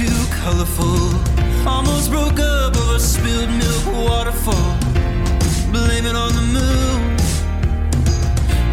too 0.00 0.26
colorful. 0.42 1.12
Almost 1.68 2.10
broke 2.10 2.40
up 2.40 2.74
over 2.74 2.98
spilled 2.98 3.50
milk 3.62 3.84
waterfall. 4.08 4.72
Blame 5.74 6.06
it 6.06 6.16
on 6.24 6.32
the 6.40 6.46
moon. 6.56 7.00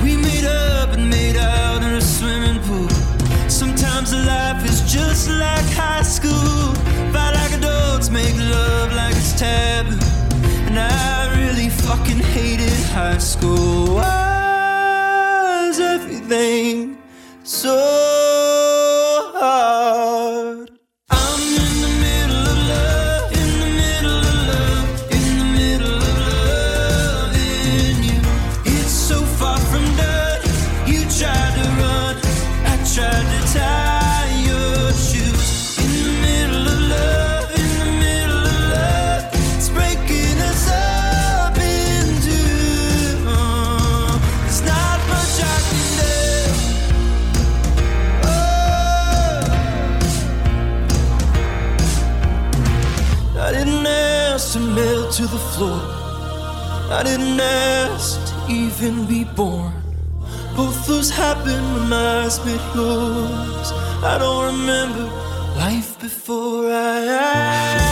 We 0.04 0.16
made 0.16 0.46
up 0.46 0.90
and 0.96 1.10
made 1.10 1.36
out 1.36 1.84
in 1.84 1.96
a 1.96 2.02
swimming 2.02 2.62
pool. 2.68 2.90
Sometimes 3.50 4.14
life 4.14 4.64
is 4.72 4.80
just 4.90 5.30
like 5.30 5.68
high 5.84 6.08
school. 6.18 6.74
Fight 7.12 7.34
like 7.40 7.54
adults, 7.60 8.10
make 8.10 8.38
love 8.56 8.94
like 8.94 9.16
it's 9.18 9.38
taboo. 9.38 10.00
And 10.68 10.80
I 10.80 11.36
really 11.42 11.70
fucking 11.70 12.22
hated 12.36 12.80
high 12.96 13.18
school. 13.18 13.96
Why 13.96 15.68
is 15.70 15.80
everything 15.82 16.98
so 17.44 18.07
floor. 55.58 55.82
I 56.98 57.02
didn't 57.04 57.40
ask 57.40 58.20
to 58.30 58.54
even 58.54 59.06
be 59.08 59.24
born. 59.24 59.74
Both 60.56 60.86
those 60.88 61.10
happened 61.10 61.66
when 61.74 61.90
my 61.90 62.24
eyes 62.24 62.38
met 62.46 62.64
yours. 62.76 63.70
I 64.12 64.18
don't 64.20 64.46
remember 64.54 65.06
life 65.58 66.00
before 66.00 66.66
I. 66.72 66.98
I 67.84 67.87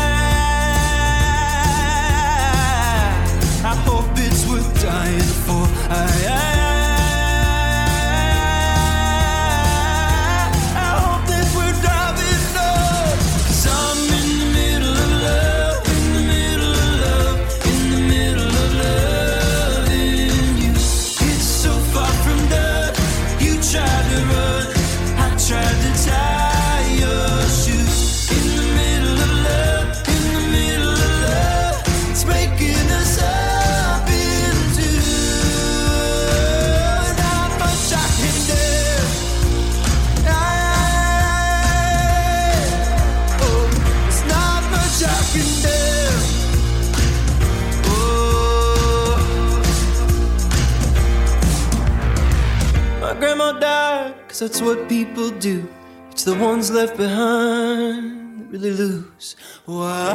cause 54.36 54.42
that's 54.42 54.62
what 54.62 54.90
people 54.90 55.30
do. 55.30 55.66
It's 56.12 56.26
the 56.26 56.36
ones 56.36 56.70
left 56.70 56.98
behind 56.98 58.40
that 58.40 58.52
really 58.52 58.72
lose. 58.72 59.38
Why 59.66 60.10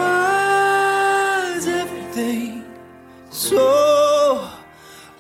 is 1.56 1.66
everything 1.66 2.64
so 3.30 4.46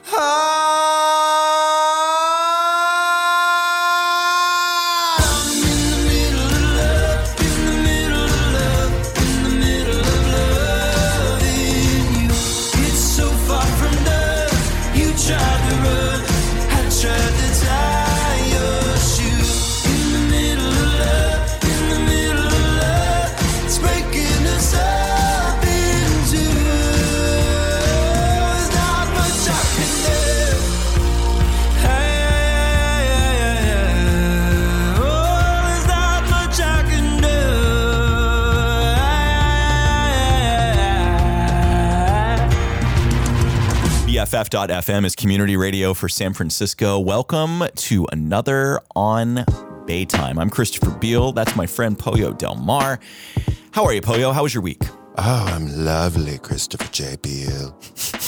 hard? 0.04 0.89
BFF.FM 44.34 45.04
is 45.04 45.16
community 45.16 45.56
radio 45.56 45.92
for 45.92 46.08
San 46.08 46.32
Francisco. 46.34 47.00
Welcome 47.00 47.64
to 47.74 48.06
another 48.12 48.80
On 48.94 49.44
Bay 49.88 50.04
Time. 50.04 50.38
I'm 50.38 50.48
Christopher 50.48 50.92
Beal. 50.98 51.32
That's 51.32 51.56
my 51.56 51.66
friend 51.66 51.98
Pollo 51.98 52.32
Del 52.32 52.54
Mar. 52.54 53.00
How 53.72 53.84
are 53.84 53.92
you, 53.92 54.00
Pollo? 54.00 54.30
How 54.30 54.44
was 54.44 54.54
your 54.54 54.62
week? 54.62 54.82
Oh, 55.18 55.46
I'm 55.48 55.84
lovely, 55.84 56.38
Christopher 56.38 56.88
J. 56.92 57.16
Beale. 57.20 57.76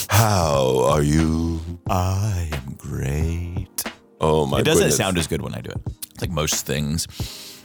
How 0.09 0.81
are 0.87 1.05
you? 1.05 1.61
I 1.89 2.49
am 2.53 2.75
great. 2.77 3.84
Oh 4.21 4.45
my 4.45 4.59
It 4.59 4.65
doesn't 4.65 4.81
goodness. 4.81 4.97
sound 4.97 5.19
as 5.19 5.29
good 5.29 5.41
when 5.41 5.55
I 5.55 5.61
do 5.61 5.71
it. 5.71 5.81
Like 6.21 6.31
most 6.31 6.67
things. 6.67 7.07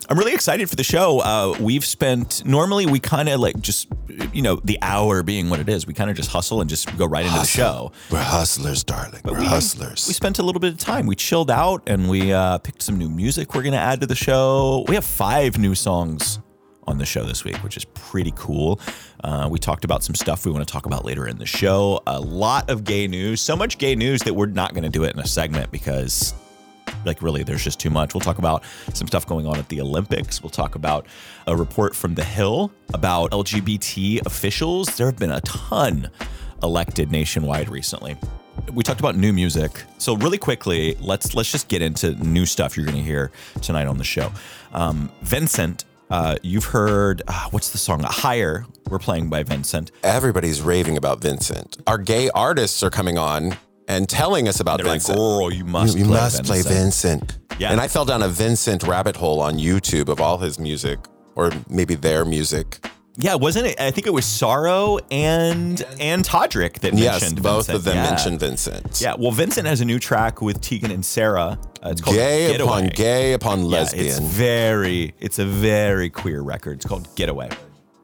I'm 0.10 0.18
really 0.18 0.34
excited 0.34 0.70
for 0.70 0.78
the 0.78 0.84
show. 0.86 1.20
Uh, 1.20 1.58
we've 1.60 1.84
spent 1.84 2.46
normally 2.46 2.86
we 2.86 3.00
kind 3.00 3.28
of 3.28 3.42
like 3.42 3.60
just 3.60 3.88
you 4.32 4.42
know 4.42 4.62
the 4.64 4.80
hour 4.82 5.22
being 5.22 5.50
what 5.50 5.60
it 5.60 5.68
is. 5.68 5.86
We 5.86 5.94
kind 5.94 6.10
of 6.10 6.16
just 6.16 6.32
hustle 6.32 6.62
and 6.62 6.70
just 6.70 6.96
go 6.98 7.06
right 7.06 7.26
into 7.26 7.38
the 7.38 7.46
show. 7.46 7.92
We're 8.10 8.20
hustlers, 8.24 8.84
darling. 8.86 9.22
We're 9.26 9.40
we- 9.40 9.46
hustlers. 9.46 10.08
We 10.08 10.14
spent 10.14 10.40
a 10.40 10.44
little 10.44 10.62
bit 10.62 10.72
of 10.74 10.80
time. 10.80 11.08
We 11.08 11.16
chilled 11.16 11.52
out 11.52 11.84
and 11.88 12.10
we 12.10 12.32
uh, 12.32 12.60
picked 12.60 12.82
some 12.82 12.98
new 12.98 13.10
music 13.10 13.54
we're 13.54 13.64
going 13.64 13.74
to 13.74 13.80
add 13.80 14.00
to 14.02 14.08
the 14.08 14.16
show. 14.16 14.86
We 14.88 14.96
have 14.96 15.06
five 15.06 15.58
new 15.58 15.76
songs 15.76 16.40
on 16.86 16.98
the 16.98 17.06
show 17.06 17.24
this 17.24 17.44
week, 17.44 17.58
which 17.58 17.76
is 17.76 17.84
pretty 17.86 18.32
cool. 18.36 18.80
Uh, 19.24 19.48
we 19.52 19.60
talked 19.60 19.84
about 19.84 20.04
some 20.04 20.16
stuff 20.16 20.46
we 20.46 20.52
want 20.52 20.66
to 20.66 20.72
talk 20.72 20.86
about 20.86 21.04
later 21.04 21.28
in 21.28 21.38
the 21.38 21.46
show. 21.46 22.02
A 22.08 22.20
lot 22.20 22.70
of 22.70 22.86
gay 22.86 23.08
news, 23.08 23.42
so 23.42 23.56
much 23.58 23.78
gay 23.78 23.94
news 23.96 24.22
that 24.22 24.34
we're 24.34 24.46
not 24.46 24.74
going 24.74 24.84
to 24.84 24.90
do 24.90 25.04
it 25.04 25.14
in 25.14 25.20
a 25.20 25.28
segment 25.28 25.70
because 25.72 26.34
like 27.06 27.22
really 27.22 27.44
there's 27.44 27.64
just 27.64 27.80
too 27.80 27.90
much. 27.90 28.14
We'll 28.14 28.22
talk 28.22 28.38
about 28.38 28.64
some 28.94 29.08
stuff 29.08 29.26
going 29.26 29.46
on 29.46 29.58
at 29.58 29.70
the 29.70 29.82
olympics. 29.82 30.42
We'll 30.42 30.50
talk 30.50 30.76
about 30.76 31.06
a 31.46 31.56
report 31.56 31.96
from 31.96 32.16
the 32.16 32.24
hill 32.24 32.72
about 32.94 33.32
lgbt 33.32 34.26
officials. 34.26 34.96
There 34.98 35.08
have 35.08 35.18
been 35.18 35.32
a 35.32 35.42
ton 35.42 36.10
elected 36.64 37.12
nationwide 37.12 37.70
recently. 37.70 38.18
We 38.74 38.84
talked 38.84 39.00
about 39.00 39.16
new 39.16 39.32
music. 39.32 39.84
So 39.98 40.16
really 40.16 40.38
quickly 40.38 40.96
let's 41.00 41.36
let's 41.36 41.52
just 41.52 41.68
get 41.68 41.82
into 41.82 42.12
new 42.26 42.46
stuff 42.46 42.76
you're 42.76 42.86
going 42.86 42.98
to 42.98 43.04
hear 43.04 43.32
tonight 43.62 43.88
on 43.88 43.98
the 43.98 44.04
show. 44.04 44.32
Um, 44.74 45.12
VINCINT 45.24 45.86
uh, 46.10 46.38
you've 46.42 46.66
heard 46.66 47.22
uh, 47.28 47.48
what's 47.52 47.72
the 47.72 47.78
song? 47.78 48.02
Higher. 48.04 48.66
We're 48.90 49.00
playing 49.00 49.30
by 49.30 49.44
VINCINT. 49.44 49.92
Everybody's 50.04 50.62
raving 50.62 50.98
about 50.98 51.20
VINCINT. 51.20 51.82
Our 51.86 51.98
gay 51.98 52.30
artists 52.30 52.82
are 52.84 52.90
coming 52.90 53.18
on 53.18 53.58
and 53.88 54.08
telling 54.10 54.48
us 54.48 54.60
about 54.60 54.78
they're 54.78 54.88
like 54.88 55.02
VINCINT. 55.02 55.16
girl 55.18 55.52
you 55.54 55.66
must 55.66 55.96
you 55.96 56.04
you 56.04 56.10
play 56.10 56.18
must 56.20 56.44
play 56.44 56.62
VINCINT. 56.62 57.38
Yeah. 57.60 57.72
And 57.72 57.82
I 57.82 57.88
fell 57.88 58.06
down 58.06 58.22
a 58.22 58.28
VINCINT 58.30 58.86
rabbit 58.88 59.16
hole 59.16 59.40
on 59.42 59.56
YouTube 59.58 60.10
of 60.10 60.22
all 60.22 60.38
his 60.38 60.60
music, 60.60 61.00
or 61.36 61.52
maybe 61.70 61.96
their 61.96 62.24
music. 62.26 62.86
Yeah, 63.20 63.34
wasn't 63.34 63.66
it? 63.66 63.80
I 63.82 63.90
think 63.90 64.06
it 64.06 64.14
was 64.14 64.26
Saro 64.26 65.00
and 65.10 65.84
and 66.00 66.24
Todrick 66.24 66.82
that 66.82 66.94
mentioned 66.94 66.94
VINCINT. 66.94 67.00
Yes, 67.00 67.22
mentioned 67.22 67.42
both 67.44 67.66
VINCINT. 67.68 67.76
of 67.76 67.84
them 67.84 67.96
Yeah. 67.96 68.04
mentioned 68.10 68.40
VINCINT. 68.40 69.02
Yeah, 69.02 69.16
well, 69.18 69.32
VINCINT 69.32 69.66
has 69.66 69.82
a 69.82 69.86
new 69.86 69.98
track 69.98 70.40
with 70.42 70.62
Tegan 70.62 70.92
and 70.92 71.04
Sara. 71.04 71.58
Uh, 71.84 71.90
it's 71.90 72.02
called 72.02 72.16
Gay 72.16 72.52
Getaway. 72.52 72.68
upon 72.70 72.88
gay 72.90 73.34
upon 73.34 73.66
Yeah, 73.66 73.82
it's 73.82 73.94
lesbian. 73.96 74.24
very, 74.30 75.16
it's 75.20 75.40
a 75.40 75.46
very 75.46 76.12
queer 76.12 76.42
record. 76.42 76.74
It's 76.78 76.86
called 76.86 77.08
Getaway. 77.16 77.50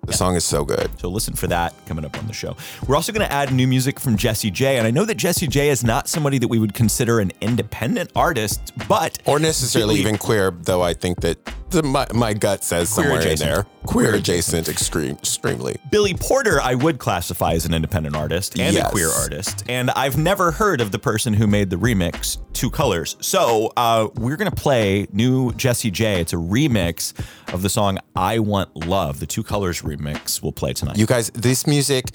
The 0.05 0.13
song 0.13 0.35
is 0.35 0.43
so 0.43 0.65
good. 0.65 0.89
So 0.99 1.07
listen 1.07 1.33
for 1.33 1.47
that 1.47 1.73
coming 1.85 2.03
up 2.03 2.17
on 2.17 2.27
the 2.27 2.33
show. 2.33 2.57
We're 2.87 2.95
also 2.95 3.13
going 3.13 3.25
to 3.25 3.31
add 3.31 3.53
new 3.53 3.67
music 3.67 3.99
from 3.99 4.17
Jessie 4.17 4.51
J. 4.51 4.77
And 4.77 4.85
I 4.85 4.91
know 4.91 5.05
that 5.05 5.15
Jessie 5.15 5.47
J 5.47 5.69
is 5.69 5.83
not 5.83 6.09
somebody 6.09 6.37
that 6.39 6.49
we 6.49 6.59
would 6.59 6.73
consider 6.73 7.19
an 7.19 7.31
independent 7.39 8.11
artist, 8.15 8.73
but 8.89 9.17
Or 9.25 9.39
necessarily 9.39 9.95
even 9.95 10.17
queer, 10.17 10.51
though 10.51 10.81
I 10.81 10.93
think 10.93 11.21
that 11.21 11.37
the, 11.73 11.83
my, 11.83 12.07
my 12.13 12.33
gut 12.33 12.63
says 12.63 12.93
Queer 12.93 13.05
somewhere 13.05 13.27
in 13.27 13.37
there. 13.37 13.65
Queer 13.85 14.15
adjacent, 14.15 14.69
extreme, 14.69 15.17
extremely. 15.17 15.75
Billy 15.91 16.13
Porter, 16.13 16.61
I 16.61 16.75
would 16.75 16.99
classify 16.99 17.53
as 17.53 17.65
an 17.65 17.73
independent 17.73 18.15
artist 18.15 18.57
and 18.57 18.77
a 18.77 18.89
queer 18.89 19.09
artist, 19.09 19.63
and 19.67 19.91
I've 19.91 20.17
never 20.17 20.51
heard 20.51 20.79
of 20.79 20.91
the 20.91 20.99
person 20.99 21.33
who 21.33 21.47
made 21.47 21.69
the 21.69 21.75
remix 21.75 22.37
Two 22.53 22.69
Colors. 22.69 23.17
So 23.19 23.73
uh, 23.75 24.07
we're 24.15 24.37
gonna 24.37 24.51
play 24.51 25.07
new 25.11 25.51
Jessie 25.53 25.91
J. 25.91 26.21
It's 26.21 26.31
a 26.33 26.37
remix 26.37 27.13
of 27.53 27.61
the 27.61 27.69
song 27.69 27.97
"I 28.15 28.39
Want 28.39 28.87
Love." 28.87 29.19
The 29.19 29.27
Two 29.27 29.43
Colors 29.43 29.81
remix 29.81 30.41
we'll 30.41 30.53
play 30.53 30.71
tonight. 30.73 30.97
You 30.97 31.05
guys, 31.05 31.29
this 31.31 31.67
music, 31.67 32.05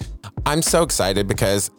I'm 0.46 0.62
so 0.62 0.82
excited 0.82 1.28
because 1.28 1.70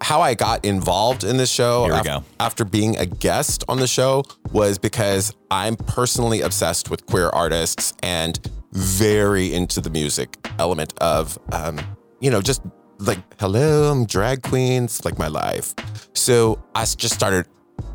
how 0.00 0.20
I 0.20 0.34
got 0.34 0.64
involved 0.64 1.24
in 1.24 1.36
this 1.36 1.50
show 1.50 1.84
Here 1.84 1.92
we 1.94 1.98
af- 1.98 2.04
go. 2.04 2.24
after 2.40 2.64
being 2.64 2.96
a 2.96 3.06
guest 3.06 3.64
on 3.68 3.78
the 3.78 3.86
show 3.86 4.24
was 4.52 4.78
because 4.78 5.34
I'm 5.50 5.76
personally 5.76 6.40
obsessed 6.42 6.90
with 6.90 7.06
queer 7.06 7.28
artists 7.30 7.92
and 8.02 8.38
very 8.72 9.54
into 9.54 9.80
the 9.80 9.90
music 9.90 10.36
element 10.58 10.92
of, 10.98 11.38
um, 11.52 11.78
you 12.20 12.30
know, 12.30 12.40
just 12.42 12.62
like, 12.98 13.18
hello, 13.40 13.90
I'm 13.90 14.06
drag 14.06 14.42
queens, 14.42 15.04
like 15.04 15.18
my 15.18 15.28
life. 15.28 15.74
So 16.14 16.62
I 16.74 16.84
just 16.84 17.14
started 17.14 17.46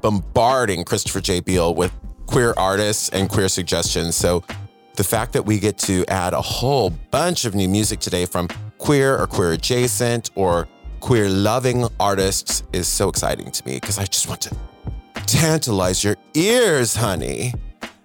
bombarding 0.01 0.83
Christopher 0.83 1.21
J. 1.21 1.39
Beale 1.39 1.73
with 1.75 1.91
queer 2.27 2.53
artists 2.57 3.09
and 3.09 3.29
queer 3.29 3.49
suggestions. 3.49 4.15
So 4.15 4.43
the 4.95 5.03
fact 5.03 5.33
that 5.33 5.45
we 5.45 5.59
get 5.59 5.77
to 5.79 6.05
add 6.07 6.33
a 6.33 6.41
whole 6.41 6.89
bunch 6.89 7.45
of 7.45 7.55
new 7.55 7.67
music 7.69 7.99
today 7.99 8.25
from 8.25 8.47
queer 8.77 9.17
or 9.17 9.27
queer 9.27 9.53
adjacent 9.53 10.29
or 10.35 10.67
queer 11.01 11.27
loving 11.27 11.87
artists 11.99 12.63
is 12.71 12.87
so 12.87 13.09
exciting 13.09 13.51
to 13.51 13.65
me 13.65 13.75
because 13.75 13.97
I 13.97 14.05
just 14.05 14.29
want 14.29 14.41
to 14.41 14.55
tantalize 15.25 16.03
your 16.03 16.15
ears, 16.35 16.95
honey. 16.95 17.53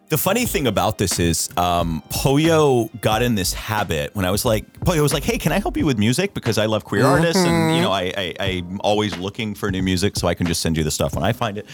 The 0.09 0.17
funny 0.17 0.47
thing 0.47 0.69
about 0.69 0.99
this 0.99 1.19
is, 1.19 1.49
um, 1.57 2.01
Pollo 2.11 2.89
got 3.01 3.23
in 3.23 3.35
this 3.35 3.53
habit 3.53 4.15
when 4.15 4.25
I 4.25 4.31
was 4.31 4.45
like, 4.45 4.65
Pollo 4.85 5.03
was 5.03 5.13
like, 5.13 5.25
"Hey, 5.25 5.37
can 5.37 5.51
I 5.51 5.59
help 5.59 5.77
you 5.77 5.85
with 5.85 5.99
music? 5.99 6.33
Because 6.33 6.59
I 6.59 6.67
love 6.67 6.85
queer 6.85 7.05
artists, 7.05 7.43
and 7.43 7.75
you 7.75 7.83
know, 7.83 7.91
I, 7.91 8.13
I 8.17 8.35
I'm 8.39 8.81
always 8.85 9.17
looking 9.19 9.57
for 9.57 9.69
new 9.69 9.83
music, 9.83 10.15
so 10.15 10.29
I 10.29 10.35
can 10.35 10.47
just 10.47 10.61
send 10.61 10.77
you 10.77 10.85
the 10.85 10.93
stuff 10.93 11.17
when 11.17 11.25
I 11.25 11.33
find 11.33 11.59
it." 11.59 11.67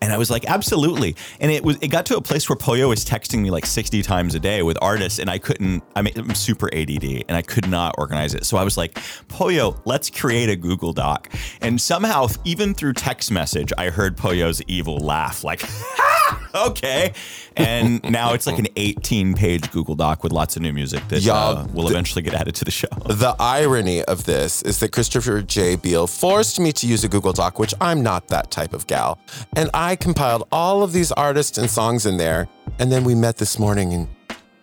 And 0.00 0.12
I 0.12 0.18
was 0.18 0.30
like, 0.30 0.44
"Absolutely!" 0.44 1.16
And 1.40 1.50
it 1.50 1.64
was 1.64 1.78
it 1.80 1.88
got 1.88 2.06
to 2.06 2.16
a 2.16 2.20
place 2.20 2.48
where 2.48 2.54
Pollo 2.54 2.90
was 2.90 3.04
texting 3.04 3.40
me 3.40 3.50
like 3.50 3.66
60 3.66 4.02
times 4.02 4.36
a 4.36 4.40
day 4.40 4.62
with 4.62 4.78
artists, 4.80 5.18
and 5.18 5.28
I 5.28 5.38
couldn't. 5.38 5.82
I 5.96 6.02
mean, 6.02 6.14
I'm 6.16 6.32
super 6.36 6.72
ADD, 6.72 7.24
and 7.28 7.36
I 7.36 7.42
could 7.42 7.68
not 7.68 7.96
organize 7.98 8.34
it. 8.34 8.46
So 8.46 8.56
I 8.56 8.62
was 8.62 8.76
like, 8.76 9.00
"Pollo, 9.26 9.82
let's 9.84 10.10
create 10.10 10.48
a 10.48 10.54
Google 10.54 10.92
Doc." 10.92 11.28
And 11.60 11.80
somehow, 11.80 12.28
even 12.44 12.72
through 12.72 12.92
text 12.92 13.32
message, 13.32 13.72
I 13.76 13.90
heard 13.90 14.16
Pollo's 14.16 14.62
evil 14.68 14.98
laugh, 14.98 15.42
like. 15.42 15.64
okay. 16.54 17.12
And 17.56 17.79
now 18.04 18.32
it's 18.32 18.46
like 18.46 18.58
an 18.58 18.66
18 18.76 19.34
page 19.34 19.70
Google 19.70 19.94
Doc 19.94 20.22
with 20.22 20.32
lots 20.32 20.56
of 20.56 20.62
new 20.62 20.72
music 20.72 21.06
that 21.08 21.26
uh, 21.26 21.66
will 21.72 21.88
eventually 21.88 22.22
get 22.22 22.34
added 22.34 22.54
to 22.56 22.64
the 22.64 22.70
show. 22.70 22.88
The 23.06 23.34
irony 23.38 24.02
of 24.04 24.24
this 24.24 24.62
is 24.62 24.80
that 24.80 24.92
Christopher 24.92 25.42
J. 25.42 25.76
Beale 25.76 26.06
forced 26.06 26.60
me 26.60 26.72
to 26.72 26.86
use 26.86 27.04
a 27.04 27.08
Google 27.08 27.32
Doc, 27.32 27.58
which 27.58 27.74
I'm 27.80 28.02
not 28.02 28.28
that 28.28 28.50
type 28.50 28.72
of 28.72 28.86
gal. 28.86 29.18
And 29.56 29.70
I 29.74 29.96
compiled 29.96 30.46
all 30.52 30.82
of 30.82 30.92
these 30.92 31.12
artists 31.12 31.58
and 31.58 31.68
songs 31.68 32.06
in 32.06 32.16
there. 32.16 32.48
And 32.78 32.90
then 32.90 33.04
we 33.04 33.14
met 33.14 33.36
this 33.36 33.58
morning 33.58 33.92
and 33.92 34.08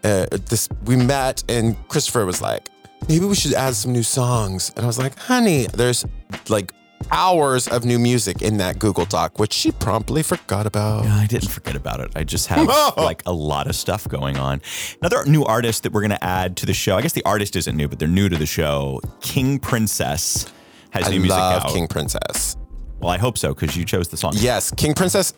uh, 0.04 0.38
this 0.48 0.70
we 0.86 0.96
met 0.96 1.44
and 1.50 1.76
Christopher 1.88 2.26
was 2.26 2.42
like, 2.42 2.70
maybe 3.10 3.26
we 3.26 3.36
should 3.36 3.54
add 3.54 3.76
some 3.76 3.92
new 3.92 4.04
songs. 4.04 4.72
And 4.76 4.84
I 4.84 4.88
was 4.88 4.98
like, 4.98 5.18
honey, 5.18 5.68
there's 5.68 6.06
like 6.50 6.74
hours 7.12 7.68
of 7.68 7.86
new 7.86 8.00
music 8.00 8.42
in 8.42 8.58
that 8.58 8.80
Google 8.80 9.06
Doc, 9.06 9.40
which 9.40 9.54
she 9.54 9.72
promptly 9.72 10.24
forgot 10.24 10.66
about. 10.66 11.06
I 11.06 11.26
didn't 11.28 11.50
forget 11.50 11.76
about 11.76 12.00
it. 12.00 12.12
I 12.16 12.24
just 12.24 12.48
have 12.48 12.68
like 12.98 13.24
a 13.26 13.32
lot 13.32 13.68
of 13.68 13.76
stuff 13.76 14.08
going 14.08 14.38
on. 14.38 14.62
Another 15.02 15.26
new 15.26 15.44
artist 15.44 15.84
that 15.84 15.94
we're 15.94 16.02
going 16.02 16.12
to 16.12 16.24
add 16.24 16.58
to 16.58 16.66
the 16.66 16.74
show. 16.74 16.98
I 16.98 17.02
guess 17.02 17.14
the 17.14 17.24
artist 17.26 17.56
isn't 17.56 17.76
new, 17.76 17.88
but 17.88 18.00
they're 18.00 18.08
new 18.08 18.30
to 18.30 18.38
the 18.38 18.46
show. 18.46 19.00
King 19.22 19.60
Princess 19.60 20.52
has 20.92 21.08
I 21.08 21.12
new 21.12 21.20
music 21.20 21.38
love 21.38 21.64
out. 21.64 21.74
King 21.74 21.88
Princess. 21.88 22.58
Well, 23.00 23.12
I 23.12 23.18
hope 23.18 23.38
so 23.38 23.54
because 23.54 23.78
you 23.78 23.86
chose 23.86 24.08
the 24.08 24.18
song. 24.18 24.34
Yes, 24.36 24.72
King 24.72 24.94
Princess 24.94 25.34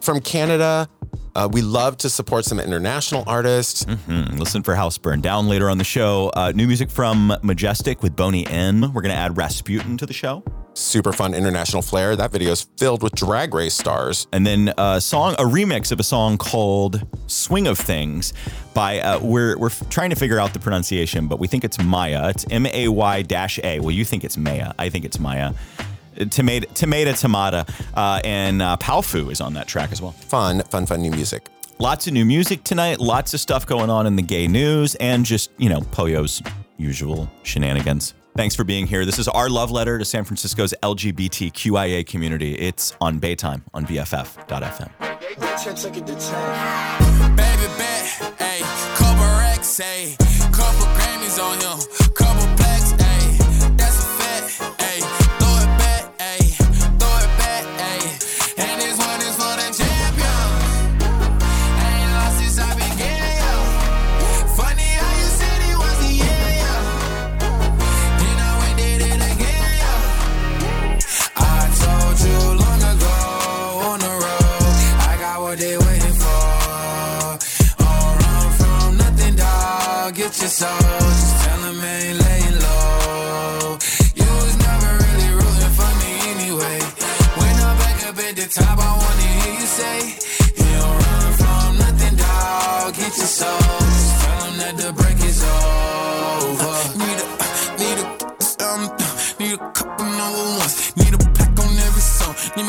from 0.00 0.20
Canada. 0.20 0.88
Uh, 1.34 1.48
we 1.50 1.62
love 1.62 1.96
to 1.98 2.10
support 2.10 2.44
some 2.44 2.58
international 2.58 3.22
artists. 3.26 3.84
Mm, 3.84 4.38
Listen 4.38 4.62
for 4.62 4.74
House 4.74 4.98
Burn 4.98 5.20
Down 5.20 5.48
later 5.48 5.70
on 5.70 5.78
the 5.78 5.84
show. 5.84 6.30
Uh, 6.34 6.52
new 6.54 6.66
music 6.66 6.90
from 6.90 7.32
Majestic 7.42 8.02
with 8.02 8.16
Boney 8.16 8.46
M. 8.46 8.80
We're 8.92 9.02
going 9.02 9.14
to 9.14 9.18
add 9.18 9.36
Rasputin 9.36 9.96
to 9.98 10.06
the 10.06 10.12
show. 10.12 10.42
Super 10.74 11.12
fun 11.12 11.34
international 11.34 11.82
flair. 11.82 12.14
That 12.14 12.30
video 12.30 12.52
is 12.52 12.68
filled 12.76 13.02
with 13.02 13.12
drag 13.14 13.52
race 13.52 13.74
stars. 13.74 14.28
and 14.32 14.46
then 14.46 14.72
a 14.78 15.00
song, 15.00 15.34
a 15.34 15.42
remix 15.42 15.90
of 15.90 15.98
a 15.98 16.04
song 16.04 16.38
called 16.38 17.04
"Swing 17.26 17.66
of 17.66 17.76
Things" 17.78 18.32
by 18.74 19.00
uh, 19.00 19.18
we're 19.18 19.58
we're 19.58 19.70
trying 19.90 20.10
to 20.10 20.16
figure 20.16 20.38
out 20.38 20.52
the 20.52 20.60
pronunciation, 20.60 21.26
but 21.26 21.40
we 21.40 21.48
think 21.48 21.64
it's 21.64 21.82
Maya. 21.82 22.28
It's 22.28 22.46
M 22.50 22.64
A 22.66 22.86
Y 22.86 23.22
dash 23.22 23.58
A. 23.64 23.80
Well, 23.80 23.90
you 23.90 24.04
think 24.04 24.22
it's 24.22 24.36
Maya. 24.36 24.72
I 24.78 24.88
think 24.88 25.04
it's 25.04 25.18
Maya. 25.18 25.52
Uh, 26.16 26.24
Tomato, 26.26 26.66
tomato, 26.74 27.12
tomato, 27.12 27.64
uh, 27.94 28.20
and 28.24 28.62
uh, 28.62 28.76
Powfu 28.80 29.32
is 29.32 29.40
on 29.40 29.54
that 29.54 29.66
track 29.66 29.90
as 29.90 30.00
well. 30.00 30.12
Fun, 30.12 30.62
fun, 30.62 30.86
fun 30.86 31.00
new 31.02 31.10
music. 31.10 31.48
Lots 31.80 32.06
of 32.06 32.12
new 32.12 32.24
music 32.24 32.62
tonight. 32.64 33.00
Lots 33.00 33.34
of 33.34 33.40
stuff 33.40 33.66
going 33.66 33.90
on 33.90 34.06
in 34.06 34.14
the 34.16 34.22
gay 34.22 34.46
news, 34.46 34.94
and 34.96 35.24
just 35.24 35.50
you 35.58 35.68
know 35.68 35.80
Pollo's 35.90 36.40
usual 36.76 37.28
shenanigans. 37.42 38.14
Thanks 38.38 38.54
for 38.54 38.62
being 38.62 38.86
here. 38.86 39.04
This 39.04 39.18
is 39.18 39.26
our 39.26 39.50
love 39.50 39.72
letter 39.72 39.98
to 39.98 40.04
San 40.04 40.22
Francisco's 40.22 40.72
LGBTQIA 40.84 42.06
community. 42.06 42.54
It's 42.54 42.94
on 43.00 43.18
Baytime 43.18 43.62
on 43.74 43.84
BFF.fm. 43.84 44.92
Baby 47.34 47.66
bet, 47.76 48.36
couple 50.52 50.86
Grammys 50.94 51.42
on 51.42 51.58
him, 51.58 51.78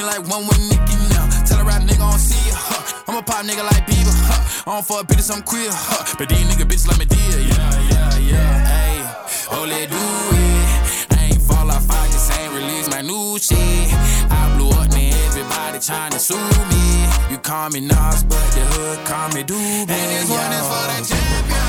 like 0.10 0.28
one 0.28 0.48
with 0.48 0.60
Nicky 0.70 0.98
now. 1.14 1.30
Tell 1.46 1.60
a 1.62 1.64
rap 1.64 1.82
nigga 1.84 2.02
I 2.02 2.10
don't 2.10 2.20
see 2.20 2.50
ya, 2.50 2.56
huh? 2.58 3.04
I'm 3.08 3.18
a 3.18 3.22
pop 3.22 3.46
nigga 3.46 3.64
like 3.64 3.86
Bieber, 3.86 4.16
huh? 4.30 4.72
I 4.72 4.76
don't 4.76 4.86
fuck 4.86 5.06
bitches, 5.08 5.30
I'm 5.34 5.44
queer, 5.44 5.70
huh? 5.72 6.16
But 6.18 6.30
these 6.30 6.46
nigga 6.50 6.66
bitches 6.66 6.88
like 6.88 7.00
me 7.00 7.06
dear, 7.06 7.40
yeah, 7.40 7.70
yeah, 7.92 8.32
yeah, 8.32 8.82
ayy. 8.82 9.02
Oh, 9.54 9.66
let 9.70 9.90
do 9.90 9.98
it. 9.98 11.18
I 11.18 11.30
ain't 11.30 11.42
fall 11.42 11.70
off, 11.70 11.90
I 11.90 12.06
just 12.08 12.32
ain't 12.40 12.54
release 12.54 12.90
my 12.90 13.02
new 13.02 13.38
shit. 13.38 13.94
I 14.34 14.42
blew 14.58 14.70
up, 14.72 14.90
man, 14.92 15.14
everybody 15.30 15.80
trying 15.80 16.12
to 16.12 16.20
sue 16.20 16.38
me. 16.74 16.84
You 17.30 17.38
call 17.38 17.70
me 17.70 17.82
Nas, 17.82 18.24
but 18.24 18.46
the 18.56 18.64
hood 18.74 19.06
call 19.06 19.30
me 19.30 19.44
Doobie. 19.44 19.94
And 19.94 20.08
this 20.10 20.30
one 20.30 20.52
is 20.58 20.66
for 20.72 20.86
the 20.90 20.98
champion. 21.06 21.69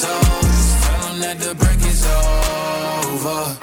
Just 0.00 0.82
tell 0.82 1.08
'em 1.12 1.20
that 1.20 1.38
the 1.40 1.54
break 1.54 1.80
is 1.84 2.06
over. 2.06 3.56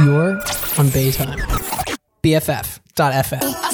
You're 0.00 0.32
on 0.78 0.88
Baytime. 0.90 1.38
BFF.FM. 2.22 3.73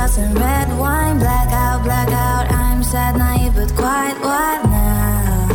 Just 0.00 0.16
and 0.18 0.34
red 0.34 0.68
wine. 0.78 1.18
Blackout, 1.18 1.84
blackout. 1.84 2.50
I'm 2.50 2.82
sad, 2.82 3.16
naive, 3.18 3.54
but 3.54 3.70
quite 3.76 4.18
wild 4.22 4.70
now. 4.70 5.48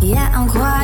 Yeah, 0.00 0.30
I'm 0.32 0.48
quite. 0.48 0.83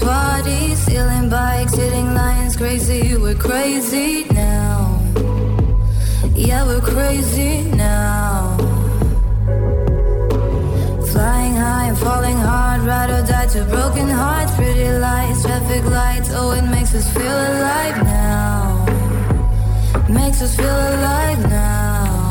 party, 0.00 0.74
stealing 0.74 1.28
bikes, 1.28 1.74
hitting 1.74 2.14
lions 2.14 2.56
crazy. 2.56 3.16
We're 3.16 3.34
crazy 3.34 4.24
now. 4.32 5.00
Yeah, 6.34 6.64
we're 6.66 6.80
crazy 6.80 7.62
now. 7.70 8.56
Flying 11.12 11.54
high 11.54 11.86
and 11.88 11.98
falling 11.98 12.36
hard, 12.36 12.80
ride 12.82 13.10
or 13.10 13.26
die 13.26 13.46
to 13.54 13.64
broken 13.64 14.08
hearts, 14.08 14.54
pretty 14.56 14.90
lights, 14.98 15.42
traffic 15.42 15.84
lights. 15.84 16.30
Oh, 16.32 16.52
it 16.52 16.66
makes 16.76 16.94
us 16.94 17.06
feel 17.12 17.38
alive 17.52 17.96
now. 18.02 18.86
Makes 20.08 20.42
us 20.42 20.56
feel 20.56 20.80
alive 20.94 21.40
now. 21.48 22.28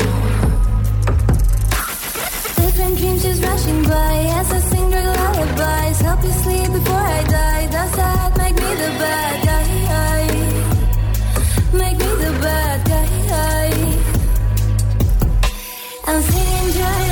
Different 2.56 2.98
dreams 2.98 3.22
just 3.22 3.42
rushing 3.44 3.82
by 3.84 4.14
as 4.38 4.52
I 4.52 4.60
sing. 4.60 4.80
Advice, 5.42 6.00
Help 6.00 6.22
me 6.22 6.30
sleep 6.30 6.70
before 6.72 7.06
I 7.18 7.22
die. 7.24 7.66
Does 7.70 7.92
that 7.96 8.36
make 8.36 8.54
me 8.54 8.70
the 8.82 8.90
bad 9.02 9.36
guy? 9.48 10.26
Make 11.72 11.98
me 11.98 12.10
the 12.24 12.32
bad 12.44 12.78
guy. 12.86 13.10
I'm 16.06 16.22
sitting 16.22 16.72
dry. 16.76 17.09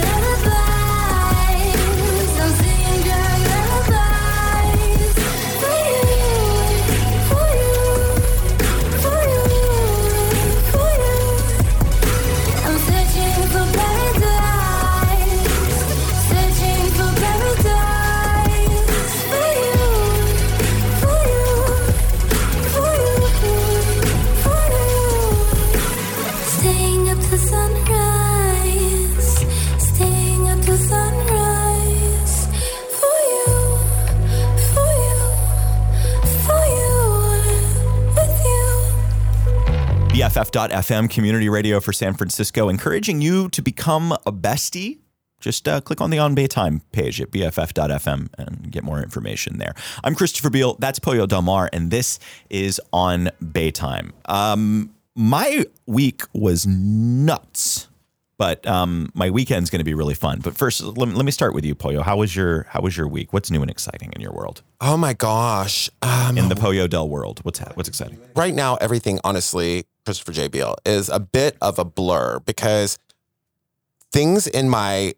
BFF.FM 40.42 41.10
community 41.10 41.48
radio 41.48 41.80
for 41.80 41.92
San 41.92 42.14
Francisco, 42.14 42.68
encouraging 42.68 43.20
you 43.20 43.48
to 43.48 43.60
become 43.60 44.12
a 44.24 44.30
bestie. 44.30 44.98
Just 45.40 45.66
uh, 45.66 45.80
click 45.80 46.00
on 46.00 46.10
the 46.10 46.20
On 46.20 46.36
Bay 46.36 46.46
Time 46.46 46.80
page 46.92 47.20
at 47.20 47.32
BFF.FM 47.32 48.28
and 48.38 48.70
get 48.70 48.84
more 48.84 49.02
information 49.02 49.58
there. 49.58 49.74
I'm 50.04 50.14
Christopher 50.14 50.48
Beal. 50.48 50.76
That's 50.78 51.00
Pollo 51.00 51.26
Del 51.26 51.42
Mar, 51.42 51.68
and 51.72 51.90
this 51.90 52.20
is 52.50 52.80
On 52.92 53.30
Baytime. 53.42 54.12
Um, 54.26 54.94
my 55.16 55.64
week 55.86 56.22
was 56.32 56.68
nuts, 56.68 57.88
but 58.36 58.64
um, 58.64 59.10
my 59.14 59.30
weekend's 59.30 59.70
going 59.70 59.80
to 59.80 59.84
be 59.84 59.94
really 59.94 60.14
fun. 60.14 60.38
But 60.40 60.56
first, 60.56 60.80
let 60.84 61.08
me, 61.08 61.14
let 61.16 61.24
me 61.24 61.32
start 61.32 61.52
with 61.52 61.64
you, 61.64 61.74
Pollo. 61.74 62.02
How 62.02 62.16
was 62.16 62.36
your 62.36 62.62
How 62.70 62.80
was 62.80 62.96
your 62.96 63.08
week? 63.08 63.32
What's 63.32 63.50
new 63.50 63.60
and 63.60 63.70
exciting 63.70 64.12
in 64.14 64.20
your 64.22 64.32
world? 64.32 64.62
Oh 64.80 64.96
my 64.96 65.14
gosh. 65.14 65.90
Um, 66.00 66.38
In 66.38 66.48
the 66.48 66.54
Pollo 66.54 66.86
Del 66.86 67.08
world, 67.08 67.40
what's 67.42 67.58
ha- 67.58 67.72
what's 67.74 67.88
exciting? 67.88 68.20
right 68.36 68.54
now, 68.54 68.76
everything, 68.76 69.18
honestly, 69.24 69.84
Christopher 70.04 70.32
J. 70.32 70.48
Beal, 70.48 70.76
is 70.84 71.08
a 71.08 71.20
bit 71.20 71.56
of 71.60 71.78
a 71.78 71.84
blur 71.84 72.40
because 72.40 72.98
things 74.12 74.46
in 74.46 74.68
my 74.68 75.14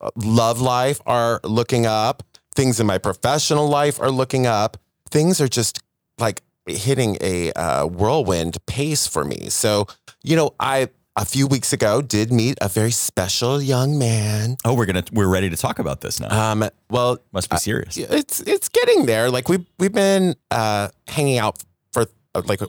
uh, 0.00 0.10
love 0.16 0.60
life 0.60 1.00
are 1.06 1.40
looking 1.44 1.86
up, 1.86 2.22
things 2.54 2.80
in 2.80 2.86
my 2.86 2.98
professional 2.98 3.68
life 3.68 4.00
are 4.00 4.10
looking 4.10 4.46
up. 4.46 4.76
Things 5.10 5.40
are 5.40 5.48
just 5.48 5.80
like 6.18 6.42
hitting 6.66 7.16
a 7.20 7.52
uh, 7.52 7.86
whirlwind 7.86 8.58
pace 8.66 9.06
for 9.06 9.24
me. 9.24 9.48
So, 9.48 9.86
you 10.22 10.36
know, 10.36 10.54
I 10.60 10.88
a 11.16 11.24
few 11.24 11.46
weeks 11.48 11.72
ago 11.72 12.00
did 12.00 12.32
meet 12.32 12.56
a 12.60 12.68
very 12.68 12.92
special 12.92 13.60
young 13.60 13.98
man. 13.98 14.56
Oh, 14.64 14.74
we're 14.74 14.86
gonna 14.86 15.04
we're 15.12 15.28
ready 15.28 15.50
to 15.50 15.56
talk 15.56 15.78
about 15.78 16.00
this 16.00 16.20
now. 16.20 16.52
Um, 16.52 16.68
well, 16.90 17.18
Must 17.32 17.50
be 17.50 17.56
serious. 17.56 17.96
it's 17.96 18.40
it's 18.40 18.68
getting 18.68 19.06
there. 19.06 19.30
Like 19.30 19.48
we've 19.48 19.66
we've 19.78 19.92
been 19.92 20.36
uh, 20.50 20.88
hanging 21.08 21.38
out 21.38 21.62
for 21.92 22.06
like 22.46 22.60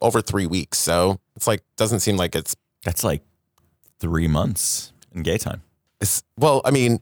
over 0.00 0.20
three 0.22 0.46
weeks, 0.46 0.78
so 0.78 1.20
it's 1.36 1.46
like 1.46 1.62
doesn't 1.76 2.00
seem 2.00 2.16
like 2.16 2.34
it's, 2.34 2.56
That's 2.84 3.04
like 3.04 3.22
three 3.98 4.28
months 4.28 4.92
in 5.14 5.22
gay 5.22 5.38
time. 5.38 5.62
it's 6.00 6.22
well. 6.36 6.62
I 6.64 6.70
mean, 6.70 7.00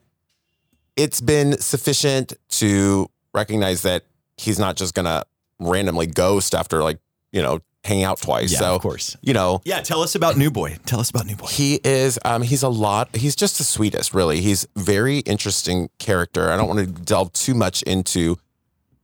it's 0.96 1.20
been 1.20 1.58
sufficient 1.60 2.32
to 2.50 3.08
recognize 3.34 3.82
that 3.82 4.04
he's 4.36 4.58
not 4.58 4.76
just 4.76 4.94
gonna 4.94 5.24
randomly 5.60 6.06
ghost 6.06 6.54
after 6.54 6.82
like 6.82 6.98
you 7.32 7.42
know 7.42 7.60
hanging 7.84 8.04
out 8.04 8.20
twice. 8.20 8.52
Yeah, 8.52 8.58
so 8.58 8.74
of 8.74 8.82
course. 8.82 9.16
you 9.22 9.32
know. 9.32 9.60
Yeah, 9.64 9.80
tell 9.80 10.02
us 10.02 10.14
about 10.14 10.36
New 10.36 10.50
Boy. 10.50 10.76
Tell 10.84 11.00
us 11.00 11.10
about 11.10 11.26
New 11.26 11.36
Boy. 11.36 11.46
He 11.46 11.80
is 11.84 12.18
um 12.24 12.42
he's 12.42 12.62
a 12.62 12.68
lot 12.68 13.14
he's 13.14 13.36
just 13.36 13.58
the 13.58 13.64
sweetest, 13.64 14.12
really. 14.14 14.40
He's 14.40 14.66
very 14.76 15.18
interesting 15.20 15.88
character. 15.98 16.50
I 16.50 16.56
don't 16.56 16.66
want 16.68 16.80
to 16.80 16.86
delve 16.86 17.32
too 17.32 17.54
much 17.54 17.82
into 17.84 18.38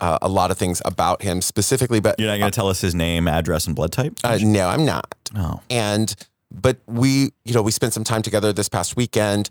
uh, 0.00 0.18
a 0.22 0.28
lot 0.28 0.50
of 0.50 0.59
things 0.59 0.80
about 0.85 1.22
him 1.22 1.40
specifically, 1.40 2.00
but 2.00 2.18
You're 2.18 2.28
not 2.30 2.38
going 2.38 2.50
to 2.50 2.54
tell 2.54 2.68
us 2.68 2.80
his 2.80 2.94
name, 2.94 3.26
address, 3.28 3.66
and 3.66 3.74
blood 3.76 3.92
type? 3.92 4.14
uh, 4.24 4.38
no, 4.42 4.68
I'm 4.68 4.85
not. 4.85 5.14
oh, 5.37 5.61
and 5.70 6.14
but 6.52 6.76
we 6.87 7.30
you 7.44 7.52
know 7.54 7.62
we 7.62 7.72
spent 7.72 7.92
some 7.92 8.04
time 8.04 8.22
together 8.22 8.52
this 8.52 8.68
past 8.68 8.94
weekend 8.96 9.50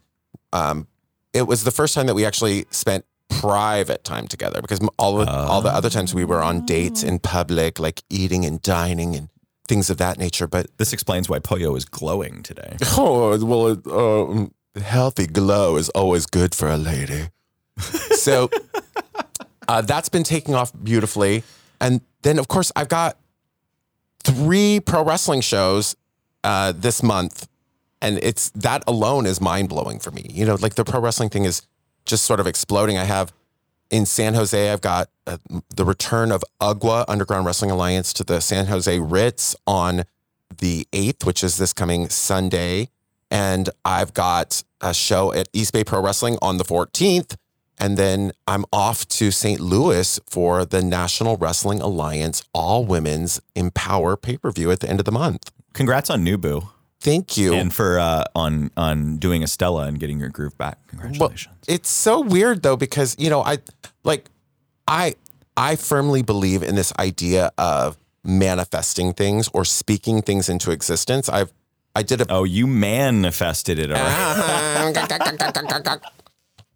um 0.53 0.87
it 1.33 1.41
was 1.47 1.65
the 1.65 1.71
first 1.71 1.93
time 1.93 2.05
that 2.07 2.13
we 2.13 2.23
actually 2.25 2.65
spent 2.69 3.03
private 3.27 4.05
time 4.05 4.25
together 4.25 4.61
because 4.61 4.79
all 4.97 5.19
of, 5.19 5.27
all 5.27 5.59
the 5.61 5.69
other 5.69 5.89
times 5.89 6.13
we 6.13 6.23
were 6.23 6.41
on 6.41 6.65
dates 6.65 7.03
in 7.03 7.19
public 7.19 7.77
like 7.77 8.01
eating 8.09 8.45
and 8.45 8.61
dining 8.61 9.15
and 9.17 9.27
things 9.67 9.89
of 9.89 9.97
that 9.97 10.17
nature 10.17 10.47
but 10.47 10.67
this 10.77 10.93
explains 10.93 11.27
why 11.27 11.39
Pollo 11.39 11.75
is 11.75 11.83
glowing 11.83 12.41
today. 12.41 12.77
oh 12.97 13.37
well 13.43 14.47
uh, 14.77 14.79
healthy 14.79 15.27
glow 15.27 15.75
is 15.75 15.89
always 15.89 16.25
good 16.25 16.55
for 16.55 16.69
a 16.69 16.77
lady 16.77 17.23
so 18.15 18.49
uh, 19.67 19.81
that's 19.81 20.09
been 20.09 20.23
taking 20.23 20.55
off 20.55 20.71
beautifully 20.83 21.43
and 21.79 22.01
then 22.21 22.39
of 22.39 22.47
course 22.47 22.71
i've 22.75 22.89
got 22.89 23.17
three 24.23 24.79
pro 24.79 25.03
wrestling 25.03 25.41
shows 25.41 25.95
uh, 26.43 26.73
this 26.73 27.03
month, 27.03 27.47
and 28.01 28.17
it's 28.21 28.49
that 28.51 28.83
alone 28.87 29.25
is 29.25 29.39
mind 29.39 29.69
blowing 29.69 29.99
for 29.99 30.11
me. 30.11 30.25
You 30.29 30.45
know, 30.45 30.55
like 30.55 30.75
the 30.75 30.83
pro 30.83 30.99
wrestling 30.99 31.29
thing 31.29 31.45
is 31.45 31.61
just 32.05 32.25
sort 32.25 32.39
of 32.39 32.47
exploding. 32.47 32.97
I 32.97 33.05
have 33.05 33.33
in 33.89 34.05
San 34.05 34.33
Jose, 34.33 34.71
I've 34.71 34.81
got 34.81 35.09
uh, 35.27 35.37
the 35.75 35.85
return 35.85 36.31
of 36.31 36.43
UGWA 36.59 37.05
Underground 37.07 37.45
Wrestling 37.45 37.71
Alliance 37.71 38.11
to 38.13 38.23
the 38.23 38.39
San 38.39 38.65
Jose 38.67 38.99
Ritz 38.99 39.55
on 39.67 40.03
the 40.57 40.87
eighth, 40.93 41.25
which 41.25 41.43
is 41.43 41.57
this 41.57 41.73
coming 41.73 42.09
Sunday, 42.09 42.89
and 43.29 43.69
I've 43.85 44.13
got 44.13 44.63
a 44.81 44.93
show 44.93 45.31
at 45.33 45.47
East 45.53 45.73
Bay 45.73 45.83
Pro 45.83 46.01
Wrestling 46.01 46.37
on 46.41 46.57
the 46.57 46.63
fourteenth. 46.63 47.37
And 47.79 47.97
then 47.97 48.31
I'm 48.47 48.65
off 48.71 49.07
to 49.09 49.31
St. 49.31 49.59
Louis 49.59 50.19
for 50.27 50.63
the 50.65 50.81
National 50.81 51.37
Wrestling 51.37 51.81
Alliance 51.81 52.43
All 52.53 52.85
Women's 52.85 53.41
Empower 53.55 54.15
pay 54.15 54.37
per 54.37 54.51
view 54.51 54.71
at 54.71 54.79
the 54.79 54.89
end 54.89 54.99
of 54.99 55.05
the 55.05 55.11
month. 55.11 55.51
Congrats 55.73 56.09
on 56.09 56.23
Boo 56.37 56.69
Thank 56.99 57.35
you. 57.35 57.53
and 57.53 57.73
for 57.73 57.99
uh, 57.99 58.23
on 58.35 58.71
on 58.77 59.17
doing 59.17 59.43
Estella 59.43 59.87
and 59.87 59.99
getting 59.99 60.19
your 60.19 60.29
groove 60.29 60.57
back. 60.57 60.77
Congratulations. 60.87 61.53
It's 61.67 61.89
so 61.89 62.21
weird 62.21 62.63
though 62.63 62.77
because 62.77 63.15
you 63.19 63.29
know 63.29 63.41
I 63.41 63.57
like 64.03 64.29
I 64.87 65.15
I 65.57 65.75
firmly 65.75 66.21
believe 66.21 66.63
in 66.63 66.75
this 66.75 66.93
idea 66.97 67.51
of 67.57 67.97
manifesting 68.23 69.13
things 69.13 69.49
or 69.53 69.65
speaking 69.65 70.21
things 70.21 70.47
into 70.47 70.71
existence. 70.71 71.27
I've 71.27 71.51
I 71.95 72.03
did 72.03 72.21
a 72.21 72.25
oh, 72.29 72.45
you 72.45 72.67
manifested 72.67 73.79
it 73.79 73.91
already. 73.91 74.93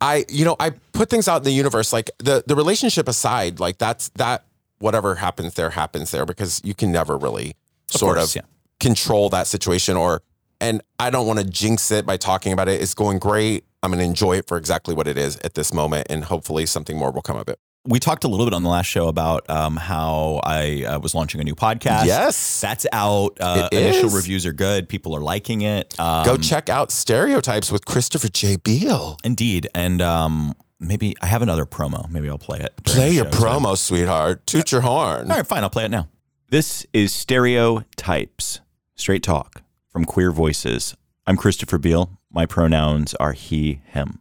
I 0.01 0.25
you 0.29 0.45
know 0.45 0.55
I 0.60 0.71
put 0.93 1.10
things 1.10 1.27
out 1.27 1.38
in 1.38 1.43
the 1.43 1.51
universe 1.51 1.91
like 1.91 2.12
the 2.19 2.43
the 2.45 2.55
relationship 2.55 3.07
aside 3.07 3.60
like 3.60 3.77
that's 3.77 4.10
that 4.10 4.45
whatever 4.79 5.15
happens 5.15 5.55
there 5.55 5.71
happens 5.71 6.12
there 6.12 6.25
because 6.25 6.62
you 6.63 6.73
can 6.73 6.91
never 6.91 7.17
really 7.17 7.55
sort 7.88 8.17
course, 8.17 8.36
of 8.36 8.36
yeah. 8.36 8.47
control 8.79 9.29
that 9.29 9.47
situation 9.47 9.97
or 9.97 10.21
and 10.60 10.81
I 10.99 11.10
don't 11.10 11.27
want 11.27 11.39
to 11.39 11.45
jinx 11.45 11.91
it 11.91 12.05
by 12.05 12.17
talking 12.17 12.51
about 12.51 12.67
it. 12.67 12.81
It's 12.81 12.95
going 12.95 13.19
great. 13.19 13.63
I'm 13.83 13.91
going 13.91 13.99
to 13.99 14.05
enjoy 14.05 14.38
it 14.38 14.47
for 14.47 14.57
exactly 14.57 14.95
what 14.95 15.07
it 15.07 15.17
is 15.17 15.38
at 15.38 15.53
this 15.53 15.71
moment 15.71 16.07
and 16.10 16.23
hopefully 16.23 16.65
something 16.65 16.97
more 16.97 17.12
will 17.12 17.21
come 17.21 17.38
of 17.38 17.47
it. 17.47 17.60
We 17.88 18.00
talked 18.00 18.23
a 18.23 18.28
little 18.28 18.45
bit 18.45 18.54
on 18.54 18.63
the 18.63 18.69
last 18.69 18.86
show 18.88 19.08
about 19.08 19.50
um, 19.50 19.78
how 19.78 20.41
I 20.43 20.84
uh, 20.84 21.00
was 21.00 21.15
launching 21.15 21.39
a 21.41 21.43
new 21.43 21.56
podcast. 21.56 22.06
Yes. 22.06 22.62
That's 22.62 22.86
out. 22.91 23.38
Uh, 23.39 23.69
It 23.71 23.78
initial 23.78 24.08
is. 24.08 24.15
reviews 24.15 24.45
are 24.45 24.54
good. 24.54 24.89
People 24.89 25.15
are 25.15 25.21
liking 25.21 25.62
it. 25.62 25.97
Um, 26.00 26.26
Go 26.26 26.38
check 26.38 26.69
out 26.69 26.91
Stereotypes 26.91 27.71
with 27.71 27.86
Christopher 27.86 28.28
J. 28.28 28.58
Beal. 28.58 29.17
Indeed. 29.23 29.67
And 29.73 30.02
um, 30.02 30.54
maybe 30.80 31.15
I 31.21 31.28
have 31.28 31.41
another 31.41 31.65
promo. 31.65 32.10
Maybe 32.12 32.30
I'll 32.30 32.38
play 32.38 32.60
it. 32.60 32.73
Play 32.84 33.12
your 33.12 33.26
show, 33.26 33.32
so- 33.32 33.39
promo, 33.45 33.78
sweetheart. 33.78 34.45
Toot 34.45 34.71
your 34.71 34.82
horn. 34.82 35.32
All 35.32 35.38
right, 35.38 35.47
fine. 35.47 35.63
I'll 35.63 35.69
play 35.69 35.86
it 35.86 35.91
now. 35.91 36.10
This 36.50 36.86
is 36.93 37.12
Stereotypes, 37.13 38.62
straight 38.95 39.23
talk 39.23 39.63
from 39.89 40.06
Queer 40.06 40.32
Voices. 40.32 40.95
I'm 41.26 41.36
Christopher 41.38 41.78
Beal. 41.78 42.19
My 42.32 42.45
pronouns 42.45 43.13
are 43.15 43.34
he, 43.34 43.82
him. 43.86 44.19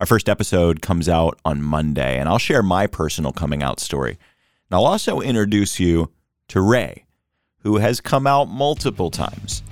Our 0.00 0.06
first 0.06 0.30
episode 0.30 0.80
comes 0.80 1.10
out 1.10 1.38
on 1.44 1.60
Monday, 1.60 2.18
and 2.18 2.26
I'll 2.26 2.38
share 2.38 2.62
my 2.62 2.86
personal 2.86 3.32
coming 3.32 3.62
out 3.62 3.80
story. 3.80 4.12
And 4.12 4.78
I'll 4.78 4.86
also 4.86 5.20
introduce 5.20 5.78
you 5.78 6.10
to 6.48 6.62
Ray, 6.62 7.04
who 7.58 7.76
has 7.76 8.00
come 8.00 8.26
out 8.26 8.46
multiple 8.46 9.10
times 9.10 9.62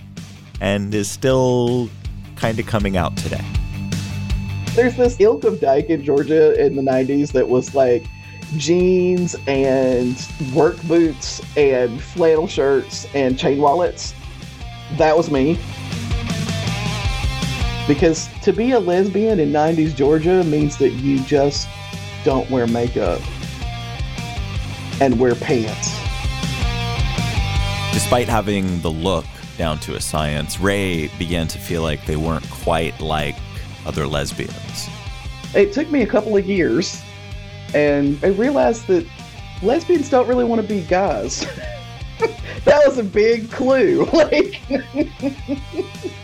and 0.61 0.95
is 0.95 1.11
still 1.11 1.89
kind 2.37 2.61
of 2.61 2.67
coming 2.67 2.99
out 2.99 3.17
today. 3.17 3.43
there's 4.75 4.97
this 4.97 5.19
ilk 5.19 5.45
of 5.45 5.61
dyke 5.61 5.89
in 5.89 6.05
Georgia 6.05 6.63
in 6.63 6.77
the 6.77 6.83
90s 6.83 7.33
that 7.33 7.49
was 7.49 7.75
like 7.75 8.07
jeans 8.59 9.35
and 9.47 10.29
work 10.55 10.77
boots 10.83 11.41
and 11.57 12.03
flannel 12.03 12.47
shirts 12.47 13.07
and 13.15 13.39
chain 13.39 13.63
wallets. 13.63 14.13
That 14.99 15.17
was 15.17 15.31
me. 15.31 15.59
Because 17.89 18.29
to 18.43 18.53
be 18.53 18.73
a 18.73 18.79
lesbian 18.79 19.41
in 19.41 19.51
90s 19.51 19.97
Georgia 19.97 20.45
means 20.45 20.77
that 20.77 20.91
you 20.91 21.21
just 21.25 21.67
don't 22.23 22.49
wear 22.51 22.67
makeup 22.67 23.23
and 25.01 25.19
wear 25.19 25.35
pants. 25.35 25.99
Despite 27.95 28.29
having 28.29 28.81
the 28.83 28.91
look 28.91 29.25
down 29.57 29.79
to 29.81 29.95
a 29.95 30.01
science, 30.01 30.61
Ray 30.61 31.09
began 31.19 31.49
to 31.49 31.59
feel 31.59 31.81
like 31.83 32.05
they 32.05 32.17
weren't 32.17 32.49
quite 32.51 33.01
like 33.01 33.37
other 33.87 34.07
lesbians. 34.07 34.89
It 35.55 35.73
took 35.73 35.91
me 35.91 36.03
a 36.03 36.07
couple 36.07 36.37
of 36.37 36.47
years 36.47 37.03
and 37.75 38.23
I 38.23 38.29
realized 38.29 38.87
that 38.89 39.07
lesbians 39.63 40.11
don't 40.11 40.29
really 40.29 40.45
want 40.45 40.61
to 40.61 40.69
be 40.69 40.83
guys. 40.83 41.47
that 42.65 42.83
was 42.87 42.99
a 42.99 43.05
big 43.05 43.51
clue. 43.51 44.07
Like 44.13 44.61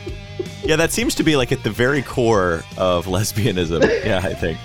Yeah, 0.66 0.76
that 0.76 0.92
seems 0.92 1.14
to 1.16 1.22
be 1.22 1.36
like 1.36 1.52
at 1.52 1.62
the 1.62 1.70
very 1.70 2.00
core 2.00 2.64
of 2.78 3.04
lesbianism. 3.04 3.82
Yeah, 4.02 4.22
I 4.24 4.32
think. 4.32 4.58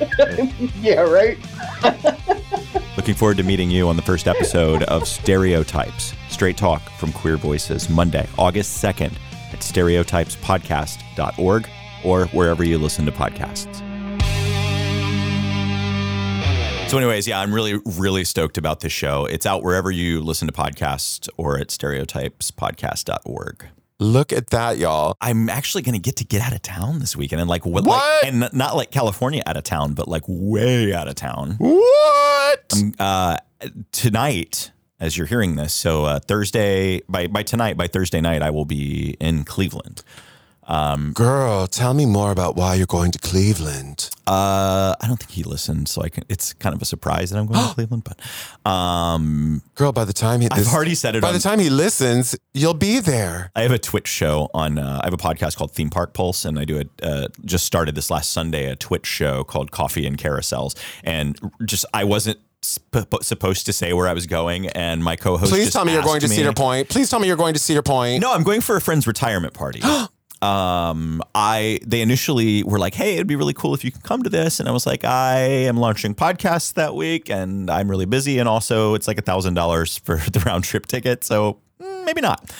yeah, 0.81 1.01
right? 1.01 1.37
Looking 2.97 3.15
forward 3.15 3.35
to 3.35 3.43
meeting 3.43 3.69
you 3.69 3.89
on 3.89 3.97
the 3.97 4.01
first 4.01 4.25
episode 4.25 4.83
of 4.83 5.05
Stereotypes, 5.05 6.13
Straight 6.29 6.55
Talk 6.55 6.81
from 6.97 7.11
Queer 7.11 7.35
Voices, 7.35 7.89
Monday, 7.89 8.29
August 8.37 8.81
2nd 8.81 9.11
at 9.51 9.59
stereotypespodcast.org 9.59 11.69
or 12.05 12.27
wherever 12.27 12.63
you 12.63 12.77
listen 12.77 13.05
to 13.05 13.11
podcasts. 13.11 13.81
So, 16.89 16.97
anyways, 16.97 17.27
yeah, 17.27 17.41
I'm 17.41 17.53
really, 17.53 17.77
really 17.97 18.23
stoked 18.23 18.57
about 18.57 18.79
this 18.79 18.93
show. 18.93 19.25
It's 19.25 19.45
out 19.45 19.63
wherever 19.63 19.91
you 19.91 20.21
listen 20.21 20.47
to 20.47 20.53
podcasts 20.53 21.27
or 21.35 21.59
at 21.59 21.67
stereotypespodcast.org. 21.67 23.67
Look 23.99 24.31
at 24.31 24.51
that, 24.51 24.77
y'all. 24.77 25.17
I'm 25.19 25.49
actually 25.49 25.83
going 25.83 25.93
to 25.93 25.99
get 25.99 26.15
to 26.17 26.25
get 26.25 26.41
out 26.41 26.53
of 26.53 26.61
town 26.61 26.99
this 26.99 27.17
weekend 27.17 27.41
and 27.41 27.49
like 27.49 27.65
what, 27.65 27.83
What? 27.83 28.23
Like, 28.23 28.33
and 28.33 28.49
not 28.53 28.75
like 28.77 28.91
California 28.91 29.43
out 29.45 29.57
of 29.57 29.63
town, 29.63 29.93
but 29.93 30.07
like 30.07 30.23
way 30.25 30.93
out 30.93 31.09
of 31.09 31.15
town. 31.15 31.55
What? 31.59 32.73
Uh, 32.97 33.37
tonight, 33.91 34.71
as 35.01 35.17
you're 35.17 35.27
hearing 35.27 35.57
this, 35.57 35.73
so 35.73 36.05
uh, 36.05 36.19
Thursday 36.19 37.01
by 37.09 37.27
by 37.27 37.43
tonight 37.43 37.75
by 37.75 37.87
Thursday 37.87 38.21
night, 38.21 38.41
I 38.41 38.51
will 38.51 38.65
be 38.65 39.17
in 39.19 39.43
Cleveland. 39.43 40.01
Girl, 40.69 41.65
tell 41.67 41.93
me 41.95 42.05
more 42.05 42.31
about 42.31 42.55
why 42.55 42.75
you're 42.75 42.85
going 42.85 43.11
to 43.11 43.19
Cleveland. 43.19 44.09
Uh, 44.27 44.93
I 45.01 45.07
don't 45.07 45.17
think 45.17 45.31
he 45.31 45.43
listened, 45.43 45.87
so 45.89 46.03
I 46.03 46.09
can. 46.09 46.23
It's 46.29 46.53
kind 46.53 46.75
of 46.75 46.81
a 46.81 46.85
surprise 46.85 47.31
that 47.31 47.39
I'm 47.39 47.47
going 47.47 47.59
to 47.67 47.73
Cleveland, 47.73 48.03
but 48.03 48.69
um, 48.71 49.63
Girl, 49.73 49.91
by 49.91 50.05
the 50.05 50.13
time 50.13 50.41
he 50.41 50.47
I've 50.51 50.59
this- 50.59 50.73
already 50.73 50.93
said 50.95 51.15
it. 51.15 51.21
by 51.21 51.29
on, 51.29 51.33
the 51.33 51.39
time 51.39 51.57
he 51.59 51.69
listens, 51.71 52.35
you'll 52.53 52.75
be 52.75 52.99
there. 52.99 53.51
I 53.55 53.63
have 53.63 53.71
a 53.71 53.79
Twitch 53.79 54.07
show 54.07 54.49
on. 54.53 54.77
Uh, 54.77 54.99
I 55.01 55.07
have 55.07 55.13
a 55.13 55.17
podcast 55.17 55.57
called 55.57 55.71
Theme 55.71 55.89
Park 55.89 56.13
Pulse, 56.13 56.45
and 56.45 56.59
I 56.59 56.65
do 56.65 56.77
it. 56.77 56.89
Uh, 57.01 57.27
just 57.45 57.65
started 57.65 57.95
this 57.95 58.11
last 58.11 58.29
Sunday 58.29 58.65
a 58.69 58.75
Twitch 58.75 59.07
show 59.07 59.43
called 59.43 59.71
Coffee 59.71 60.05
and 60.05 60.17
Carousels, 60.17 60.75
and 61.03 61.39
just 61.65 61.85
I 61.95 62.03
wasn't 62.03 62.37
sp- 62.61 63.09
supposed 63.23 63.65
to 63.65 63.73
say 63.73 63.93
where 63.93 64.07
I 64.07 64.13
was 64.13 64.27
going, 64.27 64.67
and 64.67 65.03
my 65.03 65.15
co-host. 65.15 65.51
Please 65.51 65.73
tell 65.73 65.85
me 65.85 65.93
you're 65.93 66.03
going 66.03 66.21
to 66.21 66.27
me- 66.27 66.35
Cedar 66.35 66.53
Point. 66.53 66.89
Please 66.89 67.09
tell 67.09 67.19
me 67.19 67.25
you're 67.27 67.37
going 67.37 67.55
to 67.55 67.59
Cedar 67.59 67.81
Point. 67.81 68.21
No, 68.21 68.31
I'm 68.31 68.43
going 68.43 68.61
for 68.61 68.75
a 68.75 68.81
friend's 68.81 69.07
retirement 69.07 69.55
party. 69.55 69.81
um, 70.41 71.21
I 71.35 71.79
they 71.85 72.01
initially 72.01 72.63
were 72.63 72.79
like, 72.79 72.93
"Hey, 72.93 73.15
it'd 73.15 73.27
be 73.27 73.35
really 73.35 73.53
cool 73.53 73.73
if 73.73 73.83
you 73.83 73.91
could 73.91 74.03
come 74.03 74.23
to 74.23 74.29
this," 74.29 74.59
and 74.59 74.69
I 74.69 74.71
was 74.71 74.85
like, 74.85 75.03
"I 75.03 75.39
am 75.39 75.77
launching 75.77 76.15
podcasts 76.15 76.73
that 76.73 76.95
week, 76.95 77.29
and 77.29 77.69
I'm 77.69 77.89
really 77.89 78.05
busy, 78.05 78.39
and 78.39 78.47
also 78.47 78.93
it's 78.93 79.07
like 79.07 79.17
a 79.17 79.21
thousand 79.21 79.55
dollars 79.55 79.97
for 79.97 80.17
the 80.31 80.39
round 80.41 80.63
trip 80.63 80.85
ticket, 80.85 81.23
so 81.23 81.59
mm, 81.81 82.05
maybe 82.05 82.21
not." 82.21 82.51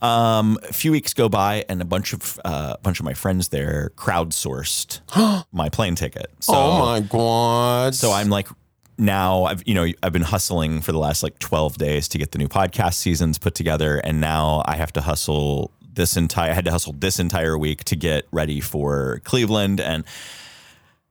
Um, 0.00 0.58
a 0.62 0.72
few 0.72 0.92
weeks 0.92 1.12
go 1.12 1.28
by, 1.28 1.64
and 1.68 1.82
a 1.82 1.84
bunch 1.84 2.12
of 2.12 2.40
uh, 2.44 2.76
a 2.78 2.82
bunch 2.82 3.00
of 3.00 3.04
my 3.04 3.14
friends 3.14 3.48
there 3.48 3.90
crowdsourced 3.96 5.00
my 5.52 5.68
plane 5.68 5.96
ticket. 5.96 6.30
So, 6.40 6.54
oh 6.54 6.78
my 6.78 7.00
god. 7.00 7.94
so 7.94 8.12
I'm 8.12 8.30
like 8.30 8.48
now 8.96 9.44
I've 9.44 9.62
you 9.66 9.74
know 9.74 9.86
I've 10.02 10.12
been 10.12 10.22
hustling 10.22 10.80
for 10.80 10.92
the 10.92 10.98
last 10.98 11.22
like 11.22 11.38
12 11.38 11.78
days 11.78 12.08
to 12.08 12.18
get 12.18 12.32
the 12.32 12.38
new 12.38 12.48
podcast 12.48 12.94
seasons 12.94 13.38
put 13.38 13.54
together 13.54 13.98
and 13.98 14.20
now 14.20 14.62
I 14.66 14.76
have 14.76 14.92
to 14.94 15.00
hustle 15.00 15.70
this 15.98 16.16
entire 16.16 16.52
I 16.52 16.54
had 16.54 16.64
to 16.64 16.70
hustle 16.70 16.94
this 16.94 17.18
entire 17.18 17.58
week 17.58 17.84
to 17.84 17.96
get 17.96 18.24
ready 18.32 18.60
for 18.60 19.20
Cleveland 19.24 19.80
and 19.80 20.04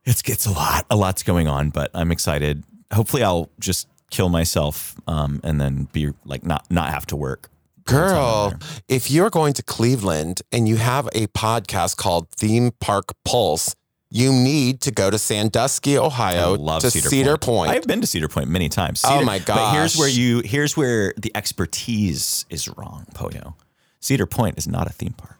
it's 0.06 0.23
it's 0.26 0.47
a 0.47 0.52
lot 0.52 0.86
a 0.89 0.95
lot's 0.95 1.21
going 1.21 1.47
on 1.47 1.69
but 1.69 1.91
I'm 1.93 2.12
excited. 2.12 2.63
Hopefully 2.91 3.21
I'll 3.21 3.50
just 3.60 3.88
kill 4.10 4.30
myself 4.30 4.95
um, 5.06 5.41
and 5.43 5.60
then 5.62 5.89
be 5.91 6.13
like 6.26 6.43
not 6.45 6.65
not 6.71 6.89
have 6.89 7.06
to 7.08 7.15
work. 7.15 7.50
Girl, 7.86 8.54
if 8.89 9.12
you're 9.12 9.30
going 9.30 9.54
to 9.54 9.63
Cleveland 9.63 10.41
and 10.52 10.67
you 10.67 10.76
have 10.76 11.08
a 11.13 11.28
podcast 11.28 11.95
called 11.95 12.30
Theme 12.32 12.71
Park 12.82 13.13
Pulse, 13.23 13.76
you 14.10 14.32
need 14.34 14.82
to 14.82 14.91
go 14.91 15.10
to 15.10 15.17
Sandusky, 15.17 15.97
Ohio, 15.97 16.56
love 16.56 16.82
to 16.82 16.91
Cedar, 16.91 17.10
Cedar, 17.10 17.38
Point. 17.38 17.41
Point. 17.41 17.71
I've 17.71 17.88
been 17.88 18.02
to 18.02 18.08
Cedar 18.08 18.28
Point 18.28 18.50
many 18.50 18.67
times. 18.67 19.04
Oh 19.06 19.10
Cedar- 19.10 19.26
my 19.26 19.39
But 19.39 19.73
here's 19.73 19.97
where 19.97 20.10
you 20.10 20.41
here's 20.43 20.76
where 20.76 21.13
the 21.17 21.32
expertise 21.36 22.45
is 22.50 22.67
wrong, 22.67 23.06
Pollo. 23.13 23.56
Cedar 23.99 24.25
Point 24.25 24.57
is 24.57 24.67
not 24.67 24.88
a 24.88 24.91
theme 24.93 25.13
park. 25.13 25.38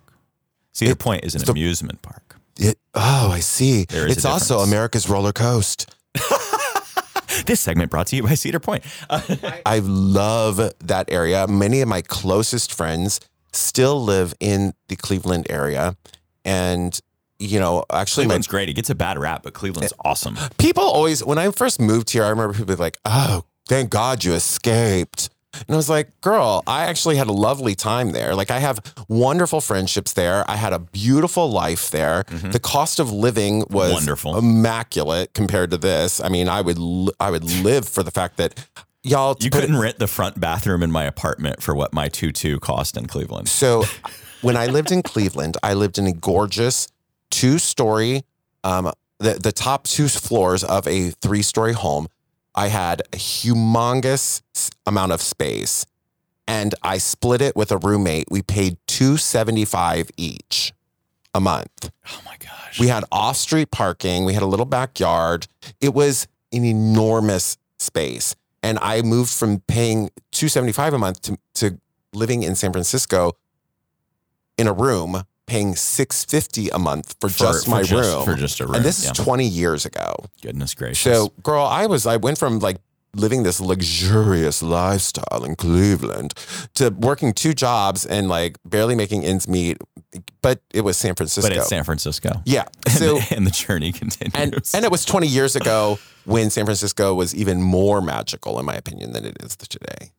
Cedar 0.74 0.92
It- 0.92 1.00
Point 1.00 1.24
is 1.26 1.36
an 1.36 1.44
the- 1.44 1.52
amusement 1.52 2.02
park. 2.02 2.36
It- 2.60 2.80
oh, 2.96 3.30
I 3.32 3.40
see. 3.40 3.86
It's 3.90 4.26
also. 4.26 4.60
America's 4.60 5.08
roller 5.10 5.32
coast. 5.34 5.94
This 7.46 7.60
segment 7.60 7.92
brought 7.92 8.08
to 8.08 8.16
you 8.16 8.24
by 8.24 8.34
Cedar 8.34 8.60
Point. 8.60 8.84
I 9.66 9.80
love 9.84 10.58
that 10.80 11.06
area. 11.12 11.46
Many 11.48 11.82
of 11.82 11.88
my 11.88 12.02
closest 12.02 12.74
friends 12.74 13.20
still 13.54 14.04
live 14.04 14.34
in 14.40 14.74
the 14.88 14.96
Cleveland 14.96 15.46
area. 15.50 15.96
And, 16.44 17.00
you 17.38 17.60
know, 17.60 17.84
actually, 17.92 18.26
my 18.26 18.40
great. 18.40 18.70
It 18.70 18.74
gets 18.74 18.90
a 18.90 18.96
bad 18.96 19.20
rap, 19.20 19.44
but 19.44 19.54
Cleveland's 19.54 19.94
eh, 19.94 19.96
awesome. 20.04 20.36
people 20.58 20.84
always 20.84 21.24
when 21.24 21.38
I 21.38 21.52
first 21.52 21.80
moved 21.80 22.10
here, 22.10 22.24
I 22.24 22.30
remember 22.30 22.58
people 22.58 22.76
like, 22.78 22.98
"Oh, 23.06 23.44
thank 23.68 23.92
God 23.92 24.24
you 24.24 24.34
escaped." 24.34 25.30
And 25.68 25.74
I 25.74 25.76
was 25.76 25.90
like, 25.90 26.20
"Girl, 26.22 26.64
I 26.68 26.84
actually 26.86 27.16
had 27.18 27.28
a 27.28 27.32
lovely 27.32 27.76
time 27.76 28.12
there. 28.12 28.36
Like 28.36 28.52
I 28.52 28.60
have 28.60 28.80
wonderful 29.08 29.62
friendships 29.62 30.14
there. 30.14 30.44
I 30.50 30.56
had 30.56 30.74
a 30.74 30.80
beautiful 30.80 31.50
life 31.50 31.90
there. 31.92 32.24
The 32.52 32.60
cost 32.60 33.00
of 33.00 33.12
living 33.12 33.60
was 33.70 33.88
Mm-hmm. 33.88 33.94
Wonderful. 33.94 34.38
immaculate 34.38 35.34
compared 35.34 35.72
to 35.72 35.78
this. 35.78 36.20
I 36.22 36.30
mean, 36.30 36.48
I 36.50 36.62
would 36.62 36.78
I 37.20 37.32
would 37.32 37.44
live 37.44 37.88
for 37.88 38.04
the 38.04 38.12
fact 38.12 38.38
that 38.38 38.54
y'all 39.04 39.36
You 39.40 39.50
couldn't 39.50 39.78
rent 39.78 40.00
the 40.00 40.08
front 40.08 40.40
bathroom 40.40 40.84
in 40.84 40.92
my 40.92 41.06
apartment 41.06 41.62
for 41.64 41.74
what 41.74 41.94
my 41.94 42.10
tutu 42.10 42.60
cost 42.60 42.98
in 42.98 43.08
Cleveland. 43.08 43.48
So 43.50 43.86
when 44.42 44.58
I 44.58 44.66
lived 44.68 44.92
in 44.92 45.02
Cleveland, 45.02 45.58
I 45.64 45.74
lived 45.74 45.98
in 45.98 46.06
a 46.08 46.12
gorgeous 46.14 46.88
two 47.32 47.58
story, 47.58 48.24
um, 48.64 48.92
the, 49.20 49.34
the 49.34 49.52
top 49.52 49.86
two 49.86 50.08
floors 50.08 50.64
of 50.64 50.88
a 50.88 51.10
three 51.22 51.42
story 51.42 51.74
home. 51.74 52.08
I 52.58 52.70
had 52.70 53.02
a 53.14 53.18
humongous 53.18 54.42
amount 54.88 55.12
of 55.12 55.22
space 55.22 55.86
and 56.48 56.74
I 56.82 56.98
split 56.98 57.40
it 57.40 57.56
with 57.56 57.72
a 57.72 57.78
roommate. 57.78 58.32
We 58.32 58.42
paid 58.42 58.78
275 58.88 60.10
each 60.18 60.74
a 61.36 61.40
month. 61.40 61.92
Oh 62.10 62.22
my 62.26 62.36
gosh. 62.40 62.80
We 62.80 62.88
had 62.88 63.04
off 63.12 63.38
street 63.38 63.70
parking. 63.70 64.26
We 64.26 64.34
had 64.34 64.42
a 64.42 64.48
little 64.48 64.66
backyard. 64.66 65.48
It 65.80 65.94
was 65.94 66.28
an 66.52 66.66
enormous 66.66 67.58
space. 67.78 68.36
And 68.64 68.80
I 68.82 69.04
moved 69.04 69.32
from 69.32 69.60
paying 69.68 70.10
275 70.32 70.94
a 70.96 70.98
month 70.98 71.22
to, 71.22 71.38
to 71.56 71.80
living 72.12 72.42
in 72.42 72.56
San 72.56 72.72
Francisco 72.72 73.34
in 74.58 74.68
a 74.68 74.74
room, 74.74 75.24
paying 75.48 75.76
650 75.76 76.70
a 76.70 76.78
month 76.80 77.16
for, 77.20 77.30
For- 77.30 77.40
just 77.40 77.66
for 77.66 77.72
my 77.72 77.82
just- 77.84 77.94
room. 77.94 78.26
for 78.26 78.36
just 78.36 78.60
a 78.60 78.66
room, 78.66 78.76
And 78.76 78.86
this 78.86 79.04
yeah. 79.04 79.12
is 79.12 79.18
20 79.18 79.46
years 79.48 79.86
ago. 79.86 80.16
Goodness 80.42 80.74
gracious. 80.76 81.00
So, 81.02 81.34
girl, 81.42 81.64
I 81.66 81.86
was 81.88 82.06
I 82.06 82.18
went 82.18 82.38
from 82.38 82.60
like 82.60 82.78
living 83.16 83.42
this 83.44 83.60
luxurious 83.60 84.62
lifestyle 84.62 85.44
in 85.44 85.56
Cleveland 85.56 86.34
to 86.76 86.90
working 86.90 87.34
two 87.34 87.54
jobs 87.54 88.06
and 88.06 88.28
like 88.30 88.58
barely 88.66 88.94
making 88.96 89.24
ends 89.26 89.48
meet, 89.48 89.78
but 90.42 90.62
it 90.74 90.82
was 90.82 90.98
San 90.98 91.16
Francisco. 91.16 91.50
but 91.50 91.58
it's 91.58 91.68
San 91.70 91.84
Francisco. 91.84 92.42
yeah. 92.46 92.66
And, 92.86 92.94
So 92.96 93.16
the, 93.20 93.36
and 93.36 93.48
the 93.48 93.52
journey 93.52 93.92
continues. 93.94 94.36
and 94.36 94.54
and 94.76 94.86
it 94.86 94.92
was 94.92 95.06
20 95.06 95.26
years 95.28 95.56
ago 95.56 95.98
when 96.26 96.50
San 96.50 96.66
Francisco 96.66 97.14
was 97.16 97.34
even 97.34 97.62
more 97.62 98.02
magical 98.02 98.60
in 98.60 98.66
my 98.66 98.76
opinion 98.76 99.14
than 99.14 99.24
it 99.26 99.38
is 99.42 99.56
today. 99.56 100.12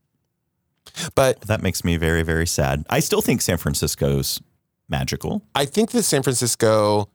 But 1.14 1.42
that 1.42 1.62
makes 1.62 1.84
me 1.84 1.96
very, 1.98 2.22
very 2.24 2.46
sad. 2.46 2.84
I 2.90 2.98
still 3.00 3.20
think 3.20 3.40
San 3.42 3.58
Francisco's 3.58 4.40
magical. 4.88 5.42
I 5.54 5.64
think 5.64 5.90
that 5.90 6.02
San 6.04 6.22
Francisco 6.22 7.08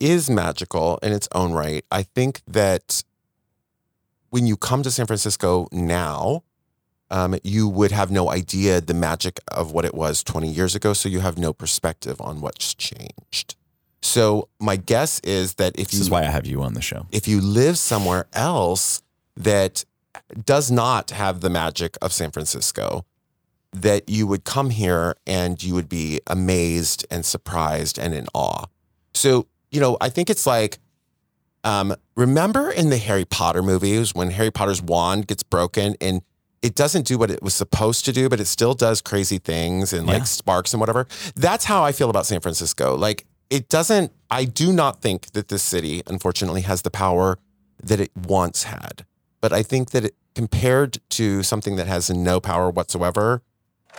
is 0.00 0.28
magical 0.28 0.98
in 1.02 1.12
its 1.12 1.28
own 1.34 1.52
right. 1.52 1.84
I 1.90 2.02
think 2.02 2.42
that 2.46 3.02
when 4.30 4.46
you 4.46 4.56
come 4.56 4.82
to 4.82 4.90
San 4.90 5.06
Francisco 5.06 5.68
now, 5.72 6.42
um, 7.10 7.36
you 7.44 7.68
would 7.68 7.92
have 7.92 8.10
no 8.10 8.30
idea 8.30 8.80
the 8.80 8.94
magic 8.94 9.38
of 9.48 9.72
what 9.72 9.84
it 9.84 9.94
was 9.94 10.22
20 10.24 10.48
years 10.48 10.74
ago. 10.74 10.92
So 10.92 11.08
you 11.08 11.20
have 11.20 11.38
no 11.38 11.52
perspective 11.52 12.20
on 12.20 12.40
what's 12.40 12.74
changed. 12.74 13.54
So 14.02 14.48
my 14.58 14.76
guess 14.76 15.20
is 15.20 15.54
that 15.54 15.78
if 15.78 15.88
This 15.88 15.94
you 15.94 16.00
is 16.00 16.10
why 16.10 16.22
I 16.22 16.30
have 16.30 16.46
you 16.46 16.62
on 16.62 16.74
the 16.74 16.82
show. 16.82 17.06
if 17.12 17.28
you 17.28 17.40
live 17.40 17.78
somewhere 17.78 18.26
else 18.32 19.02
that 19.36 19.84
does 20.44 20.70
not 20.70 21.10
have 21.10 21.40
the 21.40 21.50
magic 21.50 21.96
of 22.02 22.12
San 22.12 22.30
Francisco, 22.30 23.04
that 23.74 24.08
you 24.08 24.26
would 24.26 24.44
come 24.44 24.70
here 24.70 25.16
and 25.26 25.62
you 25.62 25.74
would 25.74 25.88
be 25.88 26.20
amazed 26.26 27.04
and 27.10 27.24
surprised 27.24 27.98
and 27.98 28.14
in 28.14 28.26
awe. 28.32 28.64
So, 29.14 29.46
you 29.70 29.80
know, 29.80 29.96
I 30.00 30.08
think 30.08 30.30
it's 30.30 30.46
like, 30.46 30.78
um, 31.64 31.94
remember 32.16 32.70
in 32.70 32.90
the 32.90 32.98
Harry 32.98 33.24
Potter 33.24 33.62
movies 33.62 34.14
when 34.14 34.30
Harry 34.30 34.50
Potter's 34.50 34.80
wand 34.82 35.26
gets 35.26 35.42
broken 35.42 35.96
and 36.00 36.22
it 36.62 36.74
doesn't 36.74 37.06
do 37.06 37.18
what 37.18 37.30
it 37.30 37.42
was 37.42 37.54
supposed 37.54 38.04
to 38.04 38.12
do, 38.12 38.28
but 38.28 38.40
it 38.40 38.46
still 38.46 38.74
does 38.74 39.00
crazy 39.02 39.38
things 39.38 39.92
and 39.92 40.06
Yeah. 40.06 40.14
like 40.14 40.26
sparks 40.26 40.72
and 40.72 40.80
whatever. 40.80 41.06
That's 41.34 41.64
how 41.64 41.82
I 41.82 41.92
feel 41.92 42.10
about 42.10 42.26
San 42.26 42.40
Francisco. 42.40 42.96
Like, 42.96 43.26
it 43.50 43.68
doesn't, 43.68 44.12
I 44.30 44.44
do 44.44 44.72
not 44.72 45.02
think 45.02 45.32
that 45.32 45.48
this 45.48 45.62
city, 45.62 46.02
unfortunately, 46.06 46.62
has 46.62 46.82
the 46.82 46.90
power 46.90 47.38
that 47.82 48.00
it 48.00 48.10
once 48.16 48.62
had. 48.64 49.04
But 49.40 49.52
I 49.52 49.62
think 49.62 49.90
that 49.90 50.04
it, 50.06 50.14
compared 50.34 50.98
to 51.10 51.42
something 51.42 51.76
that 51.76 51.86
has 51.86 52.08
no 52.08 52.40
power 52.40 52.70
whatsoever, 52.70 53.42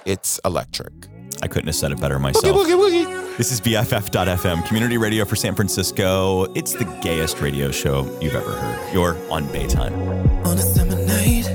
it's 0.03 0.39
electric. 0.45 0.93
I 1.41 1.47
couldn't 1.47 1.67
have 1.67 1.75
said 1.75 1.91
it 1.91 1.99
better 1.99 2.19
myself. 2.19 2.45
Boogie, 2.45 2.75
boogie, 2.75 3.05
boogie. 3.05 3.37
This 3.37 3.51
is 3.51 3.59
BFF.FM, 3.61 4.65
community 4.67 4.97
radio 4.97 5.25
for 5.25 5.35
San 5.35 5.55
Francisco. 5.55 6.43
It's 6.53 6.73
the 6.73 6.85
gayest 7.01 7.41
radio 7.41 7.71
show 7.71 8.05
you've 8.21 8.35
ever 8.35 8.51
heard. 8.51 8.93
You're 8.93 9.15
on 9.31 9.45
Baytime. 9.47 9.93
On 10.45 10.57
a 10.57 10.61
summer 10.61 10.95
night, 11.05 11.47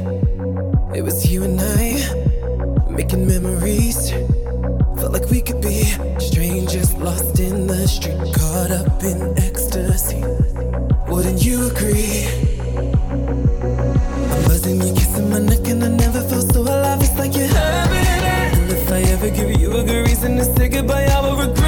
it 0.96 1.03
was 1.03 1.31
you 1.31 1.44
and 1.44 1.61
I 1.61 2.90
making 2.90 3.26
memories. 3.26 4.11
Felt 4.11 5.12
like 5.12 5.31
we 5.31 5.40
could 5.40 5.62
be 5.62 5.85
strangers 6.18 6.92
lost 6.94 7.40
in 7.40 7.66
the 7.66 7.88
street, 7.88 8.18
caught 8.35 8.70
up 8.70 9.03
in 9.03 9.38
ecstasy. 9.38 10.20
Wouldn't 11.09 11.42
you 11.44 11.68
agree? 11.70 12.26
I'm 14.31 14.42
buzzing, 14.44 14.83
you 14.83 14.92
kissing 14.94 15.31
my 15.31 15.38
neck, 15.38 15.66
and 15.68 15.83
I 15.83 15.88
never 15.88 16.20
felt 16.20 16.53
so 16.53 16.61
alive. 16.61 17.00
It's 17.00 17.16
like 17.18 17.35
give 19.30 19.60
you 19.60 19.70
a 19.72 19.82
good 19.84 20.06
reason 20.08 20.36
to 20.36 20.44
say 20.44 20.68
goodbye. 20.68 21.04
I 21.04 21.20
will 21.20 21.36
regret. 21.36 21.60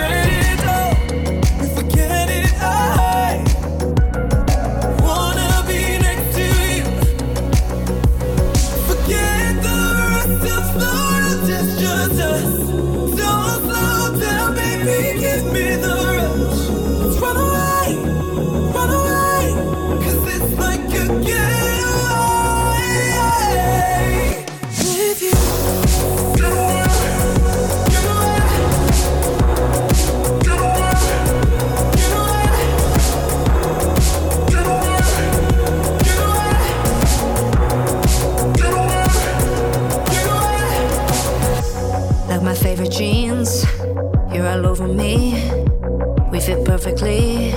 fit 46.54 46.64
perfectly. 46.64 47.52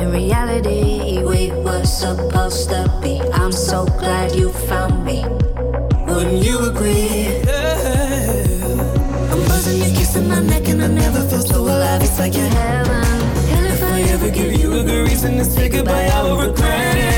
In 0.00 0.10
reality, 0.10 1.22
we 1.22 1.50
were 1.64 1.84
supposed 1.84 2.68
to 2.70 2.82
be. 3.02 3.20
I'm 3.32 3.52
so 3.52 3.84
glad 4.00 4.34
you 4.34 4.50
found 4.70 5.04
me. 5.04 5.24
Wouldn't 6.06 6.42
you 6.44 6.58
agree? 6.70 7.40
Yeah. 7.44 9.32
I'm 9.32 9.40
buzzing, 9.48 9.78
you're 9.78 9.96
kissing 9.96 10.28
my 10.28 10.40
neck, 10.40 10.68
and 10.68 10.82
I 10.82 10.88
never 10.88 11.20
felt 11.28 11.46
so 11.46 11.60
alive. 11.62 12.02
It's 12.02 12.18
like 12.18 12.34
you're 12.34 12.54
heaven. 12.62 13.04
And 13.54 13.66
if 13.66 13.82
I 13.82 14.00
ever 14.14 14.30
give 14.30 14.52
you 14.60 14.72
a 14.80 14.84
good 14.84 15.08
reason 15.08 15.38
to 15.38 15.44
say 15.44 15.68
goodbye, 15.68 16.06
I 16.06 16.22
will 16.22 16.38
regret 16.48 16.96
it. 16.96 17.11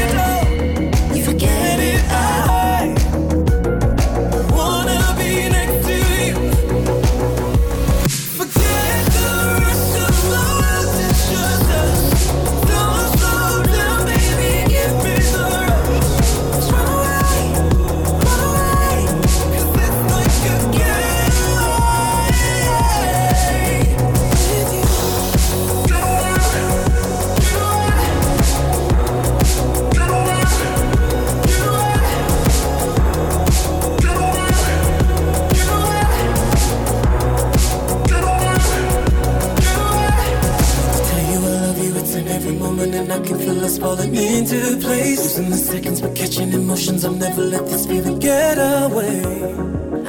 us 43.65 43.79
falling 43.79 44.15
into 44.15 44.77
place. 44.79 45.23
Losing 45.23 45.51
the 45.51 45.57
seconds, 45.57 46.01
but 46.01 46.15
catching 46.15 46.53
emotions. 46.53 47.05
I'll 47.05 47.15
never 47.15 47.43
let 47.43 47.65
this 47.67 47.87
feeling 47.87 48.19
get 48.19 48.59
away. 48.59 49.21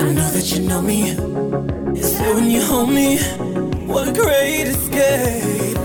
I 0.03 0.11
know 0.17 0.29
that 0.35 0.51
you 0.51 0.67
know 0.67 0.81
me. 0.81 1.11
It's 1.97 2.17
there 2.17 2.33
when 2.35 2.49
you 2.49 2.61
hold 2.61 2.89
me. 2.89 3.17
What 3.87 4.09
a 4.09 4.13
great 4.13 4.67
escape. 4.67 5.84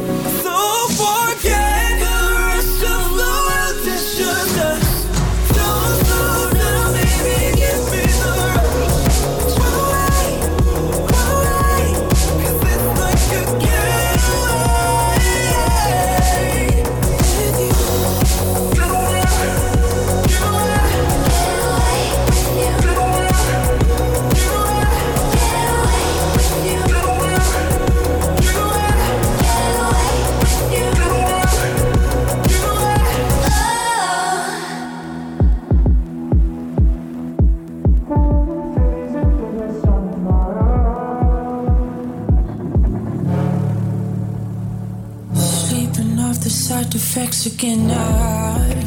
artifacts 46.90 47.46
again 47.46 47.88
I. 47.88 48.79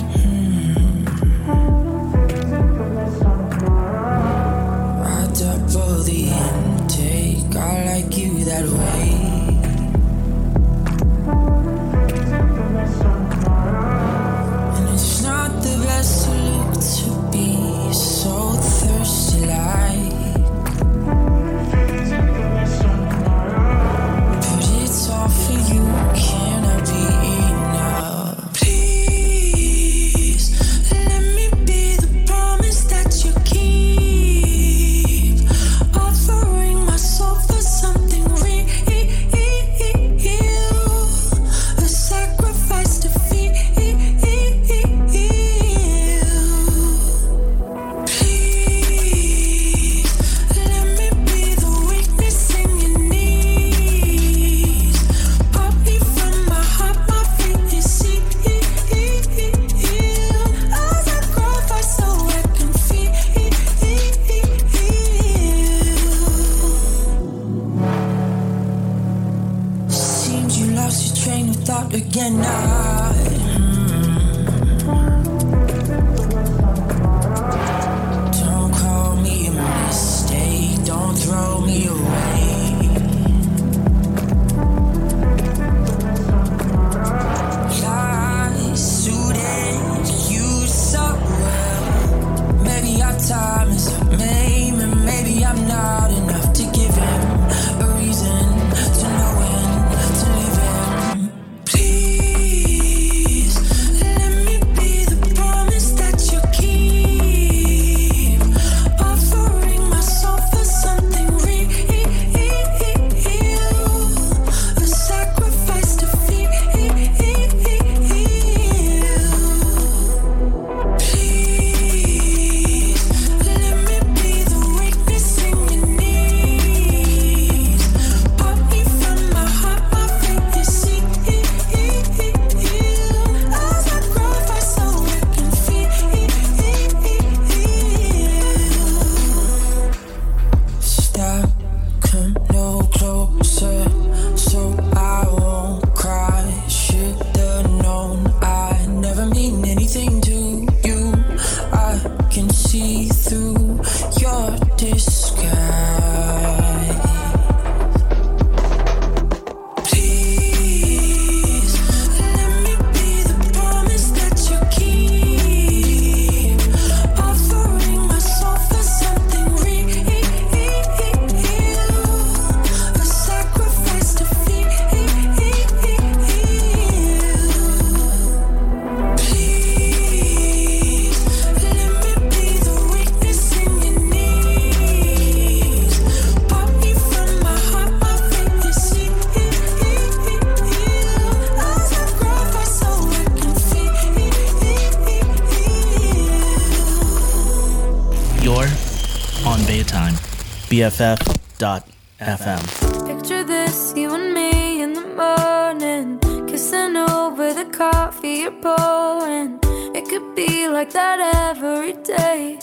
BFF.FM. 200.83 202.61
Picture 203.07 203.43
this, 203.45 203.93
you 203.95 204.13
and 204.13 204.33
me 204.33 204.81
in 204.81 204.91
the 204.91 205.07
morning, 205.15 206.19
kissing 206.45 206.97
over 206.97 207.53
the 207.53 207.63
coffee 207.71 208.39
you're 208.43 208.51
pouring. 208.51 209.61
It 209.95 210.09
could 210.09 210.35
be 210.35 210.67
like 210.67 210.91
that 210.91 211.21
every 211.47 211.93
day. 211.93 212.59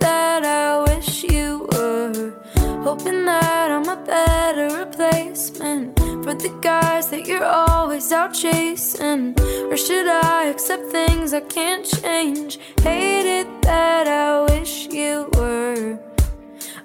That 0.00 0.42
I 0.44 0.84
wish 0.88 1.24
you 1.24 1.68
were. 1.72 2.32
Hoping 2.82 3.26
that 3.26 3.70
I'm 3.70 3.86
a 3.90 3.96
better 3.96 4.68
replacement 4.78 5.98
for 5.98 6.32
the 6.32 6.48
guys 6.62 7.08
that 7.10 7.26
you're 7.26 7.44
always 7.44 8.10
out 8.10 8.32
chasing. 8.32 9.34
Or 9.70 9.76
should 9.76 10.08
I 10.08 10.46
accept 10.46 10.90
things 10.90 11.34
I 11.34 11.40
can't 11.40 11.84
change? 11.84 12.58
That 12.82 14.06
I 14.06 14.46
wish 14.50 14.86
you 14.86 15.28
were. 15.34 16.05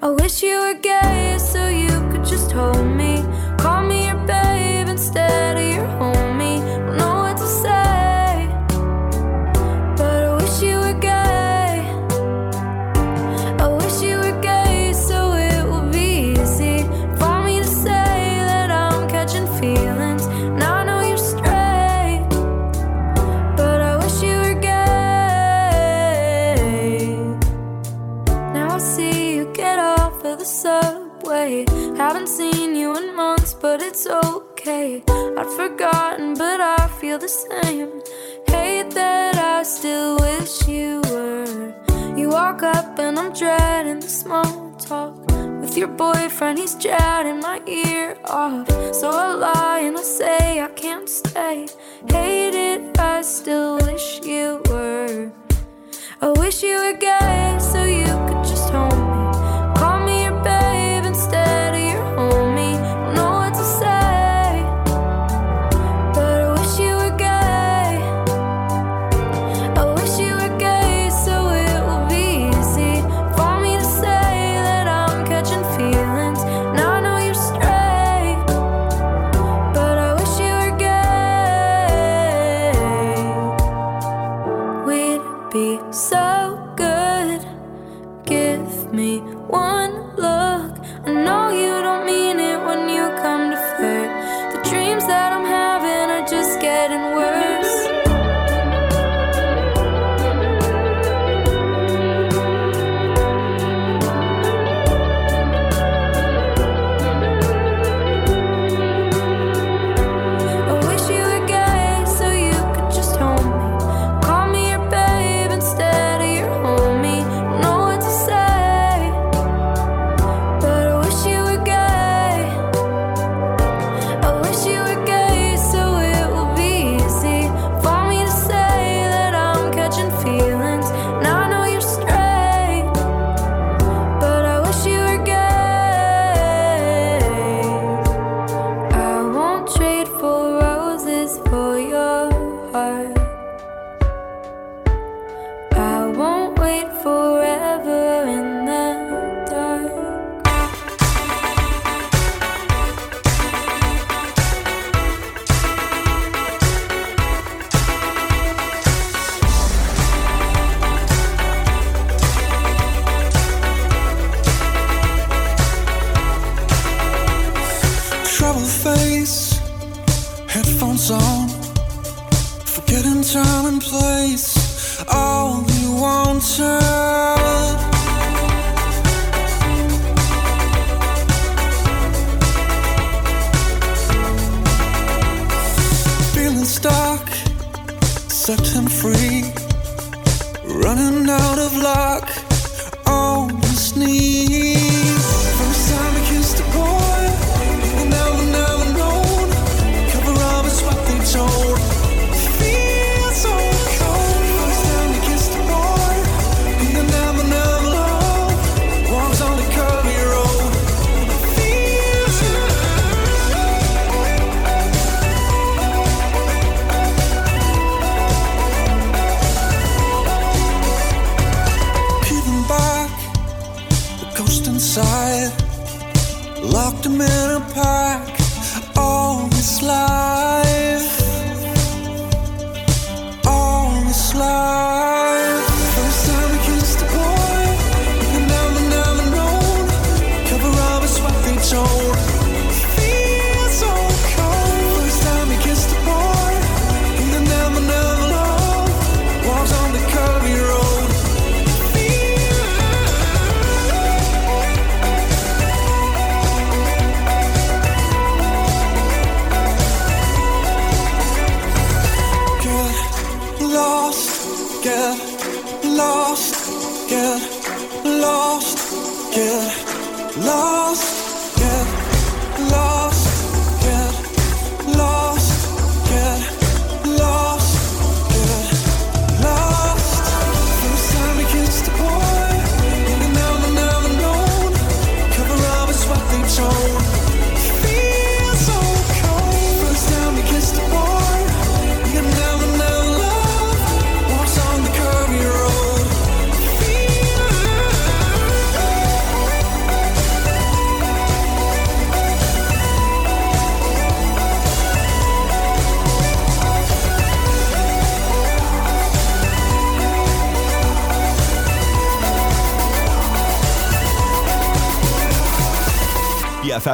I 0.03 0.09
wish 0.09 0.41
you 0.41 0.57
were 0.57 0.73
gay 0.73 1.37
so 1.37 1.67
you 1.67 1.89
could 2.09 2.25
just 2.25 2.51
hold 2.51 2.83
me. 2.83 3.20
but 33.61 33.81
it's 33.81 34.07
okay. 34.07 35.03
I'd 35.07 35.49
forgotten, 35.55 36.33
but 36.33 36.59
I 36.59 36.87
feel 36.99 37.19
the 37.19 37.29
same. 37.29 38.01
Hate 38.47 38.89
that 38.91 39.35
I 39.35 39.63
still 39.63 40.17
wish 40.17 40.67
you 40.67 41.01
were. 41.09 41.73
You 42.17 42.29
walk 42.29 42.63
up 42.63 42.97
and 42.97 43.19
I'm 43.19 43.33
dreading 43.33 43.99
the 43.99 44.09
small 44.09 44.71
talk. 44.79 45.15
With 45.61 45.77
your 45.77 45.89
boyfriend, 45.89 46.57
he's 46.57 46.75
chatting 46.75 47.39
my 47.39 47.61
ear 47.67 48.17
off. 48.25 48.67
So 48.95 49.09
I 49.11 49.33
lie 49.33 49.81
and 49.85 49.97
I 49.97 50.01
say 50.01 50.59
I 50.59 50.69
can't 50.69 51.07
stay. 51.07 51.67
Hate 52.09 52.55
it, 52.55 52.99
I 52.99 53.21
still 53.21 53.77
wish 53.77 54.21
you 54.23 54.61
were. 54.69 55.31
I 56.19 56.29
wish 56.29 56.63
you 56.63 56.77
were 56.77 56.97
gay 56.97 57.57
so 57.59 57.83
you 57.83 58.05
could 58.27 58.43
just 58.43 58.69
home. 58.71 59.00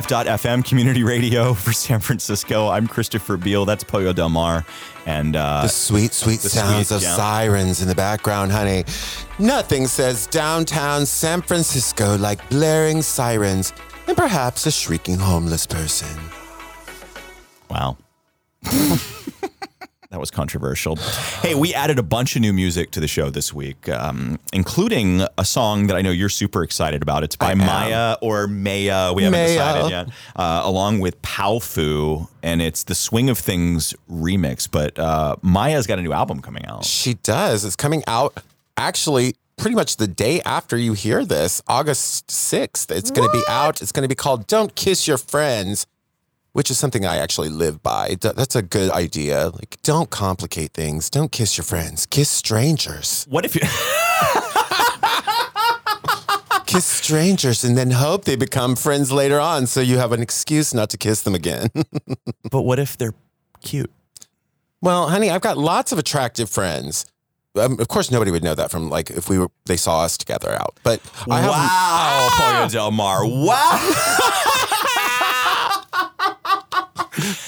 BFF.FM 0.08 0.64
community 0.66 1.03
radio 1.03 1.53
for 1.53 1.74
San 1.74 1.99
Francisco. 1.99 2.70
I'm 2.70 2.88
Christopher 2.88 3.36
Beal. 3.38 3.66
That's 3.66 3.84
Pollo 3.84 4.14
Del 4.14 4.30
Mar. 4.30 4.66
And 5.05 5.36
uh, 5.36 5.64
The 5.64 5.68
sweet, 5.68 6.14
sweet 6.14 6.39
the 6.39 6.49
sounds 6.49 6.88
sweet- 6.88 6.95
of 6.97 7.01
yeah. 7.03 7.16
sirens 7.16 7.82
in 7.82 7.88
the 7.88 7.95
background, 7.95 8.51
honey. 8.51 8.86
Nothing 9.39 9.88
says 9.88 10.28
downtown 10.28 11.05
San 11.05 11.41
Francisco 11.41 12.18
like 12.18 12.47
blaring 12.49 13.01
sirens 13.01 13.74
and 14.08 14.16
perhaps 14.16 14.66
a 14.66 14.72
shrieking 14.72 15.18
homeless 15.18 15.66
person. 15.68 16.08
Wow. 17.70 17.97
was 20.28 20.32
controversial. 20.32 20.98
Hey, 21.42 21.56
we 21.56 21.74
added 21.74 22.00
a 22.00 22.04
bunch 22.04 22.36
of 22.36 22.42
new 22.42 22.52
music 22.52 22.92
to 22.92 23.00
the 23.00 23.08
show 23.08 23.30
this 23.30 23.54
week, 23.54 23.88
um, 23.90 24.40
including 24.52 25.26
a 25.38 25.46
song 25.46 25.88
that 25.88 25.96
I 25.96 26.02
know 26.02 26.12
you're 26.12 26.28
super 26.28 26.64
excited 26.64 27.02
about. 27.02 27.24
It's 27.24 27.36
by 27.38 27.48
I 27.48 27.52
am. 27.52 27.58
Maya 27.60 28.18
or 28.22 28.48
Maya. 28.48 29.14
We 29.14 29.24
haven't 29.24 29.40
Maya. 29.40 29.48
decided 29.48 29.90
yet. 29.90 30.08
Uh, 30.36 30.62
along 30.66 31.00
with 31.00 31.22
Powfu, 31.22 32.28
and 32.44 32.62
it's 32.62 32.84
the 32.84 32.96
Swing 32.96 33.30
of 33.30 33.38
Things 33.38 33.94
remix. 34.12 34.70
But 34.70 35.00
uh, 35.00 35.38
Maya's 35.42 35.88
got 35.88 35.98
a 36.00 36.02
new 36.02 36.14
album 36.14 36.42
coming 36.42 36.66
out. 36.66 36.84
She 36.84 37.14
does. 37.16 37.64
It's 37.64 37.78
coming 37.78 38.04
out 38.08 38.38
actually 38.76 39.36
pretty 39.58 39.76
much 39.76 39.98
the 39.98 40.08
day 40.08 40.42
after 40.42 40.78
you 40.78 40.94
hear 40.94 41.26
this, 41.26 41.62
August 41.68 42.28
6th. 42.28 42.92
It's 42.96 43.12
going 43.12 43.28
to 43.28 43.34
be 43.34 43.44
out. 43.48 43.82
It's 43.82 43.92
going 43.92 44.04
to 44.04 44.10
be 44.10 44.16
called 44.16 44.46
Don't 44.46 44.76
Kiss 44.76 45.08
Your 45.08 45.18
Friends, 45.18 45.88
which 46.58 46.72
is 46.72 46.80
something 46.80 47.05
I 47.05 47.18
actually 47.18 47.49
live 47.49 47.84
by. 47.84 48.16
That's 48.20 48.55
a 48.55 48.64
good 48.64 48.89
idea. 48.89 49.49
Like, 49.49 49.78
don't 49.84 50.10
complicate 50.10 50.74
things. 50.74 51.08
Don't 51.08 51.32
kiss 51.32 51.55
your 51.55 51.64
friends. 51.64 52.08
Kiss 52.08 52.32
strangers. 52.32 53.28
What 53.30 53.45
if 53.45 53.53
you? 53.53 53.62
kiss 56.66 56.84
strangers 56.84 57.64
and 57.64 57.78
then 57.78 57.91
hope 57.91 58.26
they 58.26 58.36
become 58.36 58.76
friends 58.76 59.12
later 59.12 59.39
on 59.39 59.68
so 59.68 59.82
you 59.82 59.99
have 59.99 60.12
an 60.12 60.24
excuse 60.24 60.74
not 60.74 60.89
to 60.89 60.97
kiss 60.97 61.22
them 61.22 61.36
again. 61.36 61.68
but 62.51 62.64
what 62.64 62.80
if 62.80 62.97
they're 62.97 63.14
cute? 63.62 63.91
well, 64.82 65.10
honey, 65.10 65.30
I've 65.30 65.41
got 65.41 65.60
lots 65.60 65.91
of 65.91 65.99
attractive 65.99 66.49
friends. 66.49 67.05
Um, 67.55 67.80
of 67.80 67.88
course, 67.88 68.10
nobody 68.10 68.32
would 68.32 68.43
know 68.43 68.55
that 68.55 68.72
from 68.72 68.89
like 68.89 69.12
if 69.12 69.30
we 69.30 69.38
were 69.38 69.49
they 69.68 69.78
saw 69.78 70.01
us 70.01 70.18
together 70.18 70.51
out. 70.51 70.76
But 70.82 71.01
I 71.30 71.39
have 71.39 71.51
wow, 71.51 72.30
Pollo 72.32 72.68
Del 72.68 72.91
Mar. 72.91 73.28
Wow. 73.28 74.64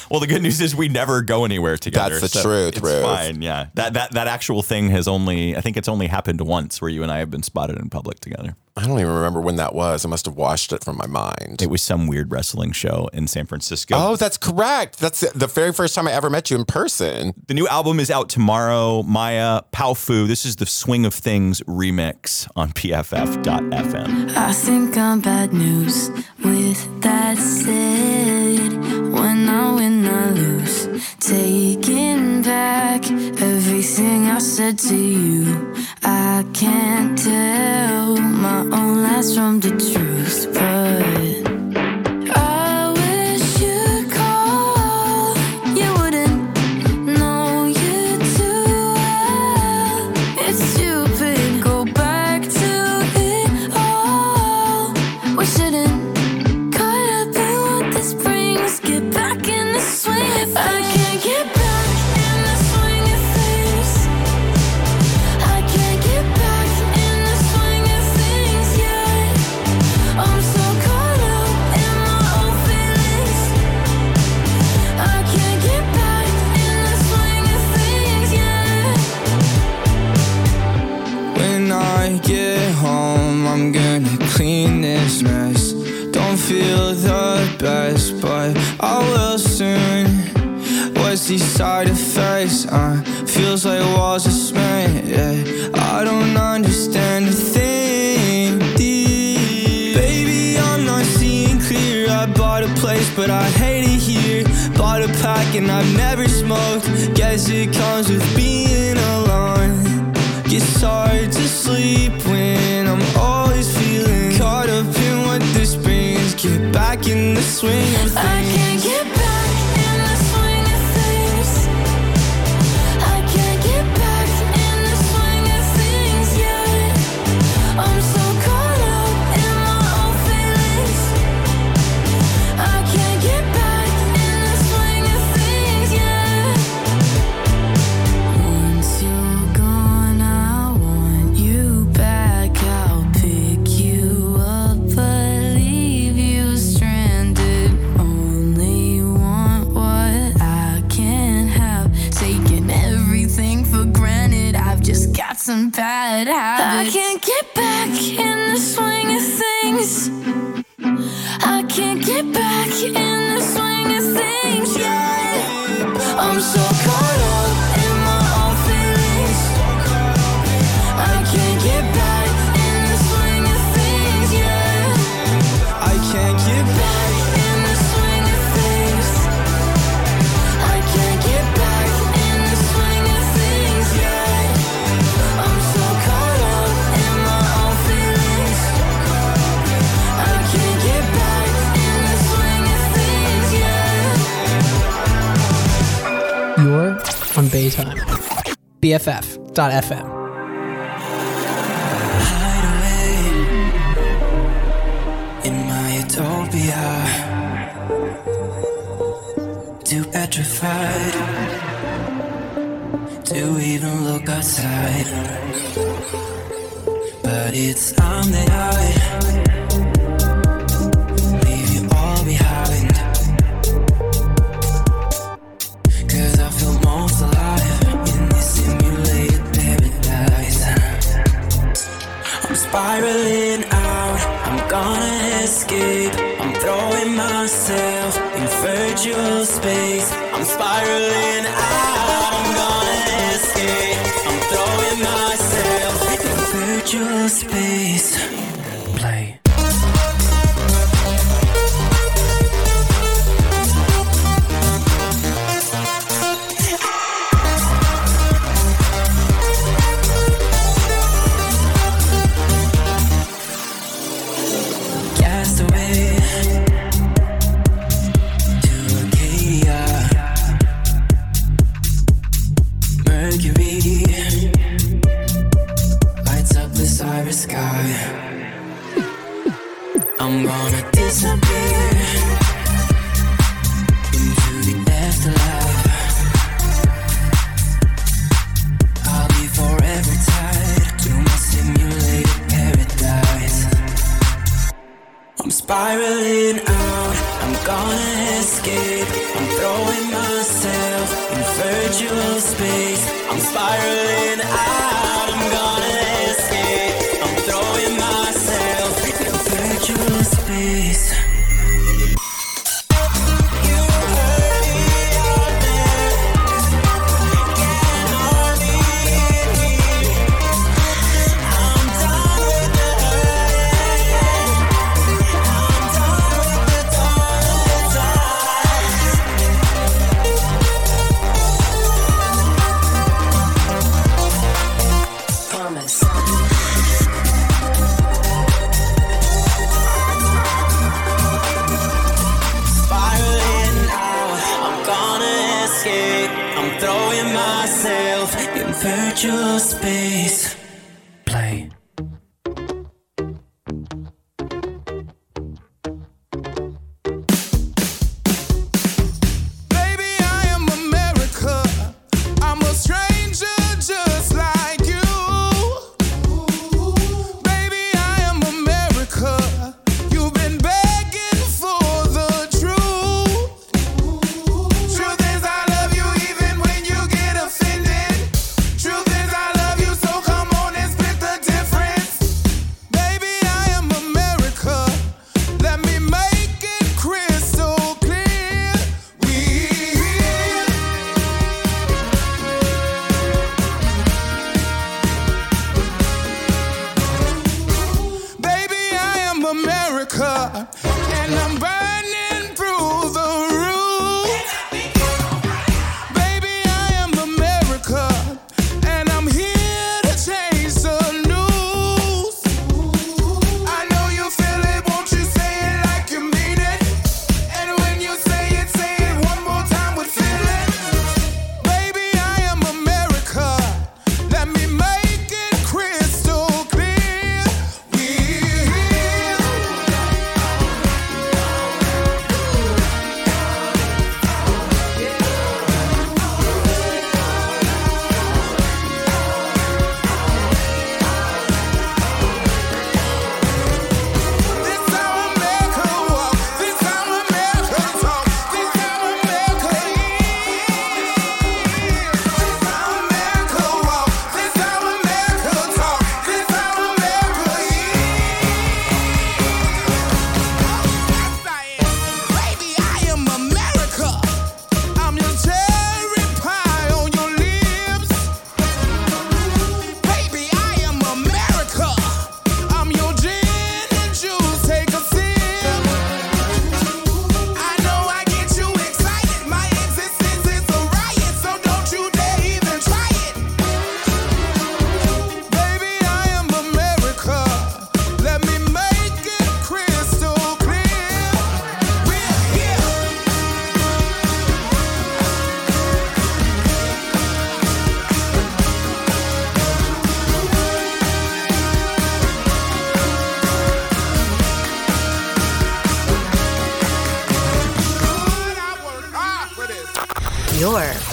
well, 0.09 0.19
the 0.19 0.27
good 0.27 0.41
news 0.41 0.59
is 0.61 0.75
we 0.75 0.89
never 0.89 1.21
go 1.21 1.45
anywhere 1.45 1.77
together. 1.77 2.19
That's 2.19 2.33
the 2.33 2.41
truth, 2.41 2.77
It's 2.77 2.81
Ruth. 2.81 3.03
fine. 3.03 3.41
Yeah, 3.41 3.67
that 3.75 3.93
that 3.93 4.11
that 4.13 4.27
actual 4.27 4.61
thing 4.63 4.89
has 4.89 5.07
only 5.07 5.55
I 5.55 5.61
think 5.61 5.77
it's 5.77 5.87
only 5.89 6.07
happened 6.07 6.41
once 6.41 6.81
where 6.81 6.89
you 6.89 7.03
and 7.03 7.11
I 7.11 7.19
have 7.19 7.29
been 7.31 7.43
spotted 7.43 7.77
in 7.77 7.89
public 7.89 8.19
together. 8.19 8.55
I 8.77 8.87
don't 8.87 8.97
even 8.99 9.13
remember 9.13 9.41
when 9.41 9.57
that 9.57 9.75
was. 9.75 10.05
I 10.05 10.07
must 10.07 10.25
have 10.25 10.35
washed 10.35 10.71
it 10.71 10.85
from 10.85 10.95
my 10.95 11.05
mind. 11.07 11.61
It 11.61 11.69
was 11.69 11.81
some 11.81 12.07
weird 12.07 12.31
wrestling 12.31 12.71
show 12.71 13.09
in 13.11 13.27
San 13.27 13.45
Francisco. 13.45 13.95
Oh, 13.97 14.15
that's 14.15 14.37
correct. 14.37 14.99
That's 14.99 15.19
the 15.19 15.47
very 15.47 15.73
first 15.73 15.95
time 15.95 16.07
I 16.07 16.13
ever 16.13 16.29
met 16.29 16.49
you 16.49 16.55
in 16.57 16.63
person. 16.63 17.33
The 17.47 17.53
new 17.55 17.67
album 17.67 17.99
is 17.99 18.09
out 18.09 18.29
tomorrow. 18.29 19.03
Maya 19.03 19.63
Powfu. 19.73 20.27
This 20.27 20.45
is 20.45 20.55
the 20.57 20.65
Swing 20.65 21.05
of 21.05 21.13
Things 21.13 21.59
remix 21.61 22.47
on 22.55 22.71
BFF.FM. 22.71 24.29
I 24.37 24.53
think 24.53 24.97
I'm 24.97 25.19
bad 25.19 25.51
news. 25.51 26.09
With 26.41 27.01
that 27.01 27.37
said, 27.37 28.98
when 29.11 29.49
I 29.49 29.75
win, 29.75 30.05
I 30.05 30.29
lose. 30.31 30.87
Taking 31.19 32.41
back 32.41 33.09
everything 33.41 34.27
I 34.27 34.39
said 34.39 34.77
to 34.89 34.95
you. 34.95 35.73
I 36.03 36.45
can't 36.53 37.17
tell 37.17 38.17
my 38.17 38.61
own 38.61 39.03
lies 39.03 39.35
from 39.35 39.59
the 39.59 39.71
truth, 39.71 40.53
but. 40.53 41.38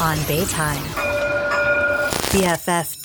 On 0.06 0.16
Baytime. 0.28 0.86
BFF.FM. 2.30 2.96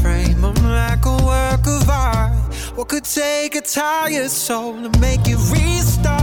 frame. 0.00 0.44
I'm 0.44 0.54
like 0.64 1.04
a 1.04 1.16
work 1.24 1.66
of 1.66 1.88
art. 1.88 2.32
What 2.76 2.88
could 2.88 3.04
take 3.04 3.54
a 3.54 3.60
tired 3.60 4.30
soul 4.30 4.74
to 4.82 5.00
make 5.00 5.20
it 5.26 5.38
restart? 5.50 6.15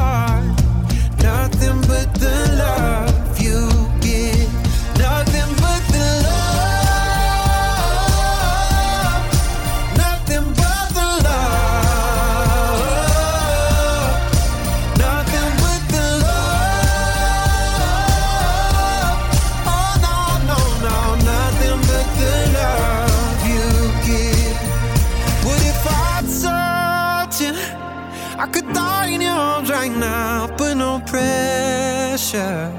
future. 32.34 32.72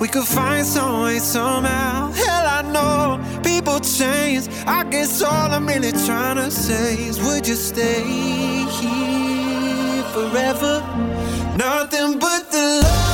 We 0.00 0.08
could 0.08 0.24
find 0.24 0.64
some 0.64 1.02
way 1.02 1.18
somehow. 1.18 2.10
Hell, 2.12 2.46
I 2.46 2.62
know 2.72 3.40
people 3.42 3.80
change. 3.80 4.48
I 4.66 4.84
guess 4.84 5.22
all 5.22 5.50
I'm 5.50 5.66
really 5.66 5.92
trying 5.92 6.36
to 6.36 6.50
say 6.50 6.94
is, 6.94 7.20
would 7.20 7.46
you 7.46 7.54
stay 7.54 8.02
here 8.78 10.02
forever? 10.12 10.80
Nothing 11.56 12.18
but 12.18 12.50
the 12.50 12.80
love. 12.82 13.13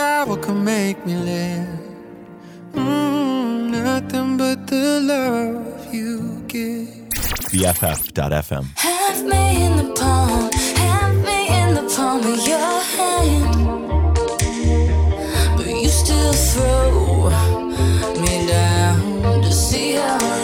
hour 0.00 0.36
could 0.36 0.56
make 0.56 1.04
me 1.06 1.16
live. 1.16 1.68
Mm, 2.72 3.70
nothing 3.70 4.36
but 4.36 4.66
the 4.66 5.00
love 5.12 5.94
you 5.94 6.42
give. 6.48 6.88
BFF.fm. 7.52 8.64
Have 8.76 9.24
me 9.32 9.44
in 9.66 9.76
the 9.76 9.88
palm, 10.00 10.50
have 10.84 11.16
me 11.28 11.38
in 11.60 11.68
the 11.74 11.84
palm 11.94 12.20
of 12.32 12.40
your 12.52 12.74
hand. 12.96 13.54
But 15.56 15.68
you 15.82 15.88
still 15.88 16.32
throw 16.32 17.30
me 18.22 18.46
down 18.46 19.42
to 19.42 19.52
see 19.52 19.92
how. 19.94 20.39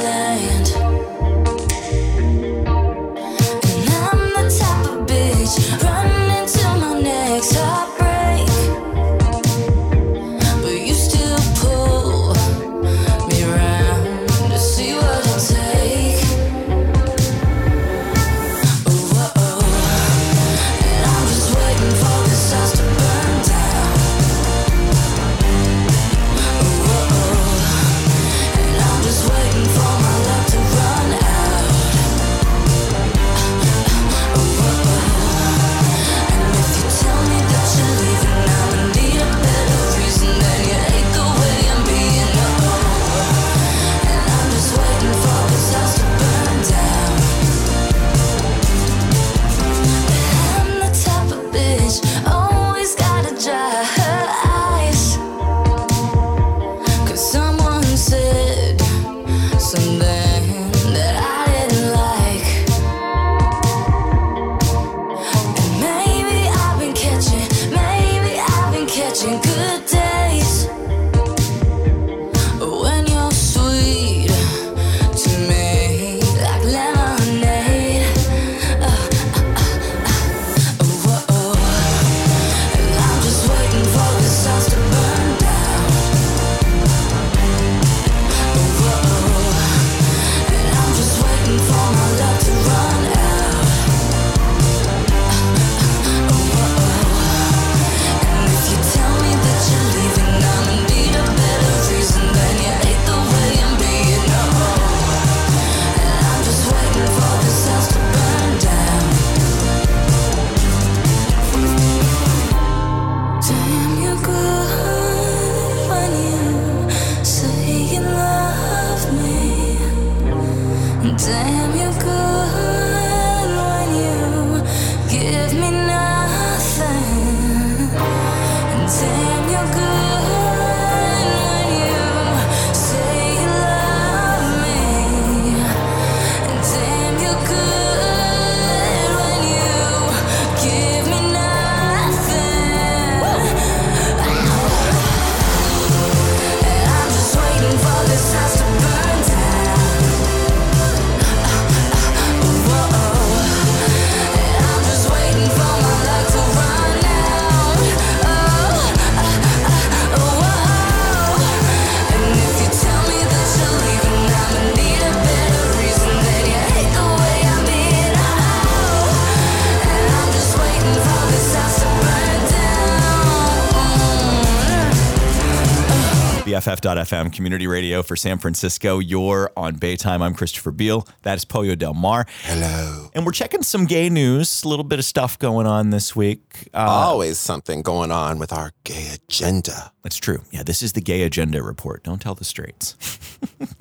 BFF.FM 177.07 177.33
community 177.33 177.67
radio 177.67 178.03
for 178.03 178.17
San 178.17 178.39
Francisco. 178.39 178.99
You're 178.99 179.51
on 179.57 179.77
Baytime. 179.77 180.23
I'm 180.23 180.35
Christopher 180.35 180.71
Beal. 180.73 181.07
That 181.23 181.37
is 181.37 181.45
Pollo 181.45 181.75
Del 181.75 181.95
Mar. 181.95 182.27
Hello. 182.43 183.11
And 183.15 183.25
we're 183.25 183.33
checking 183.33 183.63
some 183.63 183.87
gay 183.87 184.09
news. 184.11 184.65
A 184.65 184.69
little 184.69 184.85
bit 184.85 184.99
of 184.99 185.05
stuff 185.05 185.39
going 185.39 185.67
on 185.67 185.91
this 185.91 186.17
week. 186.17 186.69
Uh, 186.75 186.79
Always 186.89 187.39
something 187.39 187.83
going 187.83 188.11
on 188.11 188.39
with 188.39 188.53
our 188.53 188.73
gay 188.85 189.09
agenda. 189.15 189.93
That's 190.03 190.17
true. 190.17 190.43
Yeah, 190.51 190.63
this 190.65 190.83
is 190.83 190.93
the 190.95 191.01
gay 191.01 191.23
agenda 191.23 191.63
report. 191.63 192.03
Don't 192.03 192.21
tell 192.21 192.35
the 192.35 192.45
straights. 192.45 192.97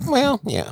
Well, 0.07 0.39
yeah. 0.45 0.71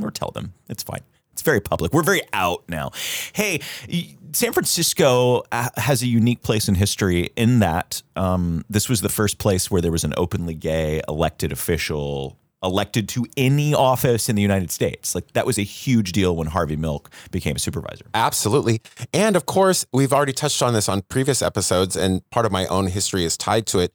or 0.00 0.10
tell 0.12 0.30
them. 0.30 0.52
It's 0.68 0.82
fine. 0.84 1.00
It's 1.32 1.42
very 1.42 1.60
public. 1.60 1.92
We're 1.92 2.02
very 2.04 2.22
out 2.32 2.62
now. 2.68 2.92
Hey, 3.32 3.60
y- 3.90 4.16
San 4.34 4.52
Francisco 4.52 5.42
uh, 5.52 5.68
has 5.76 6.02
a 6.02 6.06
unique 6.06 6.42
place 6.42 6.68
in 6.68 6.74
history 6.74 7.30
in 7.36 7.58
that 7.58 8.02
um, 8.16 8.64
this 8.70 8.88
was 8.88 9.00
the 9.02 9.08
first 9.08 9.38
place 9.38 9.70
where 9.70 9.82
there 9.82 9.92
was 9.92 10.04
an 10.04 10.14
openly 10.16 10.54
gay 10.54 11.02
elected 11.08 11.52
official 11.52 12.38
elected 12.62 13.08
to 13.08 13.26
any 13.36 13.74
office 13.74 14.28
in 14.28 14.36
the 14.36 14.42
United 14.42 14.70
States. 14.70 15.14
Like 15.16 15.32
that 15.32 15.44
was 15.44 15.58
a 15.58 15.62
huge 15.64 16.12
deal 16.12 16.36
when 16.36 16.46
Harvey 16.46 16.76
Milk 16.76 17.10
became 17.32 17.56
a 17.56 17.58
supervisor. 17.58 18.04
Absolutely. 18.14 18.80
And 19.12 19.34
of 19.34 19.46
course, 19.46 19.84
we've 19.92 20.12
already 20.12 20.32
touched 20.32 20.62
on 20.62 20.72
this 20.72 20.88
on 20.88 21.02
previous 21.02 21.42
episodes, 21.42 21.96
and 21.96 22.28
part 22.30 22.46
of 22.46 22.52
my 22.52 22.66
own 22.66 22.86
history 22.86 23.24
is 23.24 23.36
tied 23.36 23.66
to 23.66 23.80
it. 23.80 23.92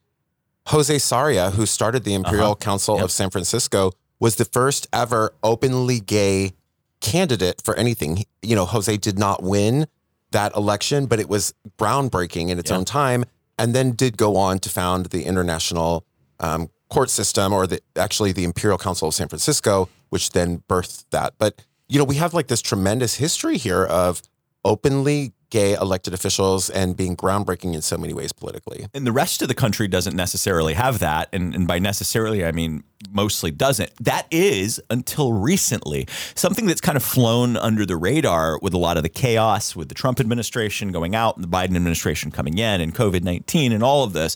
Jose 0.68 0.94
Sarria, 0.98 1.54
who 1.54 1.66
started 1.66 2.04
the 2.04 2.14
Imperial 2.14 2.48
Uh-huh. 2.48 2.56
Council 2.56 2.96
Yep. 2.96 3.06
of 3.06 3.12
San 3.12 3.30
Francisco, 3.30 3.94
was 4.20 4.36
the 4.36 4.44
first 4.46 4.86
ever 4.92 5.34
openly 5.42 6.02
gay 6.02 6.52
candidate 7.00 7.62
for 7.64 7.74
anything. 7.76 8.26
You 8.42 8.56
know, 8.58 8.66
Jose 8.66 8.98
did 8.98 9.18
not 9.18 9.42
win 9.42 9.88
that 10.32 10.56
election, 10.56 11.06
but 11.06 11.20
it 11.20 11.30
was 11.30 11.54
groundbreaking 11.80 12.50
in 12.50 12.60
its 12.60 12.70
Yeah. 12.70 12.78
own 12.78 12.86
time, 12.86 13.26
and 13.58 13.74
then 13.74 13.92
did 13.92 14.18
go 14.18 14.36
on 14.36 14.60
to 14.60 14.70
found 14.70 15.08
the 15.08 15.24
International 15.24 16.06
um, 16.40 16.70
Court 16.90 17.10
System, 17.10 17.52
or 17.54 17.66
the 17.68 17.82
actually 17.96 18.32
the 18.32 18.44
Imperial 18.44 18.78
Council 18.78 19.08
of 19.08 19.14
San 19.14 19.28
Francisco, 19.28 19.90
which 20.10 20.32
then 20.32 20.64
birthed 20.70 21.06
that. 21.12 21.34
But 21.38 21.62
you 21.90 21.98
know, 21.98 22.04
we 22.06 22.16
have 22.16 22.34
like 22.34 22.48
this 22.48 22.62
tremendous 22.62 23.16
history 23.16 23.58
here 23.58 23.84
of 23.86 24.22
openly 24.66 25.34
gay 25.50 25.74
elected 25.74 26.14
officials 26.14 26.70
and 26.70 26.98
being 26.98 27.16
groundbreaking 27.16 27.74
in 27.74 27.82
so 27.82 27.98
many 27.98 28.14
ways 28.14 28.34
politically. 28.34 28.88
And 28.94 29.08
the 29.08 29.12
rest 29.12 29.42
of 29.42 29.48
the 29.48 29.56
country 29.56 29.88
doesn't 29.88 30.16
necessarily 30.16 30.74
have 30.74 31.00
that. 31.00 31.30
And, 31.32 31.56
and 31.56 31.68
by 31.68 31.80
necessarily, 31.80 32.46
I 32.46 32.52
mean 32.52 32.84
mostly 33.12 33.52
doesn't. 33.52 33.92
That 34.04 34.28
is, 34.32 34.82
until 34.90 35.34
recently, 35.34 36.08
something 36.36 36.66
that's 36.66 36.82
kind 36.82 36.96
of 36.96 37.04
flown 37.04 37.56
under 37.56 37.86
the 37.86 37.96
radar 37.96 38.60
with 38.62 38.74
a 38.74 38.78
lot 38.78 38.98
of 38.98 39.04
the 39.04 39.10
chaos 39.10 39.76
with 39.76 39.90
the 39.90 39.96
Trump 39.96 40.20
administration 40.20 40.92
going 40.92 41.16
out 41.16 41.36
and 41.36 41.44
the 41.44 41.48
Biden 41.48 41.76
administration 41.76 42.32
coming 42.32 42.58
in 42.58 42.82
and 42.82 42.96
COVID 42.96 43.24
19 43.24 43.72
and 43.72 43.84
all 43.84 44.04
of 44.04 44.14
this 44.14 44.36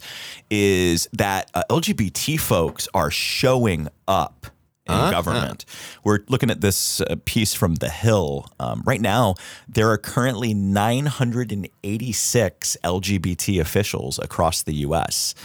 is 0.49 1.09
that 1.13 1.49
uh, 1.53 1.63
LGBT 1.69 2.39
folks 2.39 2.87
are 2.93 3.11
showing 3.11 3.87
up 4.07 4.47
in 4.91 4.97
Uh-huh. 4.97 5.11
government. 5.11 5.65
We're 6.03 6.19
looking 6.27 6.49
at 6.51 6.61
this 6.61 7.01
uh, 7.01 7.15
piece 7.25 7.53
from 7.53 7.75
The 7.75 7.89
Hill. 7.89 8.47
Um, 8.59 8.83
right 8.85 9.01
now, 9.01 9.35
there 9.67 9.89
are 9.89 9.97
currently 9.97 10.53
986 10.53 12.77
LGBT 12.83 13.59
officials 13.59 14.19
across 14.19 14.63
the 14.63 14.73
U.S. 14.87 15.35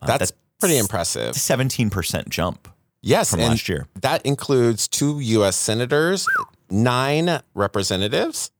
Uh, 0.00 0.06
That's 0.06 0.32
pretty 0.58 0.78
impressive. 0.78 1.34
17% 1.34 2.28
jump. 2.28 2.68
Yes, 3.02 3.30
from 3.30 3.40
last 3.40 3.68
year. 3.68 3.86
That 4.00 4.24
includes 4.26 4.86
two 4.86 5.20
U.S. 5.20 5.56
senators, 5.56 6.26
nine 6.70 7.40
representatives, 7.54 8.50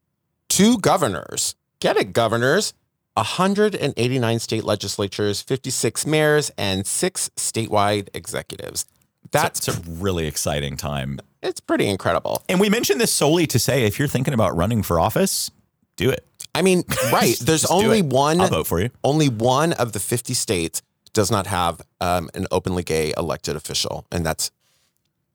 two 0.48 0.78
governors. 0.78 1.54
Get 1.80 1.96
it, 1.96 2.12
governors. 2.14 2.72
189 3.16 4.38
state 4.38 4.64
legislatures, 4.64 5.42
56 5.42 6.06
mayors, 6.06 6.50
and 6.56 6.86
six 6.86 7.28
statewide 7.36 8.08
executives. 8.14 8.86
That's 9.32 9.66
It's 9.68 9.76
a 9.78 9.80
really 9.90 10.26
exciting 10.26 10.76
time. 10.76 11.20
it's 11.42 11.60
pretty 11.60 11.88
incredible. 11.88 12.42
And 12.48 12.60
we 12.60 12.68
mentioned 12.68 13.00
this 13.00 13.12
solely 13.12 13.46
to 13.48 13.58
say 13.58 13.84
if 13.84 13.98
you're 13.98 14.08
thinking 14.08 14.34
about 14.34 14.56
running 14.56 14.82
for 14.82 14.98
office, 15.00 15.50
do 15.96 16.10
it. 16.10 16.26
I 16.54 16.62
mean, 16.62 16.82
right? 17.12 17.36
There's 17.40 17.64
only 17.66 18.02
one. 18.02 18.40
I'll 18.40 18.48
vote 18.48 18.66
for 18.66 18.80
you. 18.80 18.90
Only 19.04 19.28
one 19.28 19.72
of 19.74 19.92
the 19.92 20.00
50 20.00 20.34
states 20.34 20.82
does 21.12 21.30
not 21.30 21.46
have 21.46 21.80
um, 22.00 22.28
an 22.34 22.46
openly 22.50 22.82
gay 22.82 23.12
elected 23.16 23.56
official, 23.56 24.06
and 24.12 24.24
that's 24.24 24.50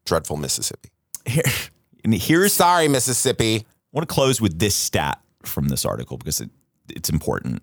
dreadful 0.06 0.38
Mississippi. 0.38 0.90
Here, 1.26 1.44
and 2.04 2.14
here's 2.14 2.54
Sorry, 2.54 2.88
Mississippi. 2.88 3.58
I 3.58 3.66
want 3.92 4.08
to 4.08 4.14
close 4.14 4.40
with 4.42 4.60
this 4.60 4.76
stat 4.76 5.20
from 5.44 5.70
this 5.70 5.86
article 5.86 6.18
because 6.18 6.42
it, 6.42 6.50
it's 6.90 7.10
important. 7.10 7.62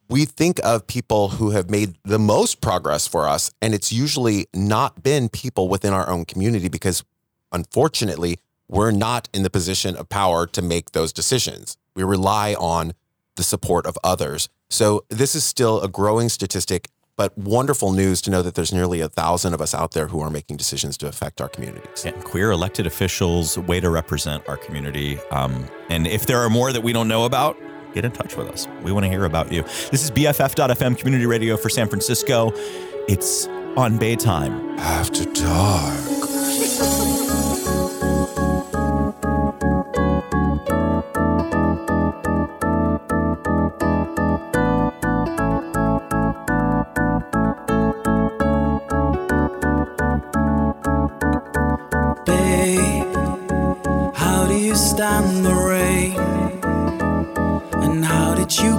we 0.09 0.25
think 0.25 0.61
of 0.65 0.87
people 0.87 1.31
who 1.31 1.51
have 1.51 1.71
made 1.71 1.97
the 2.05 2.19
most 2.19 2.61
progress 2.61 3.07
for 3.07 3.29
us, 3.29 3.53
and 3.63 3.75
it's 3.75 3.93
usually 3.93 4.47
not 4.53 5.03
been 5.03 5.29
people 5.29 5.69
within 5.69 5.93
our 5.93 6.09
own 6.09 6.25
community 6.25 6.69
because 6.69 7.05
unfortunately, 7.53 8.39
we're 8.69 8.91
not 8.91 9.29
in 9.33 9.43
the 9.43 9.51
position 9.51 9.97
of 9.97 10.09
power 10.09 10.47
to 10.47 10.63
make 10.63 10.93
those 10.93 11.13
decisions. 11.13 11.77
We 11.95 12.05
rely 12.05 12.55
on 12.55 12.93
the 13.37 13.43
support 13.43 13.87
of 13.87 13.97
others. 14.05 14.49
So 14.69 15.05
this 15.09 15.35
is 15.35 15.45
still 15.45 15.81
a 15.81 15.89
growing 15.89 16.29
statistic, 16.29 16.89
but 17.21 17.37
wonderful 17.37 17.93
news 17.93 18.23
to 18.23 18.31
know 18.31 18.41
that 18.41 18.55
there's 18.55 18.73
nearly 18.73 19.03
a 19.03 19.09
thousand 19.11 19.53
of 19.53 19.61
us 19.61 19.75
out 19.75 19.91
there 19.93 20.07
who 20.07 20.21
are 20.21 20.31
making 20.31 20.57
decisions 20.57 20.97
to 20.97 21.07
affect 21.07 21.43
our 21.43 21.51
communities. 21.51 22.07
and 22.07 22.25
queer 22.25 22.51
elected 22.51 22.87
officials, 22.87 23.59
way 23.59 23.79
to 23.79 23.91
represent 23.91 24.43
our 24.49 24.57
community. 24.57 25.19
Um, 25.31 25.67
and 25.91 26.07
if 26.07 26.25
there 26.25 26.39
are 26.39 26.49
more 26.49 26.73
that 26.73 26.83
we 26.83 26.95
don't 26.95 27.09
know 27.09 27.27
about, 27.27 27.59
get 27.93 28.07
in 28.07 28.13
touch 28.13 28.39
with 28.39 28.49
us. 28.49 28.67
We 28.83 28.91
want 28.91 29.05
to 29.05 29.11
hear 29.11 29.27
about 29.27 29.53
you. 29.53 29.65
This 29.91 30.03
is 30.03 30.11
BFF.FM 30.11 30.97
community 30.97 31.27
radio 31.27 31.59
for 31.59 31.69
San 31.69 31.89
Francisco. 31.89 32.53
It's 33.07 33.47
on 33.77 33.99
Baytime. 33.99 34.79
After 34.79 35.27
dark. 35.27 37.10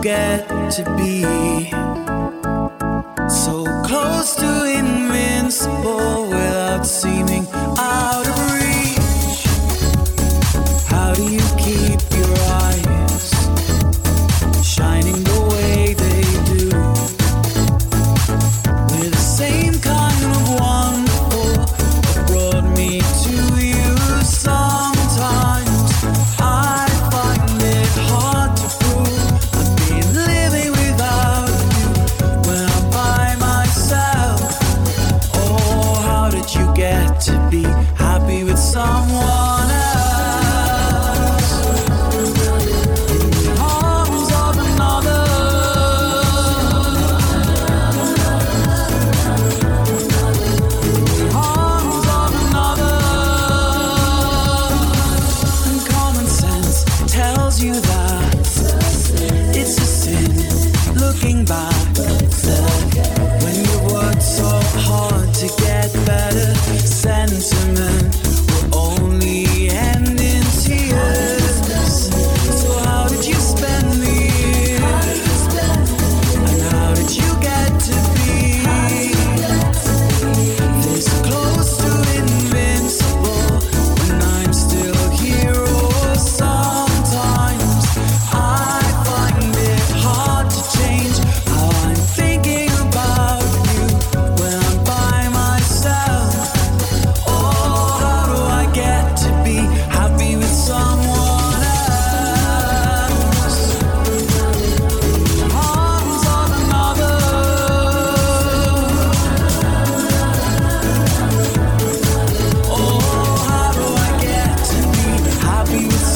Get 0.02 0.48
to 0.72 0.84
be 0.98 1.22
so 3.30 3.64
close 3.86 4.36
to 4.36 4.66
invincible 4.66 6.28
without 6.30 6.84
seeming 6.84 7.21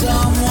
someone 0.05 0.44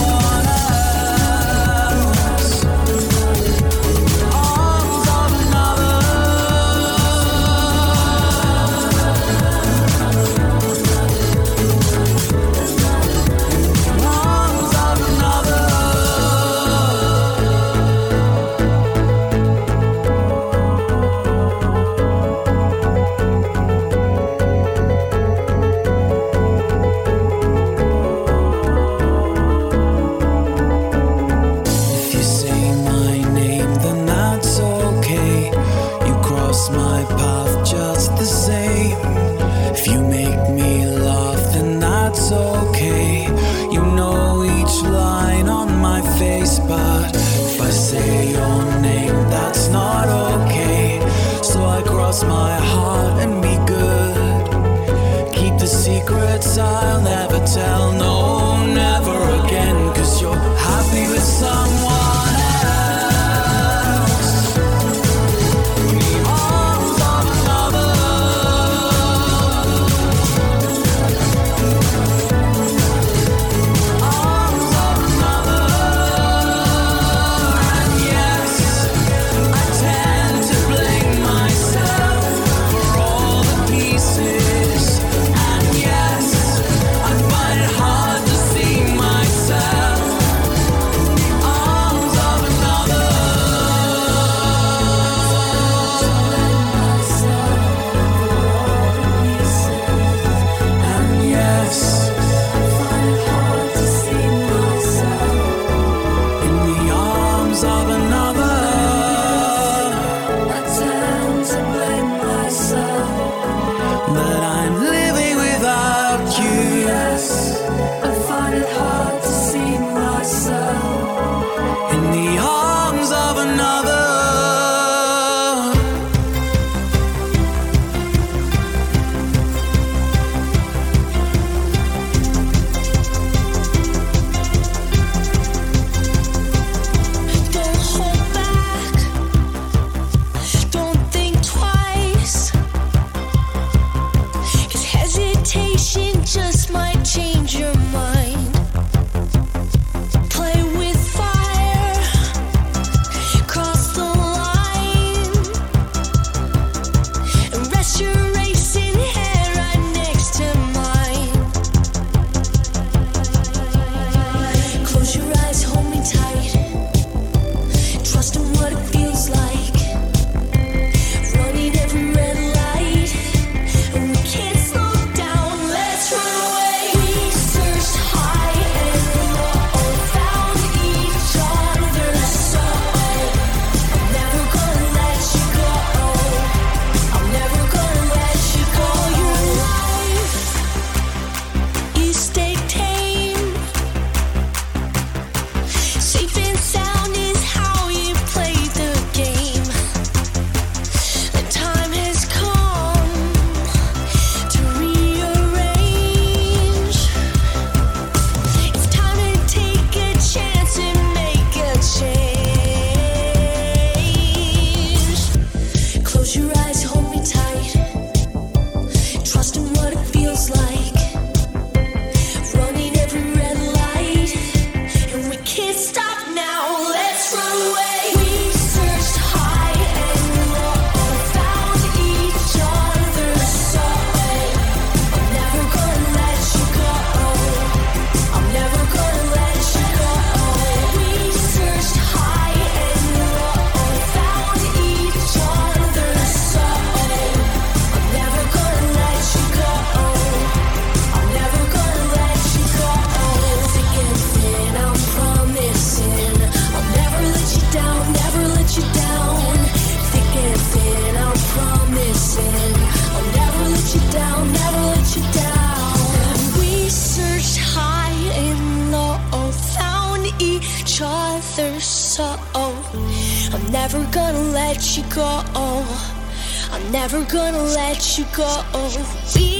never 277.14 277.32
gonna 277.32 277.62
let 277.62 278.18
you 278.18 278.24
go. 278.34 279.53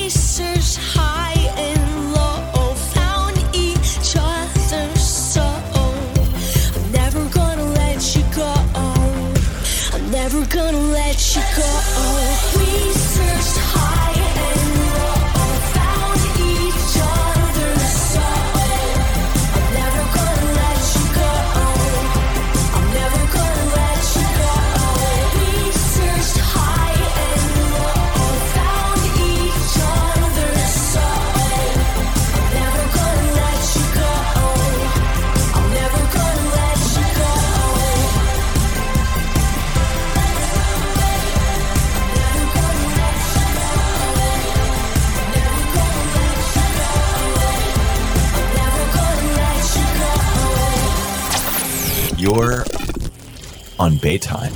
On 53.85 53.93
Baytime. 53.97 54.55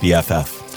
BFF.FM. 0.00 0.74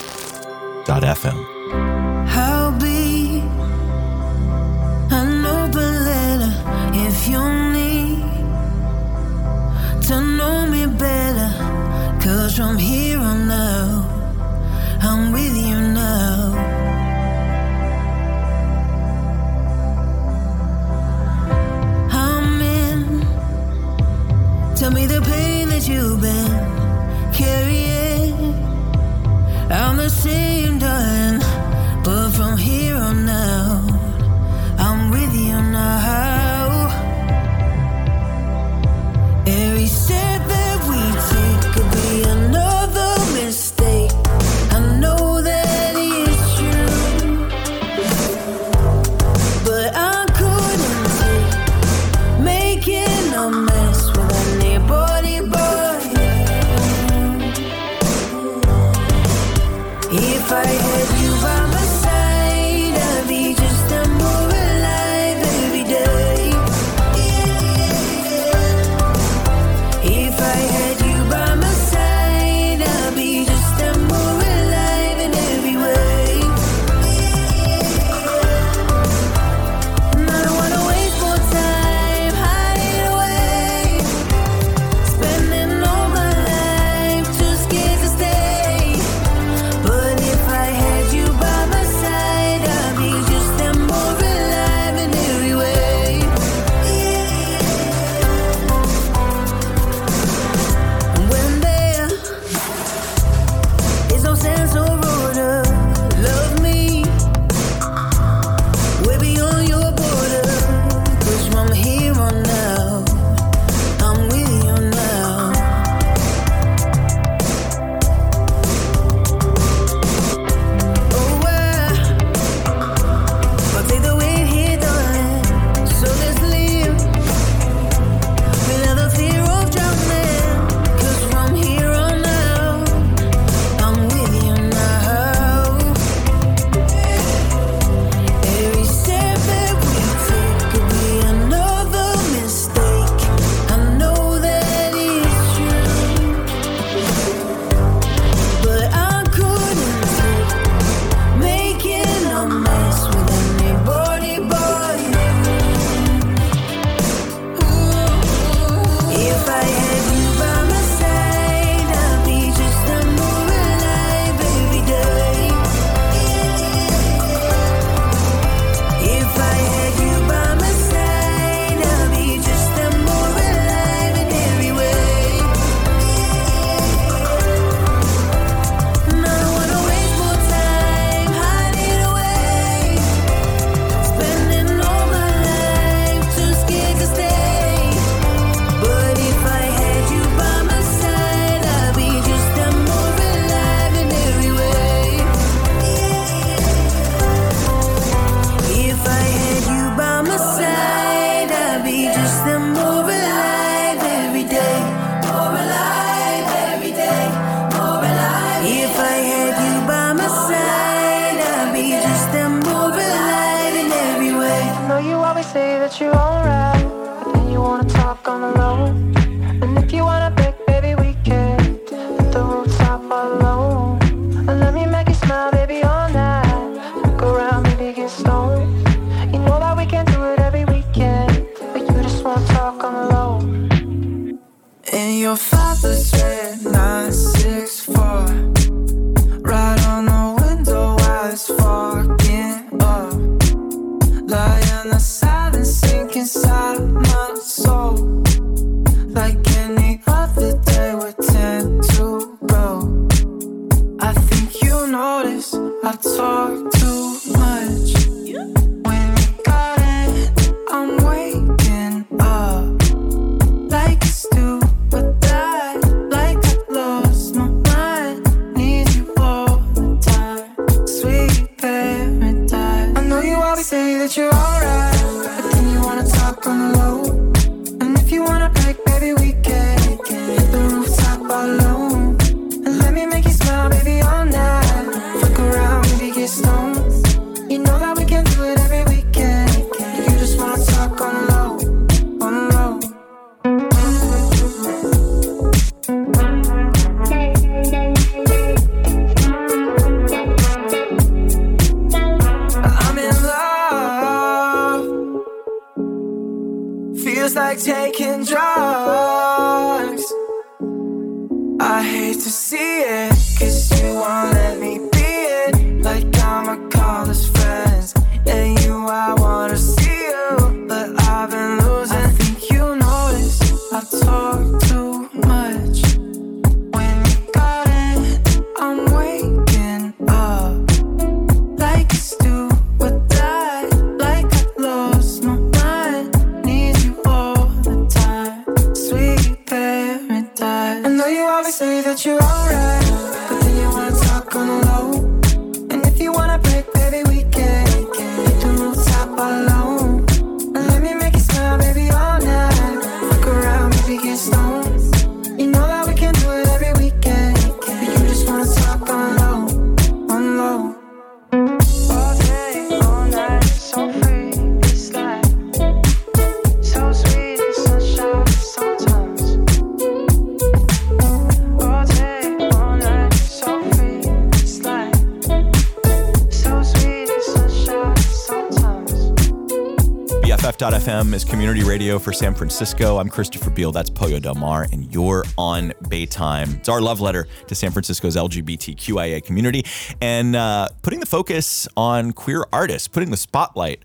BFF.FM 380.87 381.13
is 381.13 381.25
community 381.25 381.63
radio 381.63 381.99
for 381.99 382.13
San 382.13 382.33
Francisco. 382.33 382.97
I'm 382.97 383.09
Christopher 383.09 383.49
Beal. 383.49 383.73
That's 383.73 383.89
Pollo 383.89 384.19
Del 384.19 384.35
Mar, 384.35 384.67
and 384.71 384.93
you're 384.93 385.25
on 385.37 385.71
Baytime. 385.83 386.59
It's 386.59 386.69
our 386.69 386.79
love 386.79 387.01
letter 387.01 387.27
to 387.47 387.55
San 387.55 387.71
Francisco's 387.71 388.15
LGBTQIA 388.15 389.21
community 389.21 389.65
and 390.01 390.33
uh, 390.33 390.69
putting 390.83 391.01
the 391.01 391.05
focus 391.05 391.67
on 391.75 392.13
queer 392.13 392.45
artists, 392.53 392.87
putting 392.87 393.11
the 393.11 393.17
spotlight 393.17 393.83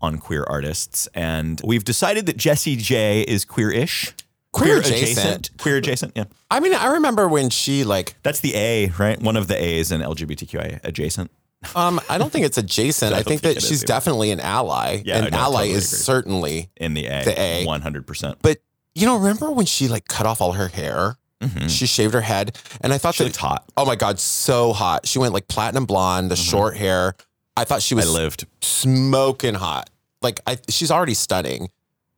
on 0.00 0.16
queer 0.16 0.46
artists. 0.48 1.06
And 1.14 1.60
we've 1.64 1.84
decided 1.84 2.24
that 2.26 2.38
Jessie 2.38 2.76
J 2.76 3.22
is 3.22 3.44
queer-ish. 3.44 4.14
Queer 4.52 4.78
adjacent. 4.78 5.50
Queer 5.58 5.76
adjacent, 5.76 6.12
yeah. 6.16 6.24
I 6.50 6.60
mean, 6.60 6.72
I 6.72 6.94
remember 6.94 7.28
when 7.28 7.50
she 7.50 7.84
like 7.84 8.14
That's 8.22 8.40
the 8.40 8.54
A, 8.54 8.86
right? 8.98 9.20
One 9.20 9.36
of 9.36 9.48
the 9.48 9.62
A's 9.62 9.92
in 9.92 10.00
LGBTQIA 10.00 10.80
adjacent. 10.82 11.30
Um 11.74 12.00
I 12.08 12.18
don't 12.18 12.30
think 12.32 12.44
it's 12.46 12.58
adjacent. 12.58 13.12
I 13.14 13.18
I, 13.18 13.22
think 13.22 13.42
think 13.42 13.54
that 13.56 13.62
she's 13.62 13.82
either. 13.82 13.86
definitely 13.86 14.30
an 14.30 14.40
ally. 14.40 15.02
Yeah, 15.04 15.18
an 15.24 15.30
no, 15.32 15.38
ally 15.38 15.58
totally 15.62 15.70
is 15.72 15.92
agree. 15.92 15.98
certainly 16.02 16.70
In 16.76 16.94
the 16.94 17.06
A. 17.06 17.24
The 17.24 17.40
A. 17.40 17.66
100%. 17.66 18.36
but 18.42 18.58
you 18.94 19.06
know, 19.06 19.16
remember 19.16 19.50
when 19.50 19.66
she 19.66 19.86
like 19.88 20.08
cut 20.08 20.26
off 20.26 20.40
all 20.40 20.52
her 20.52 20.68
hair? 20.68 21.16
Mhm. 21.42 21.70
She 21.70 21.86
shaved 21.86 22.14
her 22.14 22.20
head, 22.20 22.58
and 22.80 22.92
I 22.92 22.98
thought 22.98 23.14
She 23.14 23.22
that 23.22 23.28
looked 23.28 23.36
hot. 23.36 23.64
Oh 23.76 23.84
my 23.86 23.94
god, 23.94 24.18
so 24.18 24.72
hot! 24.72 25.06
She 25.06 25.20
went 25.20 25.32
like 25.34 25.46
platinum 25.46 25.86
blonde, 25.86 26.32
the 26.32 26.36
short 26.36 26.76
hair. 26.76 27.14
I 27.56 27.62
thought 27.62 27.80
she 27.80 27.94
I 27.94 27.96
was 27.96 28.12
lived. 28.12 28.44
smoking 28.60 29.54
hot. 29.54 29.88
Like 30.20 30.40
I, 30.48 30.58
she's 30.68 30.90
already 30.90 31.14
stunning, 31.14 31.68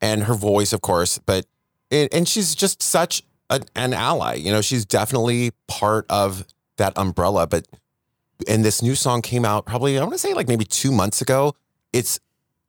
and 0.00 0.22
her 0.22 0.32
voice, 0.32 0.72
of 0.72 0.80
course. 0.80 1.18
But 1.18 1.44
and, 1.90 2.08
and 2.12 2.26
she's 2.26 2.54
just 2.54 2.82
such 2.82 3.22
an 3.50 3.92
ally. 3.92 4.34
You 4.36 4.52
know, 4.52 4.62
she's 4.62 4.86
definitely 4.86 5.50
part 5.68 6.06
of 6.08 6.46
that 6.78 6.94
umbrella. 6.96 7.46
But 7.46 7.66
and 8.48 8.64
this 8.64 8.82
new 8.82 8.94
song 8.94 9.22
came 9.22 9.44
out 9.44 9.66
probably 9.66 9.98
I 9.98 10.02
want 10.02 10.12
to 10.14 10.18
say 10.18 10.34
like 10.34 10.48
maybe 10.48 10.64
two 10.64 10.92
months 10.92 11.20
ago. 11.20 11.54
It's 11.92 12.20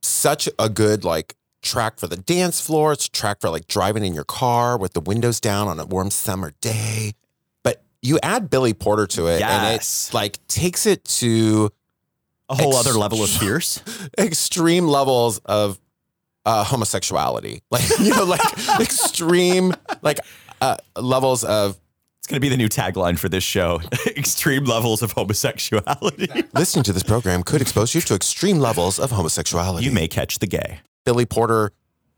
such 0.01 0.49
a 0.57 0.69
good 0.69 1.03
like 1.03 1.35
track 1.61 1.99
for 1.99 2.07
the 2.07 2.17
dance 2.17 2.59
floor. 2.59 2.93
It's 2.93 3.05
a 3.07 3.11
track 3.11 3.39
for 3.41 3.49
like 3.49 3.67
driving 3.67 4.03
in 4.03 4.13
your 4.13 4.23
car 4.23 4.77
with 4.77 4.93
the 4.93 5.01
windows 5.01 5.39
down 5.39 5.67
on 5.67 5.79
a 5.79 5.85
warm 5.85 6.09
summer 6.09 6.53
day. 6.61 7.13
But 7.63 7.83
you 8.01 8.19
add 8.23 8.49
Billy 8.49 8.73
Porter 8.73 9.05
to 9.07 9.27
it, 9.27 9.41
and 9.41 9.73
Yes. 9.73 10.09
it 10.09 10.13
like 10.15 10.45
takes 10.47 10.85
it 10.87 11.03
to 11.19 11.71
A 12.49 12.55
whole 12.55 12.75
other 12.75 12.93
level 12.93 13.23
of 13.23 13.29
fierce. 13.29 13.79
extreme 14.17 14.87
levels 14.87 15.37
of 15.45 15.79
uh, 16.45 16.63
homosexuality, 16.63 17.61
like 17.69 17.87
you 17.99 18.09
know, 18.09 18.23
like 18.25 18.41
extreme 18.79 19.73
like 20.01 20.19
uh, 20.61 20.77
levels 20.95 21.43
of 21.43 21.71
It's 21.71 21.80
going 22.31 22.37
to 22.37 22.39
be 22.39 22.49
the 22.49 22.57
new 22.57 22.69
tagline 22.69 23.19
for 23.19 23.27
this 23.27 23.43
show 23.43 23.81
Extreme 24.07 24.63
levels 24.63 25.01
of 25.01 25.11
homosexuality. 25.11 26.29
listening 26.53 26.83
to 26.83 26.93
this 26.93 27.03
program 27.03 27.43
could 27.43 27.61
expose 27.61 27.93
you 27.93 27.99
to 28.01 28.15
extreme 28.15 28.57
levels 28.57 28.99
of 28.99 29.11
homosexuality. 29.11 29.83
you 29.83 29.91
may 29.91 30.07
catch 30.07 30.39
the 30.39 30.47
gay. 30.47 30.79
Billy 31.05 31.25
Porter 31.25 31.73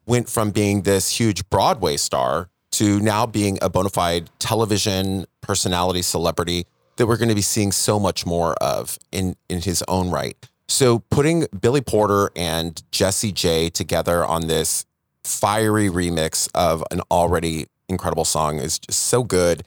went 0.05 0.29
from 0.29 0.51
being 0.51 0.83
this 0.83 1.19
huge 1.19 1.49
Broadway 1.49 1.97
star 1.97 2.49
to 2.73 2.99
now 2.99 3.25
being 3.25 3.57
a 3.61 3.69
bona 3.69 3.89
fide 3.89 4.29
television 4.37 5.25
personality 5.41 6.03
celebrity 6.03 6.67
that 6.97 7.07
we're 7.07 7.17
going 7.17 7.29
to 7.29 7.35
be 7.35 7.41
seeing 7.41 7.71
so 7.71 7.99
much 7.99 8.25
more 8.25 8.53
of 8.55 8.99
in 9.11 9.35
in 9.49 9.61
his 9.61 9.83
own 9.87 10.11
right. 10.11 10.37
So 10.67 10.99
putting 10.99 11.47
Billy 11.59 11.81
Porter 11.81 12.29
and 12.35 12.81
Jessie 12.91 13.31
J 13.31 13.69
together 13.69 14.23
on 14.23 14.47
this 14.47 14.85
fiery 15.23 15.89
remix 15.89 16.49
of 16.53 16.83
an 16.91 17.01
already 17.09 17.67
incredible 17.89 18.25
song 18.25 18.59
is 18.59 18.77
just 18.77 19.03
so 19.03 19.23
good. 19.23 19.63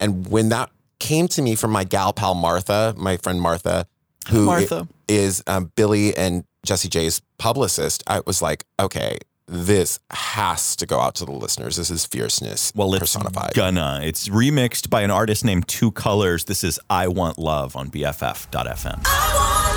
And 0.00 0.28
when 0.28 0.48
that 0.50 0.70
came 0.98 1.28
to 1.28 1.42
me 1.42 1.54
from 1.54 1.70
my 1.70 1.84
gal 1.84 2.12
pal 2.12 2.34
Martha, 2.34 2.94
my 2.96 3.16
friend 3.16 3.40
Martha, 3.40 3.86
who 4.30 4.46
Martha. 4.46 4.88
is 5.08 5.42
um, 5.46 5.72
Billy 5.76 6.16
and 6.16 6.44
Jessie 6.64 6.88
J's 6.88 7.20
publicist, 7.38 8.02
I 8.06 8.20
was 8.26 8.42
like, 8.42 8.64
okay, 8.80 9.18
this 9.46 9.98
has 10.10 10.76
to 10.76 10.84
go 10.86 11.00
out 11.00 11.14
to 11.16 11.24
the 11.24 11.32
listeners. 11.32 11.76
This 11.76 11.90
is 11.90 12.04
fierceness 12.04 12.70
Well, 12.74 12.92
it's 12.92 12.98
personified. 13.00 13.54
gonna. 13.54 14.00
It's 14.02 14.28
remixed 14.28 14.90
by 14.90 15.00
an 15.02 15.10
artist 15.10 15.44
named 15.44 15.66
Two 15.68 15.90
Colors. 15.92 16.44
This 16.44 16.62
is 16.62 16.78
I 16.90 17.08
Want 17.08 17.38
Love 17.38 17.74
on 17.74 17.90
BFF.fm. 17.90 19.00
I 19.06 19.67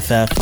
BFF.FM. 0.00 0.39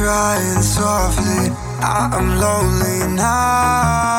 Crying 0.00 0.62
softly, 0.62 1.54
I'm 1.82 2.40
lonely 2.40 3.14
now. 3.16 4.09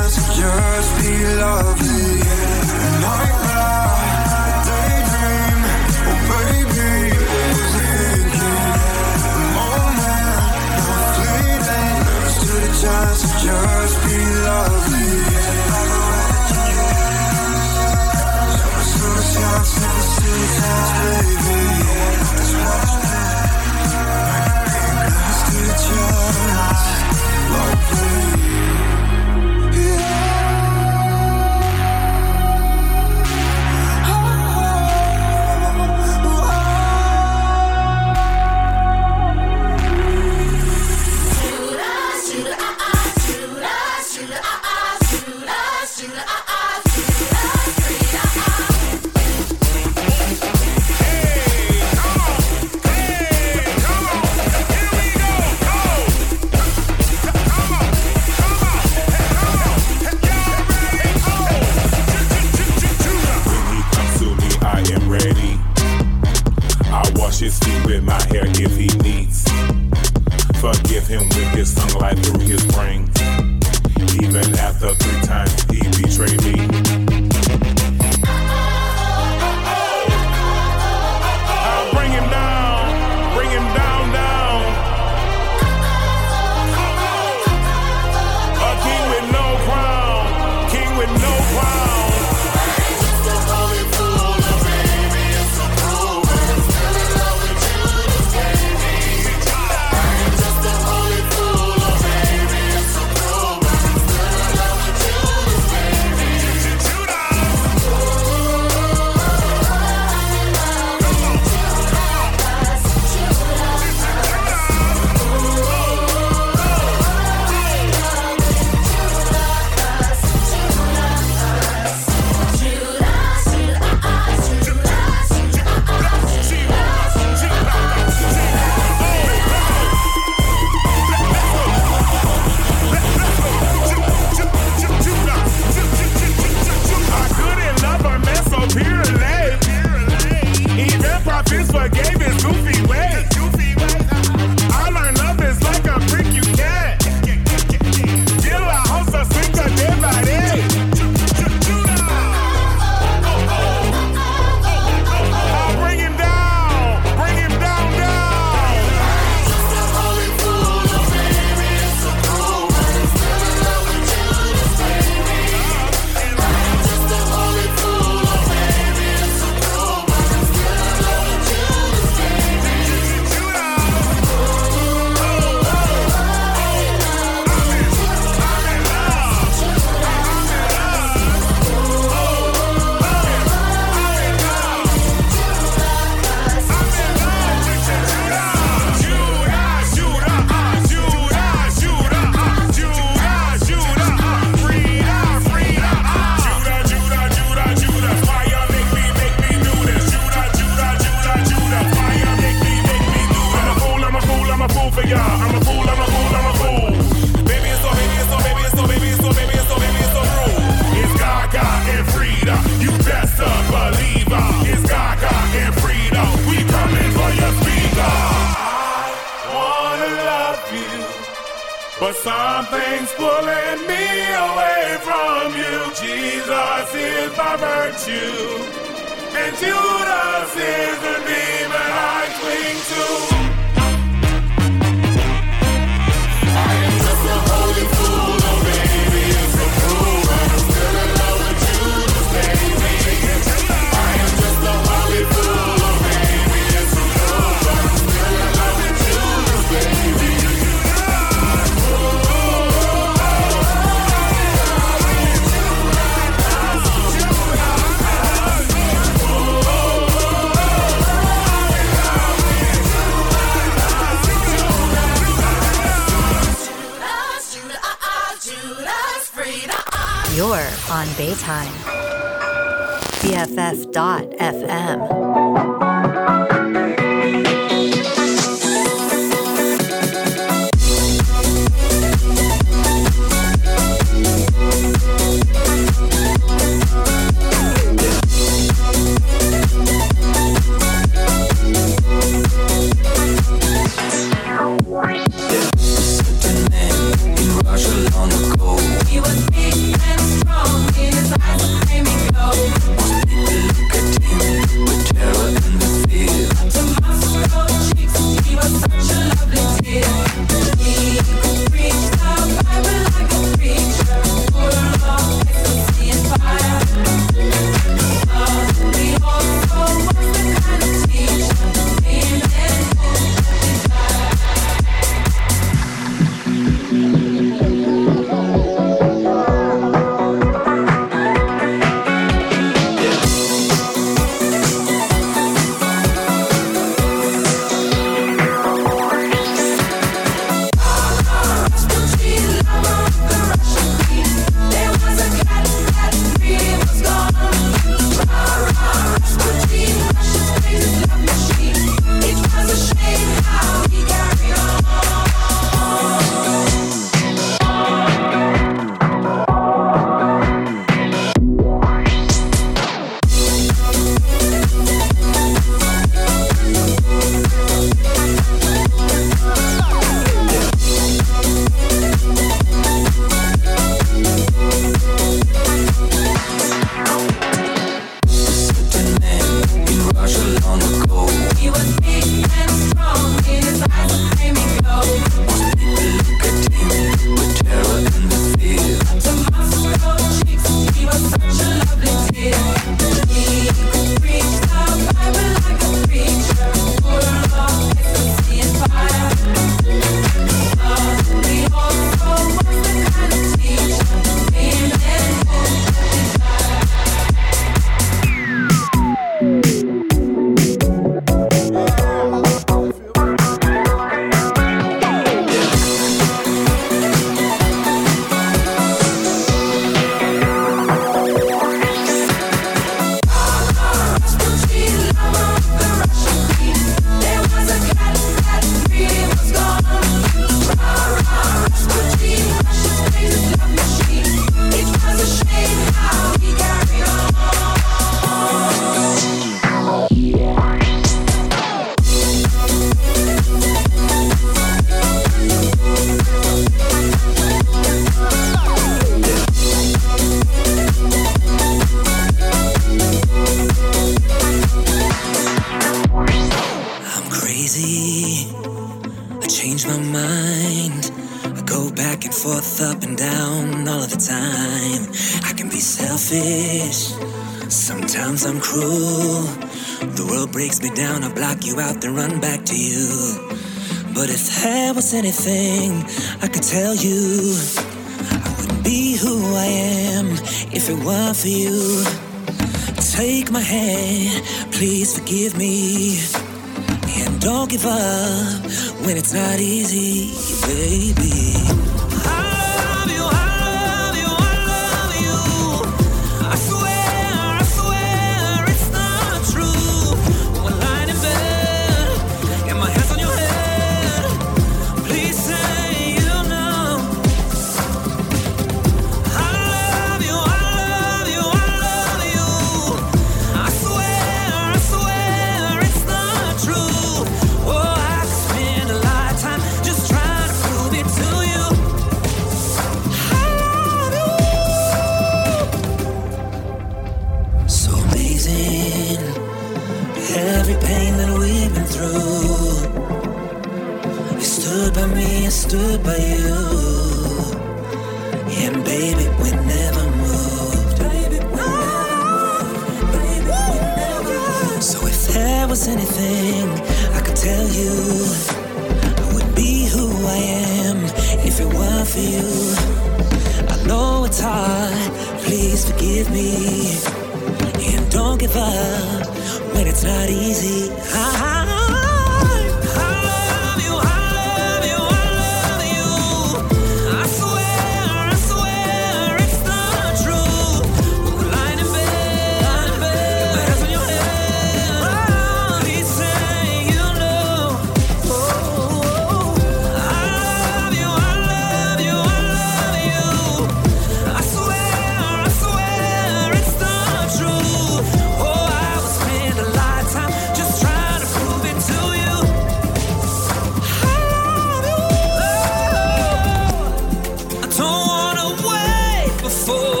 Before 599.51 600.00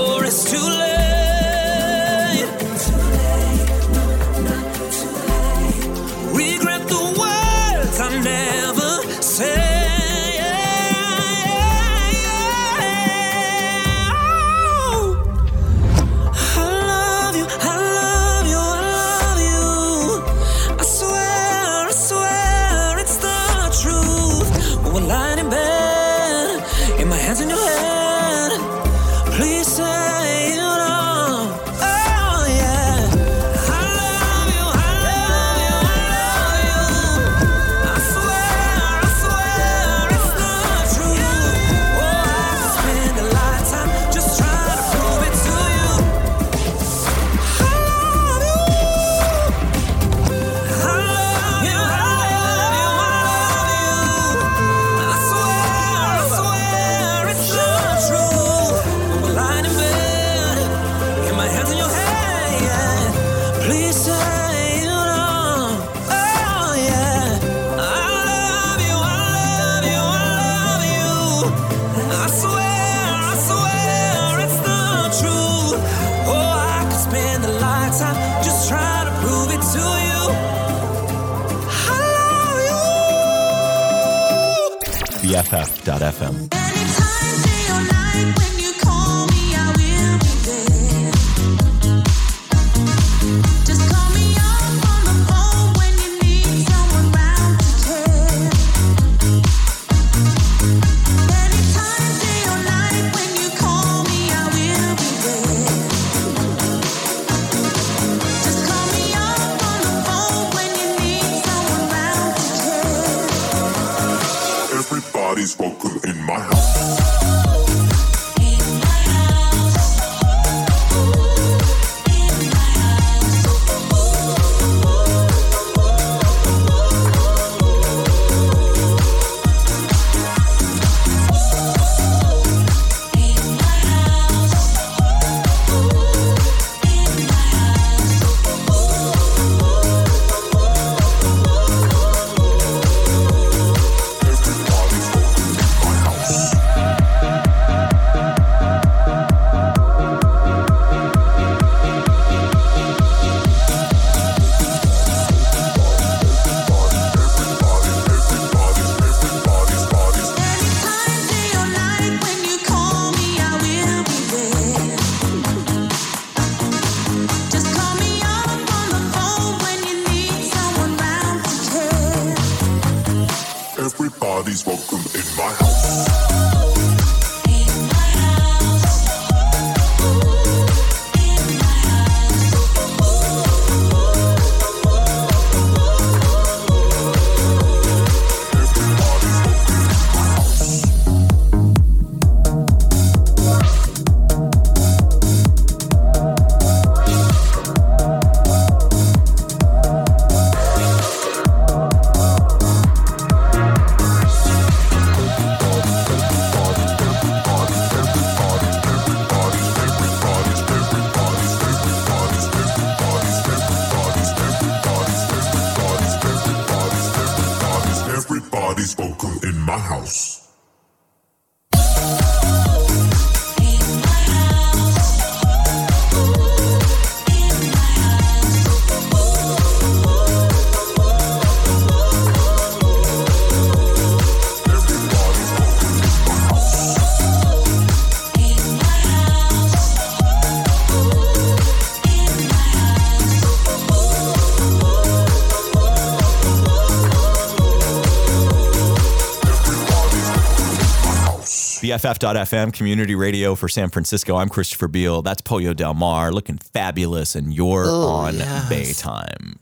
BFF.FM, 251.95 252.71
community 252.71 253.15
radio 253.15 253.53
for 253.53 253.67
San 253.67 253.89
Francisco. 253.89 254.37
I'm 254.37 254.47
Christopher 254.47 254.87
Beal. 254.87 255.21
That's 255.21 255.41
Pollo 255.41 255.73
Del 255.73 255.93
Mar, 255.93 256.31
looking 256.31 256.57
fabulous, 256.57 257.35
and 257.35 257.53
you're 257.53 257.83
Oh, 257.85 258.07
on 258.07 258.35
yes. 258.37 258.71
Baytime. 258.71 259.57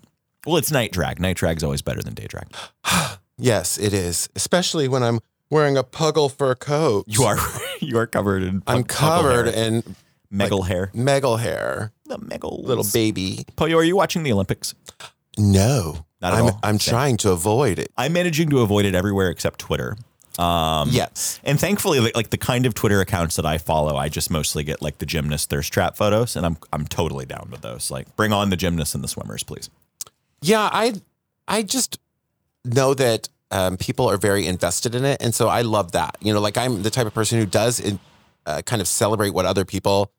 Well, 0.46 0.58
it's 0.58 0.72
night 0.72 0.92
drag. 0.92 1.20
Night 1.20 1.38
drag's 1.38 1.64
always 1.64 1.82
better 1.82 2.04
than 2.04 2.14
day 2.14 2.28
drag. 2.28 2.48
Yes, 3.42 3.78
it 3.80 3.94
is. 3.94 4.28
Especially 4.36 4.90
when 4.90 5.02
I'm 5.02 5.20
wearing 5.50 5.78
a 5.78 5.84
puggle 5.84 6.30
fur 6.30 6.54
coat. 6.56 7.06
You 7.08 7.24
are 7.24 7.38
you 7.80 7.98
are 7.98 8.06
covered 8.06 8.44
in. 8.44 8.62
I'm 8.68 8.84
covered 8.84 9.48
in 9.48 9.96
Megal 10.32 10.68
hair. 10.68 10.92
Megal 10.94 11.40
hair. 11.40 11.94
The 12.06 12.18
megal 12.20 12.62
Little 12.62 12.84
baby. 12.94 13.46
Pollo, 13.56 13.78
are 13.78 13.84
you 13.86 13.96
watching 13.96 14.24
the 14.24 14.34
Olympics? 14.34 14.76
No. 15.38 16.06
Not 16.22 16.34
at 16.34 16.40
I'm 16.40 16.46
all. 16.48 16.60
I'm 16.64 16.80
Same. 16.80 16.92
trying 16.92 17.18
to 17.18 17.32
avoid 17.32 17.80
it. 17.80 17.88
I'm 17.98 18.12
managing 18.12 18.50
to 18.50 18.60
avoid 18.60 18.84
it 18.86 18.94
everywhere 18.94 19.30
except 19.30 19.60
Twitter. 19.60 19.96
Um, 20.38 20.90
Yes. 20.92 21.40
and 21.44 21.60
thankfully, 21.60 22.00
like, 22.00 22.16
like 22.16 22.30
the 22.30 22.38
kind 22.38 22.66
of 22.66 22.74
Twitter 22.74 23.02
accounts 23.02 23.36
that 23.36 23.46
I 23.46 23.58
follow, 23.58 23.96
I 23.98 24.08
just 24.10 24.30
mostly 24.30 24.64
get 24.64 24.82
like 24.82 25.00
the 25.00 25.06
gymnast 25.06 25.50
thirst 25.50 25.74
trap 25.74 25.98
photos, 25.98 26.36
and 26.36 26.46
I'm 26.46 26.58
I'm 26.72 26.86
totally 26.88 27.26
down 27.26 27.50
with 27.52 27.62
those. 27.62 27.92
Like, 27.92 28.16
bring 28.16 28.32
on 28.32 28.50
the 28.50 28.56
gymnasts 28.58 28.96
and 28.96 29.04
the 29.04 29.08
swimmers, 29.08 29.44
please. 29.44 29.70
Yeah, 30.42 30.70
I 30.72 30.94
I 31.48 31.64
just 31.64 32.00
know 32.64 32.94
that 32.94 33.28
um, 33.52 33.78
people 33.78 34.08
are 34.10 34.18
very 34.18 34.46
invested 34.46 34.96
in 34.96 35.04
it, 35.06 35.22
and 35.22 35.34
so 35.34 35.48
I 35.50 35.62
love 35.64 35.92
that. 35.94 36.16
You 36.22 36.34
know, 36.34 36.40
like 36.40 36.58
I'm 36.58 36.84
the 36.84 36.90
type 36.92 37.08
of 37.08 37.14
person 37.14 37.40
who 37.40 37.46
does 37.46 37.80
in, 37.80 38.00
uh, 38.46 38.62
kind 38.62 38.82
of 38.82 38.88
celebrate 38.88 39.32
what 39.32 39.46
other 39.46 39.66
people. 39.66 40.12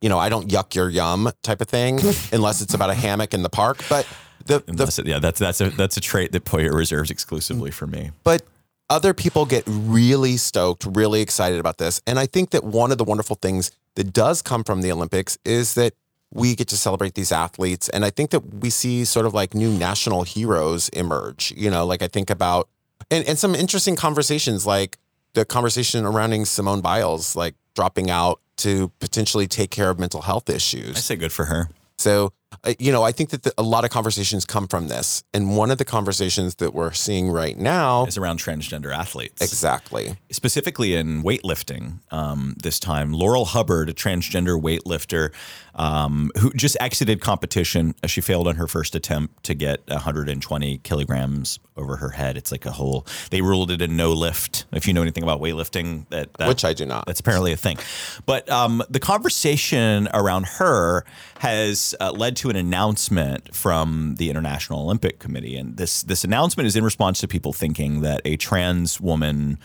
You 0.00 0.08
know, 0.08 0.18
I 0.18 0.28
don't 0.28 0.48
yuck 0.50 0.74
your 0.74 0.88
yum 0.88 1.30
type 1.42 1.60
of 1.60 1.68
thing 1.68 1.98
unless 2.32 2.60
it's 2.62 2.72
about 2.74 2.90
a 2.90 2.94
hammock 2.94 3.34
in 3.34 3.42
the 3.42 3.48
park. 3.50 3.84
But 3.88 4.06
the 4.46 4.60
the 4.66 4.84
it- 4.98 5.06
yeah, 5.06 5.18
that's 5.20 5.38
that's 5.38 5.60
a 5.60 5.70
that's 5.70 5.96
a 5.96 6.00
trait 6.00 6.32
that 6.32 6.44
Pollo 6.44 6.68
reserves 6.70 7.10
exclusively 7.10 7.70
for 7.70 7.86
me. 7.86 8.10
but 8.24 8.42
other 8.90 9.12
people 9.14 9.44
get 9.46 9.64
really 9.66 10.36
stoked, 10.36 10.86
really 10.86 11.20
excited 11.20 11.58
about 11.58 11.78
this. 11.78 12.00
And 12.06 12.18
I 12.18 12.26
think 12.26 12.50
that 12.50 12.64
one 12.64 12.90
of 12.90 12.98
the 12.98 13.04
wonderful 13.04 13.36
things 13.36 13.70
that 13.94 14.12
does 14.12 14.42
come 14.42 14.64
from 14.64 14.80
the 14.82 14.90
Olympics 14.92 15.38
is 15.44 15.74
that 15.74 15.94
we 16.32 16.54
get 16.54 16.68
to 16.68 16.76
celebrate 16.76 17.14
these 17.14 17.32
athletes. 17.32 17.88
And 17.88 18.04
I 18.04 18.10
think 18.10 18.30
that 18.30 18.40
we 18.40 18.70
see 18.70 19.04
sort 19.04 19.26
of 19.26 19.34
like 19.34 19.54
new 19.54 19.70
national 19.70 20.24
heroes 20.24 20.88
emerge. 20.90 21.52
You 21.56 21.70
know, 21.70 21.86
like 21.86 22.02
I 22.02 22.08
think 22.08 22.30
about 22.30 22.68
and, 23.10 23.26
and 23.26 23.38
some 23.38 23.54
interesting 23.54 23.96
conversations 23.96 24.66
like 24.66 24.98
the 25.34 25.44
conversation 25.44 26.04
surrounding 26.04 26.44
Simone 26.44 26.80
Biles, 26.80 27.36
like 27.36 27.54
dropping 27.74 28.10
out 28.10 28.40
to 28.58 28.90
potentially 28.98 29.46
take 29.46 29.70
care 29.70 29.88
of 29.90 29.98
mental 29.98 30.22
health 30.22 30.50
issues. 30.50 30.96
I 30.96 31.00
say 31.00 31.16
good 31.16 31.32
for 31.32 31.44
her. 31.46 31.68
So, 31.96 32.32
you 32.78 32.92
know, 32.92 33.02
I 33.02 33.12
think 33.12 33.30
that 33.30 33.42
the, 33.42 33.52
a 33.58 33.62
lot 33.62 33.84
of 33.84 33.90
conversations 33.90 34.44
come 34.44 34.66
from 34.66 34.88
this. 34.88 35.22
And 35.34 35.56
one 35.56 35.70
of 35.70 35.78
the 35.78 35.84
conversations 35.84 36.56
that 36.56 36.74
we're 36.74 36.92
seeing 36.92 37.30
right 37.30 37.56
now 37.56 38.06
Is 38.06 38.18
around 38.18 38.38
transgender 38.40 38.94
athletes. 38.94 39.42
Exactly. 39.42 40.16
specifically 40.30 40.94
in 40.94 41.22
weightlifting 41.22 42.00
um, 42.10 42.54
this 42.62 42.80
time. 42.80 43.12
Laurel 43.12 43.46
Hubbard, 43.46 43.90
a 43.90 43.94
transgender 43.94 44.60
weightlifter 44.60 45.32
um, 45.74 46.30
who 46.38 46.50
just 46.54 46.76
exited 46.80 47.20
competition 47.20 47.94
as 48.02 48.10
she 48.10 48.20
failed 48.20 48.48
on 48.48 48.56
her 48.56 48.66
first 48.66 48.94
attempt 48.94 49.44
to 49.44 49.54
get 49.54 49.86
120 49.86 50.78
kilograms 50.78 51.58
over 51.76 51.96
her 51.96 52.10
head. 52.10 52.36
It's 52.36 52.50
like 52.50 52.66
a 52.66 52.72
whole, 52.72 53.06
they 53.30 53.40
ruled 53.40 53.70
it 53.70 53.80
a 53.80 53.88
no 53.88 54.12
lift. 54.12 54.66
If 54.72 54.88
you 54.88 54.92
know 54.92 55.02
anything 55.02 55.22
about 55.22 55.40
weightlifting, 55.40 56.08
that, 56.08 56.34
that 56.34 56.48
Which 56.48 56.64
I 56.64 56.72
do 56.72 56.84
not. 56.84 57.06
That's 57.06 57.20
apparently 57.20 57.52
a 57.52 57.56
thing. 57.56 57.78
But 58.26 58.48
um, 58.50 58.82
the 58.90 58.98
conversation 58.98 60.08
around 60.12 60.46
her 60.46 61.04
has 61.38 61.94
uh, 62.00 62.10
led 62.10 62.37
to 62.38 62.50
an 62.50 62.56
announcement 62.56 63.54
from 63.54 64.14
the 64.16 64.30
International 64.30 64.80
Olympic 64.80 65.18
Committee, 65.18 65.56
and 65.56 65.76
this 65.76 66.02
this 66.02 66.24
announcement 66.24 66.66
is 66.66 66.76
in 66.76 66.84
response 66.84 67.20
to 67.20 67.28
people 67.28 67.52
thinking 67.52 68.00
that 68.02 68.20
a 68.24 68.36
trans 68.36 69.00
woman 69.00 69.58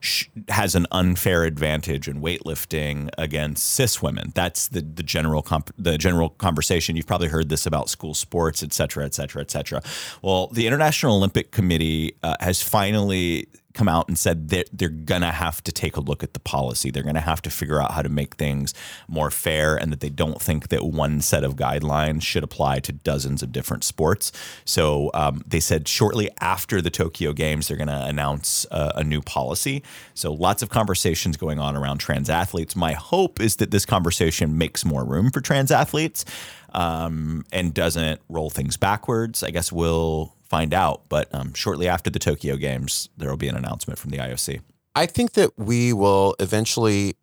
sh- 0.00 0.26
has 0.48 0.74
an 0.74 0.86
unfair 0.92 1.44
advantage 1.44 2.08
in 2.08 2.20
weightlifting 2.20 3.08
against 3.18 3.74
cis 3.74 4.00
women. 4.00 4.32
That's 4.34 4.68
the 4.68 4.80
the 4.80 5.02
general 5.02 5.42
comp- 5.42 5.74
the 5.78 5.98
general 5.98 6.30
conversation. 6.30 6.96
You've 6.96 7.06
probably 7.06 7.28
heard 7.28 7.48
this 7.48 7.66
about 7.66 7.88
school 7.88 8.14
sports, 8.14 8.62
et 8.62 8.72
cetera, 8.72 9.04
et 9.04 9.14
cetera, 9.14 9.42
et 9.42 9.50
cetera. 9.50 9.82
Well, 10.22 10.48
the 10.48 10.66
International 10.66 11.16
Olympic 11.16 11.50
Committee 11.50 12.14
uh, 12.22 12.36
has 12.40 12.62
finally 12.62 13.48
come 13.74 13.88
out 13.88 14.08
and 14.08 14.18
said 14.18 14.48
that 14.48 14.68
they're 14.72 14.88
going 14.88 15.20
to 15.20 15.30
have 15.30 15.62
to 15.62 15.72
take 15.72 15.96
a 15.96 16.00
look 16.00 16.22
at 16.22 16.34
the 16.34 16.40
policy. 16.40 16.90
They're 16.90 17.02
going 17.02 17.14
to 17.14 17.20
have 17.20 17.40
to 17.42 17.50
figure 17.50 17.80
out 17.80 17.92
how 17.92 18.02
to 18.02 18.08
make 18.08 18.34
things 18.34 18.74
more 19.06 19.30
fair 19.30 19.76
and 19.76 19.92
that 19.92 20.00
they 20.00 20.08
don't 20.08 20.40
think 20.40 20.68
that 20.68 20.84
one 20.84 21.20
set 21.20 21.44
of 21.44 21.56
guidelines 21.56 22.22
should 22.22 22.42
apply 22.42 22.80
to 22.80 22.92
dozens 22.92 23.42
of 23.42 23.52
different 23.52 23.84
sports. 23.84 24.32
So 24.64 25.10
um, 25.14 25.44
they 25.46 25.60
said 25.60 25.86
shortly 25.86 26.30
after 26.40 26.82
the 26.82 26.90
Tokyo 26.90 27.32
Games, 27.32 27.68
they're 27.68 27.76
going 27.76 27.88
to 27.88 28.04
announce 28.04 28.66
a, 28.70 28.92
a 28.96 29.04
new 29.04 29.22
policy. 29.22 29.82
So 30.14 30.32
lots 30.32 30.62
of 30.62 30.70
conversations 30.70 31.36
going 31.36 31.58
on 31.58 31.76
around 31.76 31.98
trans 31.98 32.28
athletes. 32.28 32.74
My 32.74 32.92
hope 32.92 33.40
is 33.40 33.56
that 33.56 33.70
this 33.70 33.86
conversation 33.86 34.58
makes 34.58 34.84
more 34.84 35.04
room 35.04 35.30
for 35.30 35.40
trans 35.40 35.70
athletes 35.70 36.24
um, 36.72 37.44
and 37.52 37.72
doesn't 37.72 38.20
roll 38.28 38.50
things 38.50 38.76
backwards. 38.76 39.42
I 39.42 39.50
guess 39.50 39.72
we'll 39.72 40.34
find 40.50 40.74
out. 40.74 41.02
But 41.08 41.32
um, 41.34 41.54
shortly 41.54 41.88
after 41.88 42.10
the 42.10 42.18
Tokyo 42.18 42.56
Games, 42.56 43.08
there 43.16 43.30
will 43.30 43.38
be 43.38 43.48
an 43.48 43.56
announcement 43.56 43.98
from 43.98 44.10
the 44.10 44.18
IOC. 44.18 44.60
I 44.94 45.06
think 45.06 45.32
that 45.32 45.56
we 45.56 45.92
will 45.92 46.34
eventually 46.40 47.14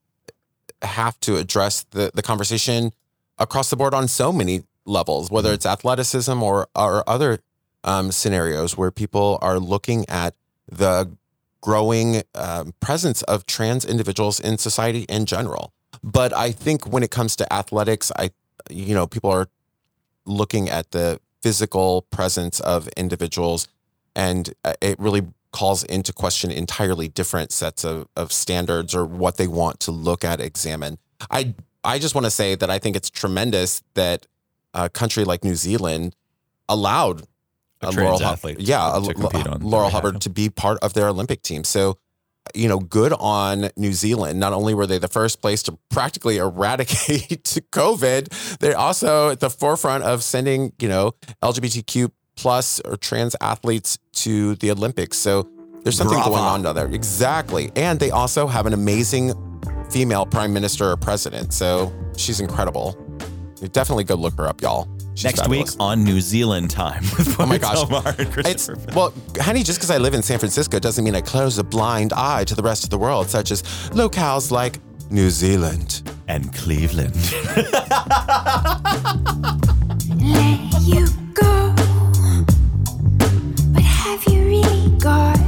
have 0.82 1.20
to 1.20 1.36
address 1.36 1.84
the, 1.92 2.12
the 2.14 2.22
conversation 2.22 2.94
across 3.38 3.70
the 3.70 3.76
board 3.76 3.94
on 3.94 4.08
so 4.08 4.32
many 4.32 4.64
levels, 4.86 5.30
whether 5.30 5.52
it's 5.52 5.66
athleticism 5.66 6.42
or, 6.42 6.68
or 6.76 7.08
other 7.08 7.40
um, 7.84 8.12
scenarios 8.12 8.78
where 8.78 8.90
people 8.90 9.38
are 9.42 9.60
looking 9.60 10.08
at 10.08 10.34
the 10.72 11.12
growing 11.62 12.22
um, 12.36 12.74
presence 12.80 13.22
of 13.24 13.46
trans 13.46 13.84
individuals 13.84 14.40
in 14.40 14.58
society 14.58 15.02
in 15.10 15.26
general. 15.26 15.74
But 16.04 16.32
I 16.34 16.52
think 16.52 16.88
when 16.88 17.04
it 17.04 17.12
comes 17.12 17.36
to 17.38 17.54
athletics, 17.54 18.12
I, 18.16 18.32
you 18.70 18.94
know, 18.94 19.08
people 19.08 19.30
are 19.32 19.48
looking 20.26 20.70
at 20.70 20.92
the 20.92 21.20
physical 21.48 22.02
presence 22.12 22.60
of 22.60 22.90
individuals 22.98 23.70
and 24.18 24.54
uh, 24.66 24.74
it 24.82 25.00
really 25.00 25.26
calls 25.54 25.86
into 25.86 26.12
question 26.12 26.52
entirely 26.52 27.08
different 27.08 27.54
sets 27.54 27.86
of, 27.86 28.06
of 28.18 28.34
standards 28.34 28.94
or 28.94 29.06
what 29.06 29.38
they 29.38 29.48
want 29.48 29.80
to 29.80 29.92
look 29.92 30.26
at 30.26 30.42
examine. 30.42 30.98
I 31.32 31.56
i 31.86 32.00
just 32.00 32.14
want 32.16 32.26
to 32.26 32.32
say 32.32 32.54
that 32.56 32.70
i 32.70 32.80
think 32.80 32.96
it's 32.96 33.10
tremendous 33.10 33.82
that 33.94 34.26
a 34.74 34.90
country 34.90 35.24
like 35.24 35.44
new 35.44 35.56
zealand 35.56 36.16
allowed 36.68 37.22
A 37.82 37.92
trans 37.92 38.20
Laurel 38.20 38.22
yeah 38.60 38.84
on 39.48 39.62
Laurel 39.62 39.90
Hubbard 39.90 40.20
to 40.22 40.30
be 40.30 40.50
part 40.50 40.80
of 40.80 40.94
their 40.94 41.08
Olympic 41.08 41.44
team. 41.44 41.64
So 41.64 41.98
you 42.54 42.68
know 42.68 42.80
good 42.80 43.14
on 43.14 43.70
New 43.76 43.94
Zealand. 43.94 44.40
Not 44.40 44.54
only 44.54 44.74
were 44.74 44.88
they 44.88 44.98
the 44.98 45.08
first 45.08 45.42
place 45.42 45.64
to 45.64 45.78
practically 45.90 46.38
eradicate 46.48 47.44
covid 47.72 48.28
they're 48.60 48.78
also 48.78 49.30
at 49.30 49.40
the 49.40 49.50
forefront 49.50 50.04
of 50.04 50.24
sending 50.24 50.74
you 50.80 50.88
know 50.88 51.14
LGBTQ 51.44 52.12
plus 52.36 52.80
or 52.82 52.96
trans 52.98 53.36
athletes 53.42 53.98
to 54.14 54.56
the 54.56 54.72
Olympics. 54.72 55.18
So 55.18 55.50
there's 55.84 55.98
something 55.98 56.18
Brava. 56.18 56.30
going 56.30 56.44
on 56.44 56.62
down 56.64 56.76
there. 56.76 56.88
Exactly. 56.88 57.72
And 57.76 58.00
they 58.00 58.12
also 58.12 58.48
have 58.48 58.66
an 58.66 58.74
amazing 58.74 59.34
female 59.90 60.26
prime 60.26 60.54
minister 60.54 60.92
or 60.92 60.98
president. 60.98 61.54
So 61.54 61.92
she's 62.16 62.40
incredible. 62.40 62.96
You 63.62 63.68
definitely 63.70 64.04
go 64.04 64.16
look 64.16 64.36
her 64.38 64.48
up 64.48 64.62
y'all 64.62 64.88
She's 65.18 65.24
Next 65.24 65.40
fabulous. 65.42 65.72
week 65.74 65.82
on 65.82 66.04
New 66.04 66.22
Zealand 66.22 66.70
time. 66.70 67.02
With 67.18 67.40
Oh 67.40 67.48
my 67.48 67.58
gosh. 67.58 67.78
Del 67.80 67.90
Mar 67.90 68.14
and 68.20 68.38
It's 68.46 68.70
well, 68.94 69.12
honey, 69.42 69.64
just 69.64 69.80
because 69.80 69.90
I 69.90 69.98
live 69.98 70.14
in 70.14 70.22
San 70.22 70.38
Francisco 70.38 70.78
doesn't 70.78 71.04
mean 71.04 71.16
I 71.16 71.22
close 71.22 71.58
a 71.58 71.64
blind 71.64 72.14
eye 72.14 72.44
to 72.44 72.54
the 72.54 72.62
rest 72.62 72.84
of 72.84 72.92
the 72.92 73.00
world, 73.00 73.28
such 73.28 73.50
as 73.50 73.64
locales 73.94 74.52
like 74.52 74.78
New 75.10 75.32
Zealand. 75.32 76.04
and 76.28 76.54
Cleveland. 76.54 77.16
let 80.20 80.82
you 80.84 81.08
go. 81.34 81.74
But 83.74 83.82
have 83.84 84.24
you 84.26 84.44
really 84.46 84.90
gone? 85.00 85.47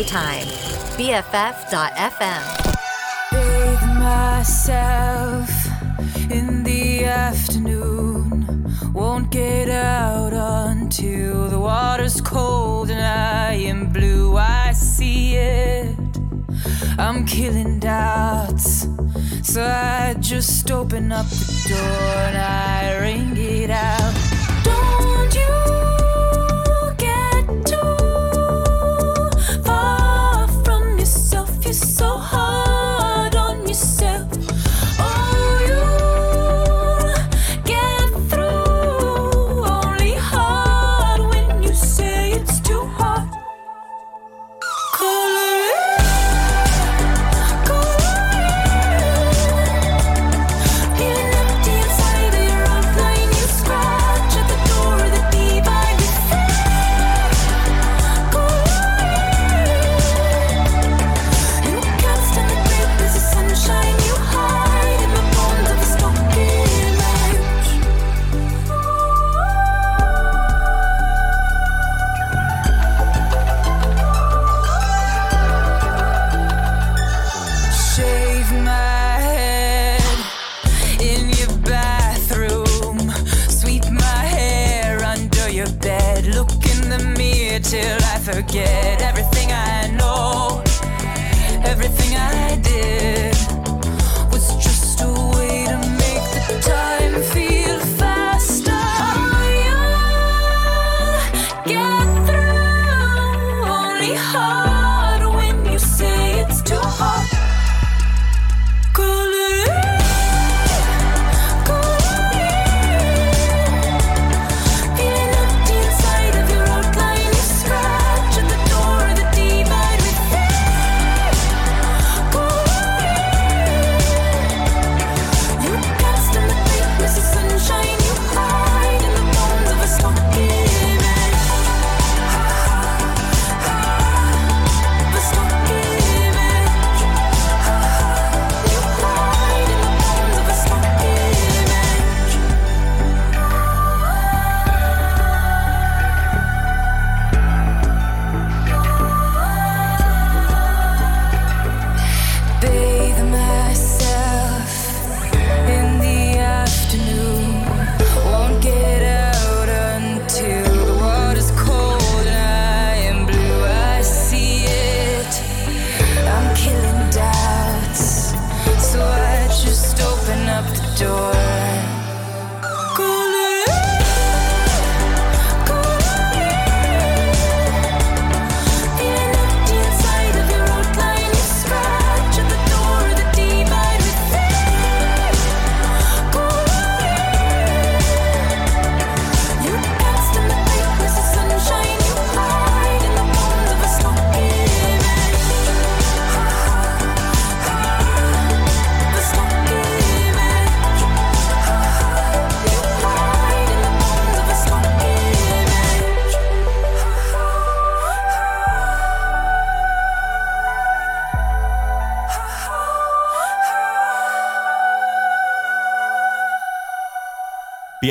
Baytime. 0.00 0.48
BFF.FM. 0.96 2.42
bathe 3.32 3.98
myself 3.98 5.50
in 6.30 6.62
the 6.62 7.04
afternoon. 7.04 8.64
Won't 8.94 9.30
get 9.30 9.68
out 9.68 10.32
until 10.32 11.48
the 11.48 11.58
water's 11.58 12.18
cold 12.22 12.88
and 12.90 13.02
I 13.02 13.52
am 13.52 13.92
blue. 13.92 14.38
I 14.38 14.72
see 14.72 15.36
it. 15.36 15.98
I'm 16.98 17.26
killing 17.26 17.78
doubts. 17.78 18.88
So 19.42 19.62
I 19.62 20.14
just 20.18 20.70
open 20.70 21.12
up 21.12 21.26
the 21.26 21.74
door 21.74 22.16
and 22.28 22.38
I 22.38 22.98
ring 23.00 23.36
it 23.36 23.68
out. 23.68 24.19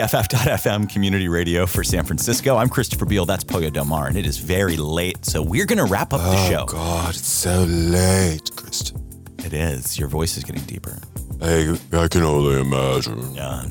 BFF.FM 0.03 0.89
community 0.89 1.27
radio 1.27 1.65
for 1.65 1.84
San 1.84 2.05
Francisco. 2.05 2.55
I'm 2.55 2.69
Christopher 2.69 3.03
Beal. 3.03 3.26
That's 3.26 3.43
Pollo 3.43 3.69
Del 3.69 3.84
Mar, 3.84 4.07
and 4.07 4.15
it 4.15 4.26
is 4.26 4.38
very 4.38 4.77
late. 4.77 5.26
So 5.26 5.41
we're 5.41 5.65
going 5.65 5.77
to 5.77 5.84
wrap 5.84 6.13
up 6.13 6.21
the 6.21 6.38
Oh, 6.38 6.49
show. 6.49 6.65
God, 6.67 7.09
it's 7.15 7.27
so 7.27 7.63
late, 7.65 8.49
Kristen. 8.55 9.03
It 9.39 9.53
is. 9.53 9.99
Your 9.99 10.07
voice 10.07 10.38
is 10.38 10.45
getting 10.45 10.63
deeper. 10.63 10.97
I, 11.41 11.77
I 11.91 12.07
can 12.07 12.23
only 12.23 12.61
imagine. 12.61 13.35
Yeah. 13.35 13.65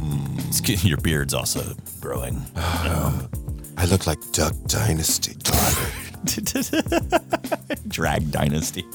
It's 0.48 0.84
your 0.84 0.98
beard's 0.98 1.32
also 1.32 1.62
growing. 2.02 2.42
I 2.56 3.86
look 3.88 4.06
like 4.06 4.18
Duck 4.32 4.52
Dynasty. 4.66 5.34
Drag 7.88 8.30
Dynasty. 8.30 8.84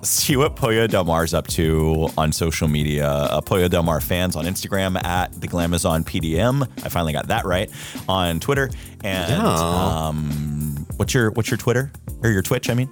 See 0.02 0.36
what 0.36 0.56
Pollo 0.56 0.86
Del 0.86 1.04
Mar's 1.04 1.34
up 1.34 1.46
to 1.48 2.08
on 2.16 2.32
social 2.32 2.68
media. 2.68 3.06
Uh, 3.06 3.40
Pollo 3.42 3.68
Del 3.68 3.82
Mar 3.82 4.00
fans 4.00 4.34
on 4.34 4.46
Instagram 4.46 5.02
at 5.04 5.38
the 5.40 5.46
Glamazon 5.46 6.04
PDM. 6.04 6.66
I 6.84 6.88
finally 6.88 7.12
got 7.12 7.28
that 7.28 7.44
right 7.44 7.70
on 8.08 8.40
Twitter. 8.40 8.70
And 9.04 9.30
Yeah. 9.30 9.44
um, 9.44 10.86
what's 10.96 11.12
your 11.12 11.30
what's 11.32 11.50
your 11.50 11.58
Twitter 11.58 11.92
or 12.22 12.30
your 12.30 12.42
Twitch? 12.42 12.70
I 12.70 12.74
mean, 12.74 12.88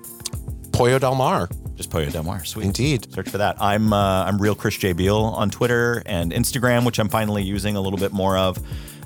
Pollo 0.73 0.99
Del 0.99 1.15
Mar. 1.15 1.49
just 1.77 1.91
Pollo 1.91 2.05
Del 2.07 2.23
Mar. 2.25 2.45
Sweet. 2.45 2.67
Indeed. 2.67 3.11
Search 3.13 3.29
for 3.31 3.39
that. 3.39 3.57
I'm 3.61 3.93
uh, 3.93 4.25
I'm 4.25 4.39
real 4.39 4.55
Chris 4.55 4.77
J 4.77 4.93
Beal 4.93 5.17
on 5.17 5.49
Twitter 5.51 6.03
and 6.05 6.31
Instagram, 6.33 6.85
which 6.85 6.99
I'm 6.99 7.09
finally 7.09 7.43
using 7.43 7.75
a 7.77 7.81
little 7.81 7.99
bit 7.99 8.13
more 8.13 8.37
of. 8.37 8.59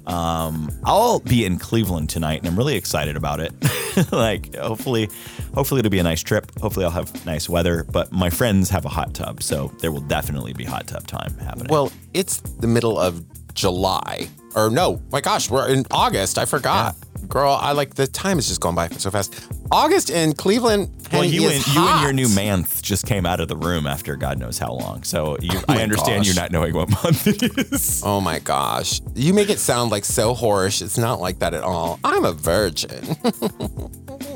Um, 0.05 0.69
I'll 0.85 1.21
be 1.21 1.45
in 1.45 1.59
Cleveland 1.61 2.11
tonight, 2.11 2.41
and 2.41 2.49
I'm 2.49 2.57
really 2.57 2.75
excited 2.75 3.17
about 3.17 3.39
it. 3.39 3.53
like, 4.13 4.57
hopefully, 4.57 5.09
hopefully 5.55 5.81
it'll 5.81 5.91
be 5.91 5.99
a 5.99 6.03
nice 6.03 6.23
trip. 6.23 6.51
Hopefully, 6.61 6.85
I'll 6.85 6.91
have 6.93 7.25
nice 7.27 7.49
weather. 7.49 7.85
But 7.85 8.13
my 8.13 8.31
friends 8.31 8.71
have 8.71 8.85
a 8.85 8.89
hot 8.91 9.15
tub, 9.15 9.43
so 9.43 9.73
there 9.81 9.93
will 9.93 10.01
definitely 10.01 10.53
be 10.53 10.65
hot 10.65 10.87
tub 10.87 11.07
time 11.07 11.37
happening. 11.39 11.69
Well, 11.71 11.93
it's 12.15 12.41
the 12.41 12.67
middle 12.67 12.99
of 12.99 13.25
July. 13.55 14.29
Or 14.55 14.69
no, 14.71 15.01
my 15.11 15.21
gosh, 15.23 15.51
we're 15.51 15.69
in 15.69 15.87
August. 15.91 16.37
I 16.39 16.45
forgot. 16.45 16.95
Girl, 17.29 17.53
I 17.59 17.73
like 17.73 17.95
the 17.95 18.07
time 18.07 18.39
is 18.39 18.49
just 18.49 18.61
going 18.61 18.75
by 18.75 18.89
so 18.89 19.11
fast. 19.11 19.49
August 19.71 20.11
in 20.11 20.35
Cleveland. 20.35 20.91
Well, 21.11 21.25
you 21.25 21.49
and 21.49 21.67
you 21.69 21.81
and 21.81 22.03
your 22.03 22.13
new 22.13 22.29
manth 22.35 22.83
just 22.83 23.07
came 23.07 23.25
out 23.25 23.41
of 23.41 23.49
the 23.49 23.57
room 23.57 23.87
after 23.87 24.17
God 24.17 24.39
knows 24.39 24.59
how 24.59 24.73
long. 24.73 25.03
So 25.05 25.39
you, 25.41 25.51
Oh 25.55 25.65
I 25.69 25.83
understand 25.83 26.27
you 26.27 26.35
gosh. 26.35 26.43
not 26.43 26.53
knowing 26.53 26.75
what 26.75 26.91
month 26.91 27.27
it 27.27 27.43
is. 27.73 28.03
Oh 28.05 28.21
my 28.21 28.39
gosh. 28.41 29.01
You 29.15 29.33
make 29.33 29.49
it 29.49 29.59
sound 29.59 29.91
like 29.91 30.05
so 30.05 30.35
whorish. 30.35 30.83
It's 30.83 30.99
not 30.99 31.21
like 31.21 31.39
that 31.39 31.55
at 31.55 31.63
all. 31.63 31.99
I'm 32.05 32.25
a 32.27 32.33
virgin. 32.33 33.17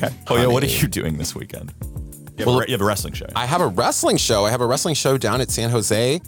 Okay. 0.00 0.14
Oh 0.28 0.36
yeah, 0.36 0.46
what 0.46 0.62
are 0.62 0.66
you 0.66 0.86
doing 0.86 1.18
this 1.18 1.34
weekend? 1.34 1.72
You 1.82 2.44
have, 2.44 2.46
Well, 2.46 2.60
a, 2.60 2.66
you 2.66 2.72
have 2.72 2.80
a 2.80 2.84
wrestling 2.84 3.14
show. 3.14 3.26
I 3.34 3.46
have 3.46 3.60
a 3.60 3.66
wrestling 3.66 4.16
show. 4.16 4.44
I 4.44 4.50
have 4.50 4.60
a 4.60 4.66
wrestling 4.66 4.94
show 4.94 5.18
down 5.18 5.40
at 5.40 5.50
San 5.50 5.70
Jose 5.70 6.20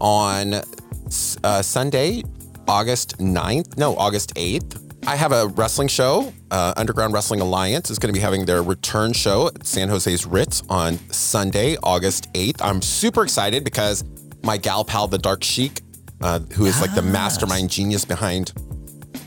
on 0.00 0.54
uh, 0.54 1.62
Sunday, 1.62 2.22
August 2.66 3.18
9th. 3.18 3.76
No, 3.76 3.94
August 3.96 4.34
8th. 4.36 4.78
I 5.06 5.16
have 5.16 5.32
a 5.32 5.48
wrestling 5.48 5.88
show. 5.88 6.32
Uh, 6.50 6.72
Underground 6.78 7.12
Wrestling 7.12 7.40
Alliance 7.42 7.90
is 7.90 7.98
going 7.98 8.12
to 8.12 8.18
be 8.18 8.22
having 8.22 8.46
their 8.46 8.62
return 8.62 9.12
show 9.12 9.48
at 9.48 9.66
San 9.66 9.88
Jose's 9.90 10.24
Ritz 10.26 10.62
on 10.70 10.96
Sunday, 11.10 11.76
August 11.82 12.32
8th. 12.32 12.56
I'm 12.60 12.80
super 12.80 13.22
excited 13.22 13.64
because 13.64 14.02
my 14.42 14.56
gal 14.56 14.82
pal, 14.84 15.08
the 15.08 15.18
Dark 15.18 15.44
Sheik, 15.44 15.82
uh, 16.22 16.40
who 16.54 16.64
is 16.64 16.80
like 16.80 16.94
the 16.94 17.02
mastermind 17.02 17.68
genius 17.70 18.04
behind 18.06 18.52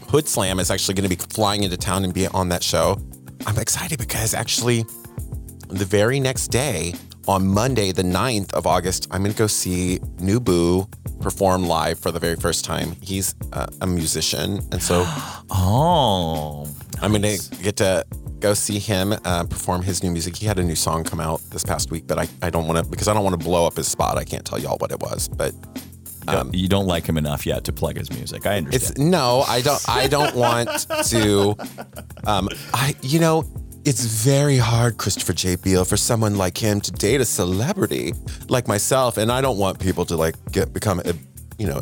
Hoodslam, 0.08 0.60
is 0.60 0.72
actually 0.72 0.96
going 0.96 1.10
to 1.10 1.16
be 1.16 1.22
flying 1.34 1.64
into 1.64 1.78
town 1.78 2.04
and 2.04 2.14
be 2.14 2.28
on 2.28 2.50
that 2.50 2.64
show. 2.64 2.98
I'm 3.46 3.58
excited 3.58 4.00
because 4.00 4.34
actually, 4.34 4.86
the 5.68 5.86
very 5.86 6.20
next 6.20 6.48
day, 6.48 6.94
on 7.28 7.48
Monday, 7.48 7.92
the 7.92 8.04
9th 8.04 8.54
of 8.54 8.68
August, 8.68 9.08
I'm 9.12 9.22
going 9.22 9.32
to 9.32 9.38
go 9.38 9.48
see 9.48 10.00
Nubu 10.18 10.92
perform 11.22 11.64
live 11.64 12.00
for 12.00 12.12
the 12.12 12.20
very 12.20 12.36
first 12.36 12.66
time. 12.66 12.96
He's 13.02 13.34
uh, 13.54 13.68
a 13.82 13.88
musician. 13.88 14.60
And 14.72 14.82
so 14.82 15.04
oh, 15.50 16.68
I'm 17.02 17.12
going 17.12 17.22
to 17.22 17.56
get 17.62 17.78
to 17.78 18.06
go 18.40 18.54
see 18.54 18.78
him 18.78 19.14
uh, 19.24 19.46
perform 19.46 19.82
his 19.84 20.04
new 20.04 20.12
music. 20.12 20.36
He 20.36 20.46
had 20.46 20.60
a 20.60 20.64
new 20.64 20.76
song 20.76 21.06
come 21.06 21.22
out 21.22 21.40
this 21.50 21.64
past 21.64 21.92
week, 21.92 22.08
but 22.08 22.20
I, 22.20 22.28
I 22.42 22.50
don't 22.50 22.68
want 22.68 22.84
to, 22.84 22.92
because 22.92 23.08
I 23.08 23.14
don't 23.14 23.24
want 23.24 23.40
to 23.40 23.46
blow 23.46 23.66
up 23.66 23.78
his 23.78 23.88
spot. 23.88 24.18
I 24.18 24.26
can't 24.26 24.46
tell 24.46 24.60
y'all 24.60 24.78
what 24.78 24.92
it 24.92 25.00
was, 25.00 25.30
but 25.30 25.54
Um, 26.28 26.50
you 26.54 26.68
don't 26.68 26.88
like 26.88 27.06
him 27.06 27.18
enough 27.18 27.46
yet 27.46 27.64
to 27.66 27.74
plug 27.74 27.98
his 27.98 28.12
music. 28.12 28.46
I 28.46 28.58
understand. 28.58 28.92
It's 28.92 28.98
no, 28.98 29.44
I 29.48 29.62
don't. 29.62 29.90
I 29.90 30.08
don't 30.08 30.36
want 30.36 30.70
to. 31.08 31.56
Um, 32.26 32.50
I 32.74 32.96
you 33.02 33.20
know, 33.20 33.46
it's 33.86 34.06
very 34.06 34.58
hard, 34.58 34.98
Christopher 34.98 35.34
J. 35.34 35.56
Beal, 35.58 35.84
for 35.86 35.98
someone 35.98 36.36
like 36.36 36.58
him 36.58 36.80
to 36.82 36.92
date 36.92 37.22
a 37.22 37.26
celebrity 37.26 38.14
like 38.48 38.68
myself, 38.68 39.18
and 39.18 39.32
I 39.32 39.42
don't 39.42 39.58
want 39.58 39.80
people 39.80 40.06
to 40.06 40.16
like 40.16 40.36
get 40.52 40.74
become, 40.74 41.02
uh, 41.04 41.14
you 41.58 41.68
know, 41.68 41.82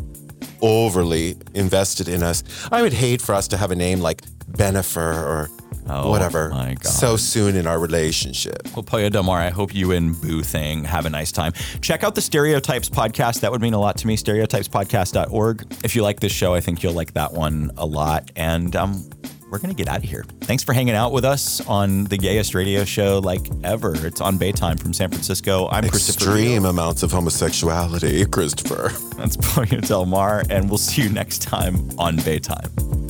overly 0.60 1.36
invested 1.54 2.08
in 2.08 2.22
us. 2.22 2.42
I 2.72 2.82
would 2.82 2.92
hate 2.92 3.22
for 3.22 3.34
us 3.34 3.46
to 3.48 3.56
have 3.56 3.70
a 3.70 3.76
name 3.76 4.00
like 4.00 4.22
Bennifer 4.50 5.14
or 5.14 5.48
Oh, 5.88 6.10
whatever 6.10 6.50
my 6.50 6.74
God. 6.74 6.86
so 6.86 7.16
soon 7.16 7.56
in 7.56 7.66
our 7.66 7.78
relationship. 7.78 8.68
Well, 8.74 8.82
Pollo 8.82 9.08
Del 9.08 9.22
Mar, 9.24 9.38
I 9.38 9.50
hope 9.50 9.74
you 9.74 9.92
and 9.92 10.18
Boo 10.20 10.42
Thing 10.42 10.84
have 10.84 11.06
a 11.06 11.10
nice 11.10 11.32
time. 11.32 11.52
Check 11.80 12.04
out 12.04 12.14
the 12.14 12.20
Stereotypes 12.20 12.88
podcast. 12.88 13.40
That 13.40 13.50
would 13.50 13.60
mean 13.60 13.74
a 13.74 13.80
lot 13.80 13.96
to 13.98 14.06
me. 14.06 14.16
Stereotypespodcast.org. 14.16 15.74
If 15.84 15.96
you 15.96 16.02
like 16.02 16.20
this 16.20 16.32
show, 16.32 16.54
I 16.54 16.60
think 16.60 16.82
you'll 16.82 16.92
like 16.92 17.14
that 17.14 17.32
one 17.32 17.70
a 17.76 17.84
lot. 17.86 18.30
And 18.36 18.74
um, 18.76 19.08
we're 19.50 19.58
going 19.58 19.74
to 19.74 19.76
get 19.76 19.88
out 19.88 19.98
of 19.98 20.02
here. 20.04 20.24
Thanks 20.42 20.62
for 20.62 20.72
hanging 20.72 20.94
out 20.94 21.12
with 21.12 21.24
us 21.24 21.60
on 21.66 22.04
the 22.04 22.16
gayest 22.16 22.54
radio 22.54 22.84
show 22.84 23.18
like 23.18 23.46
ever. 23.64 23.94
It's 24.06 24.20
on 24.20 24.38
Baytime 24.38 24.80
from 24.80 24.92
San 24.92 25.10
Francisco. 25.10 25.68
I'm 25.68 25.88
Christopher. 25.88 26.30
Extreme 26.30 26.64
amounts 26.64 27.02
of 27.02 27.10
homosexuality, 27.12 28.24
Christopher. 28.30 28.92
That's 29.16 29.36
Pollo 29.36 29.66
Del 29.66 30.06
Mar, 30.06 30.44
and 30.48 30.68
we'll 30.68 30.78
see 30.78 31.02
you 31.02 31.10
next 31.10 31.42
time 31.42 31.90
on 31.98 32.16
Baytime. 32.18 33.01